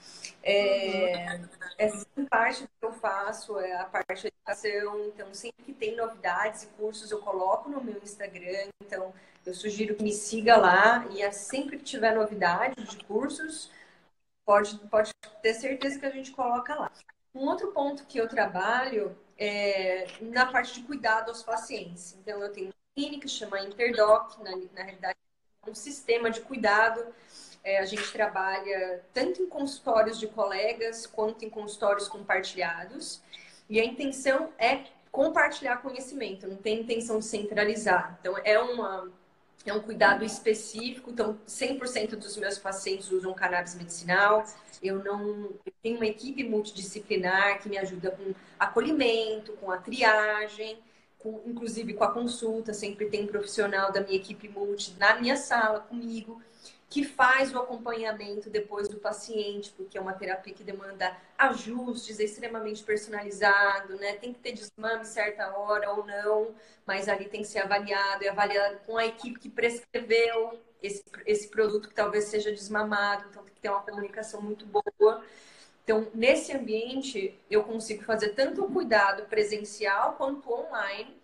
É, 0.47 1.41
essa 1.79 2.07
parte 2.29 2.65
que 2.65 2.87
eu 2.87 2.93
faço 2.93 3.59
é 3.59 3.77
a 3.77 3.85
parte 3.87 4.21
de 4.21 4.27
educação, 4.29 5.07
então 5.07 5.33
sempre 5.33 5.65
que 5.65 5.73
tem 5.73 5.97
novidades 5.97 6.65
e 6.65 6.67
cursos 6.67 7.11
eu 7.11 7.19
coloco 7.21 7.71
no 7.71 7.83
meu 7.83 7.99
Instagram, 8.03 8.69
então 8.83 9.15
eu 9.47 9.55
sugiro 9.55 9.95
que 9.95 10.03
me 10.03 10.13
siga 10.13 10.59
lá 10.59 11.07
e 11.11 11.33
sempre 11.33 11.79
que 11.79 11.85
tiver 11.85 12.15
novidade 12.15 12.75
de 12.85 13.05
cursos, 13.05 13.71
pode, 14.45 14.77
pode 14.91 15.13
ter 15.41 15.55
certeza 15.55 15.99
que 15.99 16.05
a 16.05 16.11
gente 16.11 16.31
coloca 16.31 16.75
lá. 16.75 16.93
Um 17.35 17.49
outro 17.49 17.73
ponto 17.73 18.05
que 18.05 18.19
eu 18.19 18.29
trabalho 18.29 19.17
é 19.39 20.07
na 20.21 20.45
parte 20.45 20.75
de 20.75 20.87
cuidado 20.87 21.31
aos 21.31 21.43
pacientes. 21.43 22.15
Então 22.21 22.43
eu 22.43 22.53
tenho 22.53 22.67
uma 22.67 22.75
clínica 22.95 23.27
chama 23.29 23.61
Interdoc, 23.61 24.39
na, 24.43 24.51
na 24.51 24.83
realidade 24.83 25.17
é 25.67 25.71
um 25.71 25.75
sistema 25.75 26.31
de 26.31 26.43
cuidado 26.43 27.03
é, 27.65 27.79
a 27.79 27.87
gente 27.87 28.13
trabalha 28.13 29.03
tanto 29.15 29.43
em 29.43 29.49
consultórios 29.49 30.21
de 30.21 30.27
colegas 30.27 31.07
quanto 31.07 31.45
em 31.45 31.51
consultórios 31.51 32.07
compartilhados. 32.07 33.23
E 33.69 33.81
a 33.81 33.85
intenção 33.85 34.53
é 34.59 34.85
compartilhar 35.11 35.79
conhecimento, 35.79 36.47
não 36.47 36.57
tem 36.57 36.81
intenção 36.81 37.19
de 37.19 37.25
centralizar. 37.25 38.19
Então, 38.21 38.37
é, 38.45 38.59
uma, 38.59 39.11
é 39.65 39.73
um 39.73 39.81
cuidado 39.81 40.25
específico. 40.25 41.11
Então, 41.11 41.39
100% 41.49 42.17
dos 42.17 42.37
meus 42.37 42.59
pacientes 42.59 43.11
usam 43.11 43.33
cannabis 43.33 43.75
medicinal. 43.75 44.45
Eu 44.83 45.03
não 45.03 45.51
eu 45.65 45.73
tenho 45.83 45.97
uma 45.97 46.07
equipe 46.07 46.45
multidisciplinar 46.45 47.63
que 47.63 47.69
me 47.71 47.79
ajuda 47.79 48.11
com 48.11 48.35
acolhimento, 48.59 49.53
com 49.55 49.71
a 49.71 49.79
triagem, 49.79 50.79
com, 51.19 51.41
inclusive 51.47 51.95
com 51.95 52.05
a 52.05 52.13
consulta. 52.13 52.75
Sempre 52.75 53.07
tem 53.07 53.25
um 53.25 53.27
profissional 53.27 53.91
da 53.91 54.03
minha 54.03 54.17
equipe 54.17 54.51
multi 54.51 54.95
na 54.99 55.19
minha 55.19 55.37
sala 55.37 55.81
comigo 55.81 56.43
que 56.89 57.03
faz 57.05 57.53
o 57.53 57.59
acompanhamento 57.59 58.49
depois 58.49 58.89
do 58.89 58.99
paciente, 58.99 59.73
porque 59.77 59.99
é 59.99 60.01
uma 60.01 60.13
terapia 60.13 60.55
que 60.55 60.63
demanda 60.63 61.17
ajustes, 61.37 62.21
é 62.21 62.25
extremamente 62.25 62.83
personalizado, 62.85 63.97
né? 63.97 64.15
Tem 64.15 64.33
que 64.33 64.39
ter 64.39 64.53
desmame 64.53 65.05
certa 65.05 65.57
hora 65.57 65.91
ou 65.91 66.07
não, 66.07 66.55
mas 66.87 67.09
ali 67.09 67.25
tem 67.25 67.43
que 67.43 67.49
ser 67.49 67.61
avaliado 67.61 68.25
e 68.25 68.29
avaliado 68.29 68.79
com 68.87 68.97
a 68.97 69.07
equipe 69.07 69.41
que 69.41 69.49
prescreveu 69.49 70.61
esse, 70.83 71.03
esse 71.27 71.49
produto 71.49 71.89
que 71.89 71.95
talvez 71.95 72.25
seja 72.25 72.53
desmamado, 72.53 73.27
então 73.29 73.43
tem 73.43 73.55
que 73.55 73.61
ter 73.61 73.71
uma 73.71 73.83
comunicação 73.83 74.41
muito 74.41 74.67
boa. 74.67 75.25
Então, 75.83 76.09
nesse 76.15 76.53
ambiente, 76.53 77.39
eu 77.51 77.63
consigo 77.65 78.05
fazer 78.05 78.31
tanto 78.31 78.65
o 78.65 78.73
cuidado 78.73 79.25
presencial 79.27 80.15
quanto 80.15 80.51
online 80.51 81.15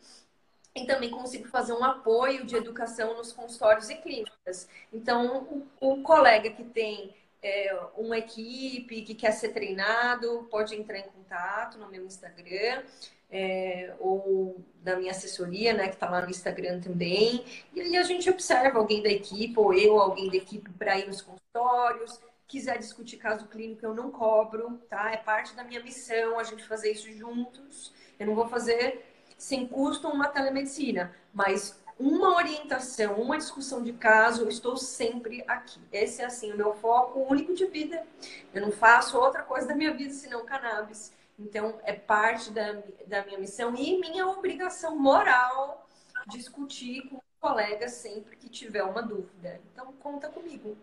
e 0.75 0.87
também 0.87 1.11
consigo 1.11 1.49
fazer 1.49 1.73
um 1.73 1.85
apoio 1.85 2.45
de 2.45 2.57
educação 2.57 3.17
nos 3.17 3.33
consultórios 3.33 3.91
e 3.91 3.97
clínicas. 3.97 4.69
Então, 4.93 5.67
o, 5.81 5.93
o 5.93 6.03
colega 6.03 6.51
que 6.51 6.65
tem 6.65 7.15
é, 7.43 7.77
uma 7.97 8.19
equipe 8.19 9.03
que 9.03 9.15
quer 9.15 9.33
ser 9.33 9.49
treinado 9.51 10.47
pode 10.51 10.75
entrar 10.75 10.99
em 10.99 11.05
contato 11.05 11.79
no 11.79 11.89
meu 11.89 12.05
Instagram 12.05 12.83
é, 13.31 13.95
ou 13.99 14.61
da 14.83 14.97
minha 14.97 15.13
assessoria, 15.13 15.73
né, 15.73 15.89
que 15.89 15.95
está 15.95 16.09
lá 16.09 16.23
no 16.23 16.31
Instagram 16.31 16.81
também. 16.81 17.45
E 17.75 17.81
aí 17.81 17.97
a 17.97 18.03
gente 18.03 18.29
observa 18.29 18.79
alguém 18.79 19.03
da 19.03 19.09
equipe 19.09 19.59
ou 19.59 19.73
eu, 19.73 19.99
alguém 20.01 20.29
da 20.29 20.37
equipe 20.37 20.71
para 20.71 20.99
ir 20.99 21.07
nos 21.07 21.23
consultórios. 21.23 22.21
Quiser 22.47 22.79
discutir 22.79 23.17
caso 23.17 23.47
clínico, 23.47 23.87
eu 23.87 23.95
não 23.95 24.11
cobro, 24.11 24.81
tá? 24.89 25.13
É 25.13 25.17
parte 25.17 25.55
da 25.55 25.63
minha 25.63 25.83
missão 25.83 26.39
a 26.39 26.43
gente 26.43 26.67
fazer 26.67 26.91
isso 26.91 27.11
juntos. 27.13 27.93
Eu 28.19 28.27
não 28.27 28.35
vou 28.35 28.49
fazer 28.49 29.10
sem 29.41 29.67
custo 29.67 30.07
uma 30.07 30.29
telemedicina, 30.29 31.17
mas 31.33 31.81
uma 31.99 32.37
orientação, 32.37 33.15
uma 33.15 33.39
discussão 33.39 33.83
de 33.83 33.95
caso, 33.95 34.43
eu 34.43 34.49
estou 34.51 34.77
sempre 34.77 35.43
aqui. 35.49 35.81
Esse 35.91 36.21
é 36.21 36.27
assim 36.27 36.53
o 36.53 36.57
meu 36.59 36.75
foco 36.75 37.21
único 37.21 37.55
de 37.55 37.65
vida. 37.65 38.07
Eu 38.53 38.61
não 38.61 38.71
faço 38.71 39.19
outra 39.19 39.43
coisa 39.43 39.67
da 39.67 39.75
minha 39.75 39.95
vida 39.95 40.13
senão 40.13 40.45
cannabis. 40.45 41.13
Então 41.39 41.81
é 41.85 41.95
parte 41.95 42.51
da, 42.51 42.83
da 43.07 43.25
minha 43.25 43.39
missão 43.39 43.75
e 43.75 43.99
minha 43.99 44.27
obrigação 44.27 44.99
moral 44.99 45.89
discutir 46.27 47.09
com 47.09 47.19
colegas 47.41 47.93
sempre 47.93 48.37
que 48.37 48.49
tiver 48.51 48.83
uma 48.83 49.03
dúvida. 49.03 49.59
Então 49.73 49.91
conta 50.03 50.29
comigo. 50.29 50.77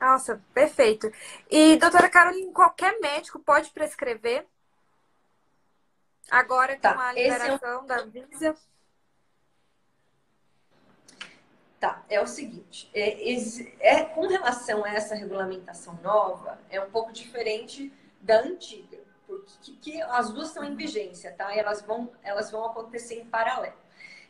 Nossa, 0.00 0.42
perfeito. 0.54 1.12
E 1.50 1.76
doutora 1.76 2.08
Carolina, 2.08 2.50
qualquer 2.52 2.98
médico 3.00 3.38
pode 3.38 3.68
prescrever 3.70 4.46
Agora 6.30 6.74
com 6.74 6.82
tá. 6.82 7.08
a 7.08 7.12
liberação 7.12 7.68
é 7.68 7.78
um... 7.78 7.86
da 7.86 8.04
Visa. 8.04 8.56
Tá, 11.78 12.04
é 12.10 12.20
o 12.20 12.26
seguinte, 12.26 12.90
é, 12.92 13.32
é, 13.80 14.04
com 14.04 14.26
relação 14.26 14.84
a 14.84 14.90
essa 14.90 15.14
regulamentação 15.14 15.98
nova, 16.02 16.58
é 16.68 16.78
um 16.78 16.90
pouco 16.90 17.10
diferente 17.10 17.90
da 18.20 18.40
antiga, 18.40 18.98
porque 19.26 19.54
que, 19.62 19.76
que 19.76 20.02
as 20.02 20.30
duas 20.30 20.48
estão 20.48 20.62
em 20.62 20.76
vigência, 20.76 21.32
tá? 21.32 21.56
Elas 21.56 21.80
vão, 21.80 22.12
elas 22.22 22.50
vão 22.50 22.66
acontecer 22.66 23.22
em 23.22 23.24
paralelo. 23.24 23.78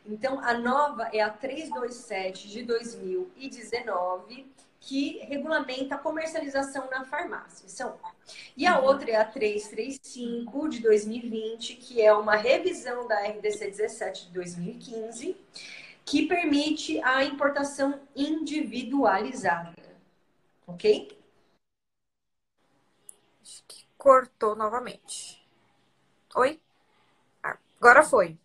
Então, 0.05 0.39
a 0.39 0.53
nova 0.53 1.09
é 1.11 1.19
a 1.19 1.29
327 1.29 2.47
de 2.47 2.63
2019, 2.63 4.49
que 4.81 5.19
regulamenta 5.19 5.95
a 5.95 5.97
comercialização 5.99 6.89
na 6.89 7.05
farmácia. 7.05 7.69
São. 7.69 7.99
E 8.57 8.65
a 8.65 8.79
uhum. 8.79 8.85
outra 8.85 9.11
é 9.11 9.15
a 9.15 9.23
335 9.23 10.67
de 10.67 10.79
2020, 10.79 11.75
que 11.75 12.01
é 12.01 12.11
uma 12.11 12.35
revisão 12.35 13.07
da 13.07 13.19
RDC 13.27 13.69
17 13.69 14.25
de 14.27 14.33
2015, 14.33 15.37
que 16.03 16.27
permite 16.27 16.99
a 17.03 17.23
importação 17.23 18.01
individualizada. 18.15 19.75
Ok? 20.65 21.17
Acho 23.41 23.63
que 23.67 23.85
cortou 23.97 24.55
novamente. 24.55 25.47
Oi? 26.35 26.59
Agora 27.43 28.03
foi. 28.03 28.40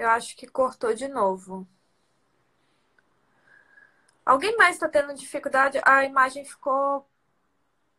Eu 0.00 0.08
acho 0.08 0.34
que 0.34 0.46
cortou 0.46 0.94
de 0.94 1.06
novo. 1.08 1.68
Alguém 4.24 4.56
mais 4.56 4.76
está 4.76 4.88
tendo 4.88 5.12
dificuldade? 5.14 5.78
A 5.84 6.06
imagem 6.06 6.42
ficou 6.42 7.06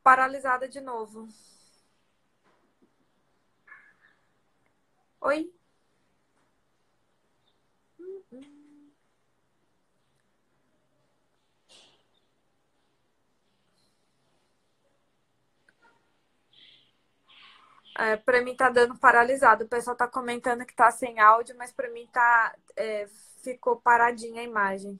paralisada 0.03 0.67
de 0.67 0.81
novo. 0.81 1.27
Oi? 5.21 5.51
É, 18.01 18.17
para 18.17 18.41
mim 18.41 18.55
tá 18.55 18.69
dando 18.69 18.97
paralisado. 18.97 19.65
O 19.65 19.67
pessoal 19.67 19.95
tá 19.95 20.07
comentando 20.07 20.65
que 20.65 20.75
tá 20.75 20.91
sem 20.91 21.19
áudio, 21.19 21.55
mas 21.57 21.71
para 21.71 21.89
mim 21.91 22.07
tá 22.11 22.55
é, 22.75 23.07
ficou 23.43 23.77
paradinha 23.79 24.41
a 24.41 24.43
imagem. 24.45 24.99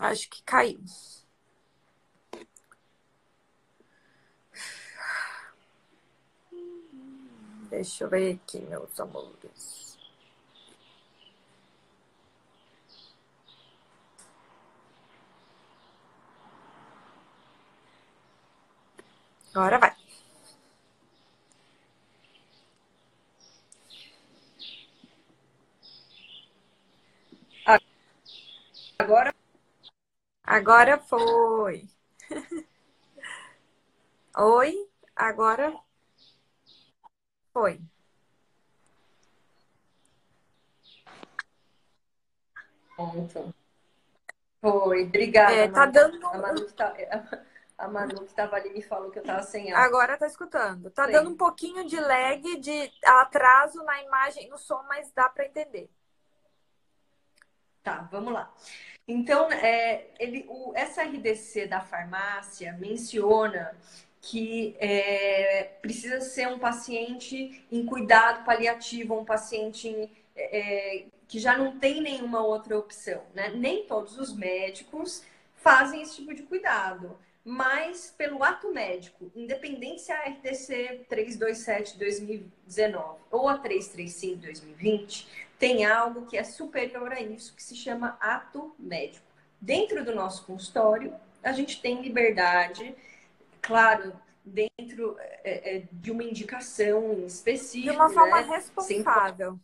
Acho 0.00 0.28
que 0.28 0.42
caiu. 0.42 0.80
Deixa 7.70 8.04
eu 8.04 8.08
ver 8.10 8.34
aqui, 8.34 8.60
meus 8.60 8.98
amores. 9.00 9.89
Agora 19.54 19.78
vai. 19.78 19.92
Agora. 28.98 29.32
Agora 30.44 30.98
foi. 30.98 31.88
Oi, 34.36 34.72
agora 35.14 35.72
foi. 37.52 37.80
Pronto. 42.96 43.54
Foi, 44.60 45.04
obrigada. 45.04 45.54
É, 45.54 45.68
tá 45.68 45.80
Manu. 45.80 45.92
dando. 45.92 46.26
A 46.26 46.38
Manu 46.38 46.66
que 46.66 46.72
tá- 46.74 46.94
a 47.80 47.88
Manu 47.88 48.20
que 48.20 48.30
estava 48.30 48.56
ali 48.56 48.70
me 48.70 48.82
falou 48.82 49.10
que 49.10 49.18
eu 49.18 49.22
estava 49.22 49.42
sem 49.42 49.72
ar. 49.72 49.82
Agora 49.82 50.18
tá 50.18 50.26
escutando. 50.26 50.90
Tá 50.90 51.06
Sim. 51.06 51.12
dando 51.12 51.30
um 51.30 51.36
pouquinho 51.36 51.86
de 51.86 51.98
lag, 51.98 52.60
de 52.60 52.92
atraso 53.04 53.82
na 53.84 54.02
imagem, 54.02 54.48
no 54.50 54.58
som, 54.58 54.82
mas 54.86 55.10
dá 55.12 55.28
para 55.28 55.46
entender. 55.46 55.88
Tá, 57.82 58.06
vamos 58.12 58.34
lá. 58.34 58.52
Então, 59.08 59.50
é, 59.50 60.08
ele, 60.18 60.44
o 60.48 60.74
SRDC 60.76 61.66
da 61.66 61.80
farmácia 61.80 62.74
menciona 62.74 63.74
que 64.20 64.76
é, 64.78 65.64
precisa 65.80 66.20
ser 66.20 66.48
um 66.48 66.58
paciente 66.58 67.64
em 67.72 67.86
cuidado 67.86 68.44
paliativo, 68.44 69.18
um 69.18 69.24
paciente 69.24 69.88
em, 69.88 70.10
é, 70.36 71.06
que 71.26 71.38
já 71.38 71.56
não 71.56 71.78
tem 71.78 72.02
nenhuma 72.02 72.42
outra 72.42 72.78
opção, 72.78 73.22
né? 73.34 73.48
Nem 73.48 73.86
todos 73.86 74.18
os 74.18 74.36
médicos 74.36 75.24
fazem 75.54 76.02
esse 76.02 76.16
tipo 76.16 76.34
de 76.34 76.42
cuidado, 76.42 77.18
mas 77.44 78.14
pelo 78.16 78.42
ato 78.44 78.72
médico, 78.72 79.30
independente 79.34 80.02
se 80.02 80.12
a 80.12 80.24
RDC 80.24 81.06
327-2019 81.10 83.16
ou 83.30 83.48
a 83.48 83.60
335-2020, 83.62 85.26
tem 85.58 85.84
algo 85.84 86.26
que 86.26 86.36
é 86.36 86.44
superior 86.44 87.12
a 87.12 87.20
isso, 87.20 87.54
que 87.54 87.62
se 87.62 87.76
chama 87.76 88.16
ato 88.20 88.74
médico. 88.78 89.26
Dentro 89.60 90.04
do 90.04 90.14
nosso 90.14 90.44
consultório, 90.46 91.14
a 91.42 91.52
gente 91.52 91.80
tem 91.80 92.00
liberdade, 92.00 92.94
claro, 93.60 94.14
dentro 94.44 95.16
é, 95.18 95.76
é, 95.76 95.82
de 95.92 96.10
uma 96.10 96.24
indicação 96.24 97.24
específica. 97.26 97.92
De 97.92 97.96
uma 97.96 98.10
forma 98.10 98.40
né? 98.40 98.56
responsável. 98.56 99.52
Sem... 99.52 99.60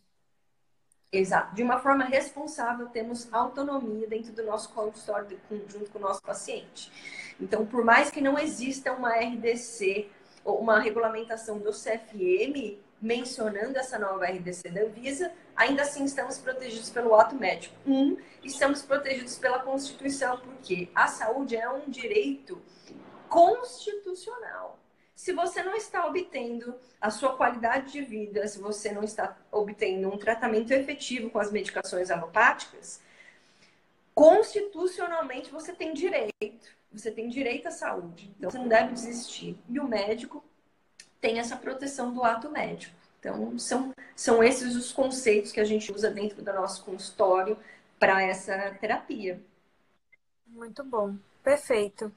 Exato. 1.11 1.55
De 1.55 1.63
uma 1.63 1.79
forma 1.79 2.03
responsável, 2.03 2.87
temos 2.87 3.31
autonomia 3.33 4.07
dentro 4.07 4.33
do 4.33 4.43
nosso 4.43 4.69
consultório, 4.73 5.39
junto 5.67 5.89
com 5.89 5.99
o 5.99 6.01
nosso 6.01 6.21
paciente. 6.21 6.91
Então, 7.39 7.65
por 7.65 7.83
mais 7.83 8.11
que 8.11 8.19
não 8.19 8.37
exista 8.37 8.91
uma 8.91 9.13
RDC 9.15 10.09
ou 10.43 10.59
uma 10.59 10.79
regulamentação 10.79 11.59
do 11.59 11.71
CFM 11.71 12.77
mencionando 13.01 13.77
essa 13.77 13.97
nova 13.99 14.25
RDC 14.25 14.69
da 14.69 14.81
Anvisa, 14.81 15.31
ainda 15.55 15.83
assim 15.83 16.03
estamos 16.03 16.37
protegidos 16.39 16.89
pelo 16.89 17.15
ato 17.15 17.35
médico. 17.35 17.75
Um, 17.85 18.17
estamos 18.43 18.81
protegidos 18.81 19.37
pela 19.37 19.59
Constituição, 19.59 20.39
porque 20.39 20.89
a 20.95 21.07
saúde 21.07 21.55
é 21.55 21.69
um 21.69 21.89
direito 21.89 22.61
constitucional. 23.29 24.76
Se 25.17 25.33
você 25.33 25.63
não 25.63 25.75
está 25.75 26.05
obtendo 26.05 26.75
a 27.01 27.09
sua 27.09 27.35
qualidade 27.35 27.91
de 27.91 28.03
vida, 28.03 28.47
se 28.47 28.59
você 28.59 28.91
não 28.91 29.03
está 29.03 29.35
obtendo 29.51 30.07
um 30.07 30.17
tratamento 30.17 30.71
efetivo 30.71 31.31
com 31.31 31.39
as 31.39 31.51
medicações 31.51 32.11
alopáticas, 32.11 33.01
constitucionalmente 34.13 35.49
você 35.49 35.73
tem 35.73 35.91
direito. 35.91 36.77
Você 36.93 37.09
tem 37.09 37.29
direito 37.29 37.67
à 37.67 37.71
saúde. 37.71 38.31
Então 38.37 38.51
você 38.51 38.59
não 38.59 38.67
deve 38.67 38.93
desistir. 38.93 39.57
E 39.67 39.79
o 39.79 39.87
médico 39.87 40.43
tem 41.19 41.39
essa 41.39 41.57
proteção 41.57 42.13
do 42.13 42.23
ato 42.23 42.51
médico. 42.51 42.95
Então, 43.19 43.57
são, 43.57 43.91
são 44.15 44.43
esses 44.43 44.75
os 44.75 44.91
conceitos 44.91 45.51
que 45.51 45.59
a 45.59 45.65
gente 45.65 45.91
usa 45.91 46.11
dentro 46.11 46.43
do 46.43 46.53
nosso 46.53 46.85
consultório 46.85 47.57
para 47.99 48.21
essa 48.21 48.69
terapia. 48.79 49.41
Muito 50.45 50.83
bom, 50.83 51.15
perfeito. 51.43 52.13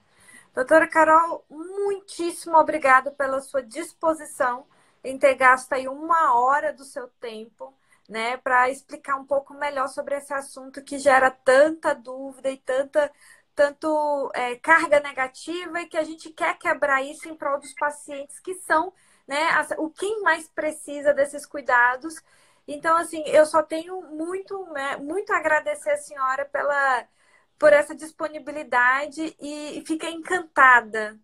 Doutora 0.54 0.88
Carol, 0.88 1.44
muitíssimo 1.48 2.56
obrigada 2.56 3.10
pela 3.12 3.40
sua 3.40 3.62
disposição 3.62 4.66
em 5.02 5.18
ter 5.18 5.34
gasto 5.34 5.72
aí 5.72 5.88
uma 5.88 6.34
hora 6.34 6.72
do 6.72 6.84
seu 6.84 7.08
tempo, 7.20 7.72
né, 8.08 8.36
para 8.36 8.68
explicar 8.68 9.16
um 9.16 9.24
pouco 9.24 9.54
melhor 9.54 9.88
sobre 9.88 10.16
esse 10.16 10.34
assunto 10.34 10.82
que 10.82 10.98
gera 10.98 11.30
tanta 11.30 11.94
dúvida 11.94 12.50
e 12.50 12.56
tanta 12.58 13.10
tanto 13.54 14.30
é, 14.34 14.56
carga 14.56 15.00
negativa 15.00 15.82
e 15.82 15.86
que 15.86 15.96
a 15.98 16.04
gente 16.04 16.30
quer 16.30 16.56
quebrar 16.58 17.02
isso 17.02 17.28
em 17.28 17.36
prol 17.36 17.58
dos 17.60 17.74
pacientes 17.74 18.38
que 18.40 18.54
são 18.54 18.92
né, 19.28 19.36
o 19.78 19.90
quem 19.90 20.22
mais 20.22 20.48
precisa 20.48 21.12
desses 21.12 21.44
cuidados. 21.46 22.14
Então, 22.66 22.96
assim, 22.96 23.22
eu 23.26 23.44
só 23.46 23.62
tenho 23.62 24.00
muito, 24.02 24.64
né, 24.72 24.96
muito 24.96 25.32
a 25.32 25.36
agradecer 25.38 25.90
a 25.90 25.96
senhora 25.98 26.44
pela, 26.46 27.06
por 27.60 27.74
essa 27.74 27.94
disponibilidade 27.94 29.36
e 29.38 29.84
fiquei 29.86 30.10
encantada 30.12 31.20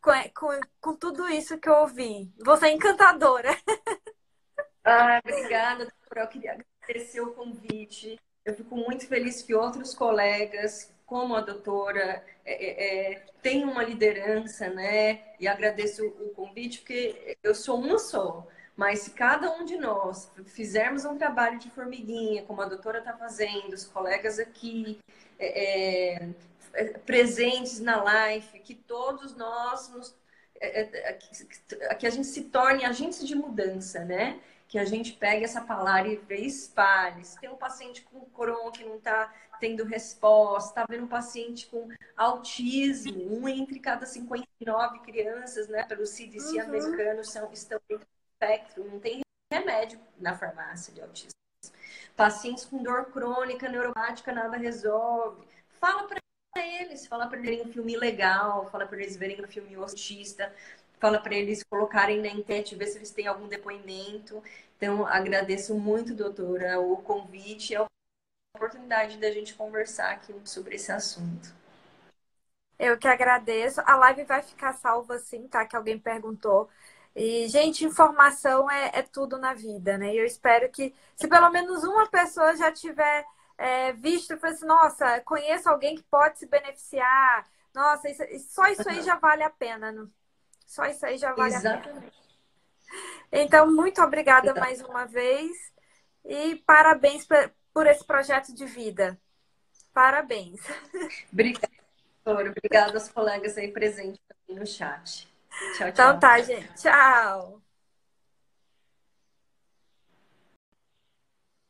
com, 0.00 0.12
com, 0.34 0.60
com 0.80 0.96
tudo 0.96 1.28
isso 1.28 1.58
que 1.58 1.68
eu 1.68 1.74
ouvi. 1.74 2.32
Você 2.42 2.66
é 2.66 2.72
encantadora. 2.72 3.50
Ah, 4.86 5.18
obrigada, 5.24 5.86
doutora. 5.86 6.24
Eu 6.24 6.28
queria 6.28 6.58
agradecer 6.82 7.18
o 7.18 7.32
convite. 7.32 8.20
Eu 8.44 8.54
fico 8.54 8.76
muito 8.76 9.08
feliz 9.08 9.40
que 9.40 9.54
outros 9.54 9.94
colegas 9.94 10.94
como 11.06 11.34
a 11.34 11.40
doutora 11.40 12.22
é, 12.44 12.52
é, 12.52 13.12
é, 13.12 13.26
tem 13.40 13.64
uma 13.64 13.82
liderança, 13.82 14.68
né? 14.68 15.34
E 15.40 15.48
agradeço 15.48 16.06
o 16.06 16.28
convite, 16.34 16.80
porque 16.80 17.38
eu 17.42 17.54
sou 17.54 17.80
uma 17.80 17.98
só. 17.98 18.46
Mas 18.76 19.00
se 19.00 19.10
cada 19.10 19.52
um 19.52 19.64
de 19.64 19.76
nós 19.76 20.30
fizermos 20.46 21.04
um 21.04 21.16
trabalho 21.16 21.58
de 21.58 21.70
formiguinha, 21.70 22.42
como 22.42 22.60
a 22.60 22.66
doutora 22.66 22.98
está 22.98 23.12
fazendo, 23.12 23.72
os 23.72 23.84
colegas 23.84 24.38
aqui 24.38 24.98
é, 25.38 26.16
é, 26.16 26.28
é, 26.74 26.84
presentes 26.98 27.78
na 27.78 28.02
live, 28.02 28.58
que 28.60 28.74
todos 28.74 29.36
nós 29.36 29.88
nos, 29.90 30.16
que 31.98 32.06
a 32.06 32.10
gente 32.10 32.26
se 32.26 32.44
torne 32.44 32.84
agentes 32.84 33.26
de 33.26 33.34
mudança, 33.34 34.04
né? 34.04 34.40
Que 34.66 34.78
a 34.78 34.84
gente 34.84 35.12
pegue 35.12 35.44
essa 35.44 35.60
palavra 35.60 36.08
e 36.10 36.46
espalhe. 36.46 37.24
Se 37.24 37.38
tem 37.38 37.50
um 37.50 37.56
paciente 37.56 38.02
com 38.02 38.24
Crohn 38.26 38.72
que 38.72 38.84
não 38.84 38.96
está 38.96 39.32
tendo 39.60 39.84
resposta, 39.84 40.70
está 40.70 40.86
vendo 40.88 41.04
um 41.04 41.08
paciente 41.08 41.66
com 41.66 41.88
autismo, 42.16 43.38
um 43.38 43.48
entre 43.48 43.78
cada 43.78 44.04
59 44.04 44.98
crianças, 45.00 45.68
né, 45.68 45.84
pelo 45.84 46.06
CDC 46.06 46.56
uhum. 46.56 46.62
americano, 46.62 47.24
são, 47.24 47.52
estão 47.52 47.80
em 47.88 47.98
espectro, 48.44 48.84
não 48.84 49.00
tem 49.00 49.20
remédio 49.52 49.98
na 50.18 50.36
farmácia 50.36 50.92
de 50.92 51.00
autismo. 51.00 51.30
Pacientes 52.16 52.64
com 52.64 52.82
dor 52.82 53.06
crônica, 53.06 53.68
neuropática, 53.68 54.32
nada 54.32 54.56
resolve. 54.56 55.42
Fala 55.80 56.06
para 56.06 56.20
eles, 56.56 57.06
fala 57.06 57.26
para 57.26 57.38
eles 57.38 57.50
verem 57.50 57.66
um 57.66 57.72
filme 57.72 57.96
legal, 57.96 58.70
fala 58.70 58.86
para 58.86 59.00
eles 59.00 59.16
verem 59.16 59.42
um 59.42 59.48
filme 59.48 59.74
autista, 59.74 60.54
fala 61.00 61.18
para 61.18 61.34
eles 61.34 61.62
colocarem 61.64 62.20
na 62.20 62.28
enquete, 62.28 62.76
ver 62.76 62.86
se 62.86 62.98
eles 62.98 63.10
têm 63.10 63.26
algum 63.26 63.48
depoimento. 63.48 64.42
Então, 64.76 65.06
agradeço 65.06 65.74
muito, 65.74 66.14
doutora, 66.14 66.80
o 66.80 66.96
convite. 66.98 67.74
É 67.74 67.80
o 67.80 67.86
oportunidade 68.56 69.18
da 69.18 69.32
gente 69.32 69.54
conversar 69.54 70.12
aqui 70.12 70.32
sobre 70.44 70.76
esse 70.76 70.92
assunto. 70.92 71.52
Eu 72.78 72.98
que 72.98 73.08
agradeço. 73.08 73.80
A 73.84 73.96
live 73.96 74.24
vai 74.24 74.42
ficar 74.42 74.72
salva 74.74 75.18
sim, 75.18 75.46
tá? 75.48 75.64
Que 75.66 75.76
alguém 75.76 75.98
perguntou. 75.98 76.68
E, 77.14 77.46
gente, 77.48 77.84
informação 77.84 78.68
é, 78.68 78.90
é 78.94 79.02
tudo 79.02 79.38
na 79.38 79.54
vida, 79.54 79.96
né? 79.96 80.12
E 80.12 80.18
eu 80.18 80.24
espero 80.24 80.68
que, 80.70 80.92
se 81.14 81.28
pelo 81.28 81.48
menos 81.50 81.84
uma 81.84 82.08
pessoa 82.08 82.56
já 82.56 82.72
tiver 82.72 83.24
é, 83.56 83.92
visto 83.92 84.32
e 84.32 84.36
falou 84.36 84.54
assim, 84.54 84.66
nossa, 84.66 85.20
conheço 85.20 85.68
alguém 85.68 85.94
que 85.94 86.02
pode 86.02 86.38
se 86.38 86.46
beneficiar. 86.46 87.46
Nossa, 87.72 88.08
isso, 88.08 88.22
só 88.52 88.66
isso 88.66 88.88
aí 88.88 89.02
já 89.02 89.14
vale 89.16 89.44
a 89.44 89.50
pena, 89.50 89.92
não? 89.92 90.10
Só 90.66 90.86
isso 90.86 91.06
aí 91.06 91.16
já 91.16 91.32
vale 91.32 91.54
Exatamente. 91.54 91.88
a 91.88 91.92
pena. 92.00 92.12
Então, 93.30 93.72
muito 93.72 94.02
obrigada 94.02 94.46
Exatamente. 94.46 94.78
mais 94.78 94.88
uma 94.88 95.06
vez. 95.06 95.72
E 96.24 96.56
parabéns 96.66 97.26
por 97.72 97.86
esse 97.86 98.04
projeto 98.04 98.52
de 98.54 98.64
vida. 98.64 99.18
Parabéns. 99.92 100.60
Obrigada, 101.32 101.68
Obrigada 102.24 102.94
aos 102.94 103.08
colegas 103.08 103.56
aí 103.56 103.70
presentes 103.70 104.20
no 104.48 104.66
chat. 104.66 105.28
Tchau, 105.72 105.92
tchau. 105.92 105.92
Então 105.92 106.18
tá, 106.18 106.40
gente. 106.40 106.72
Tchau. 106.74 107.63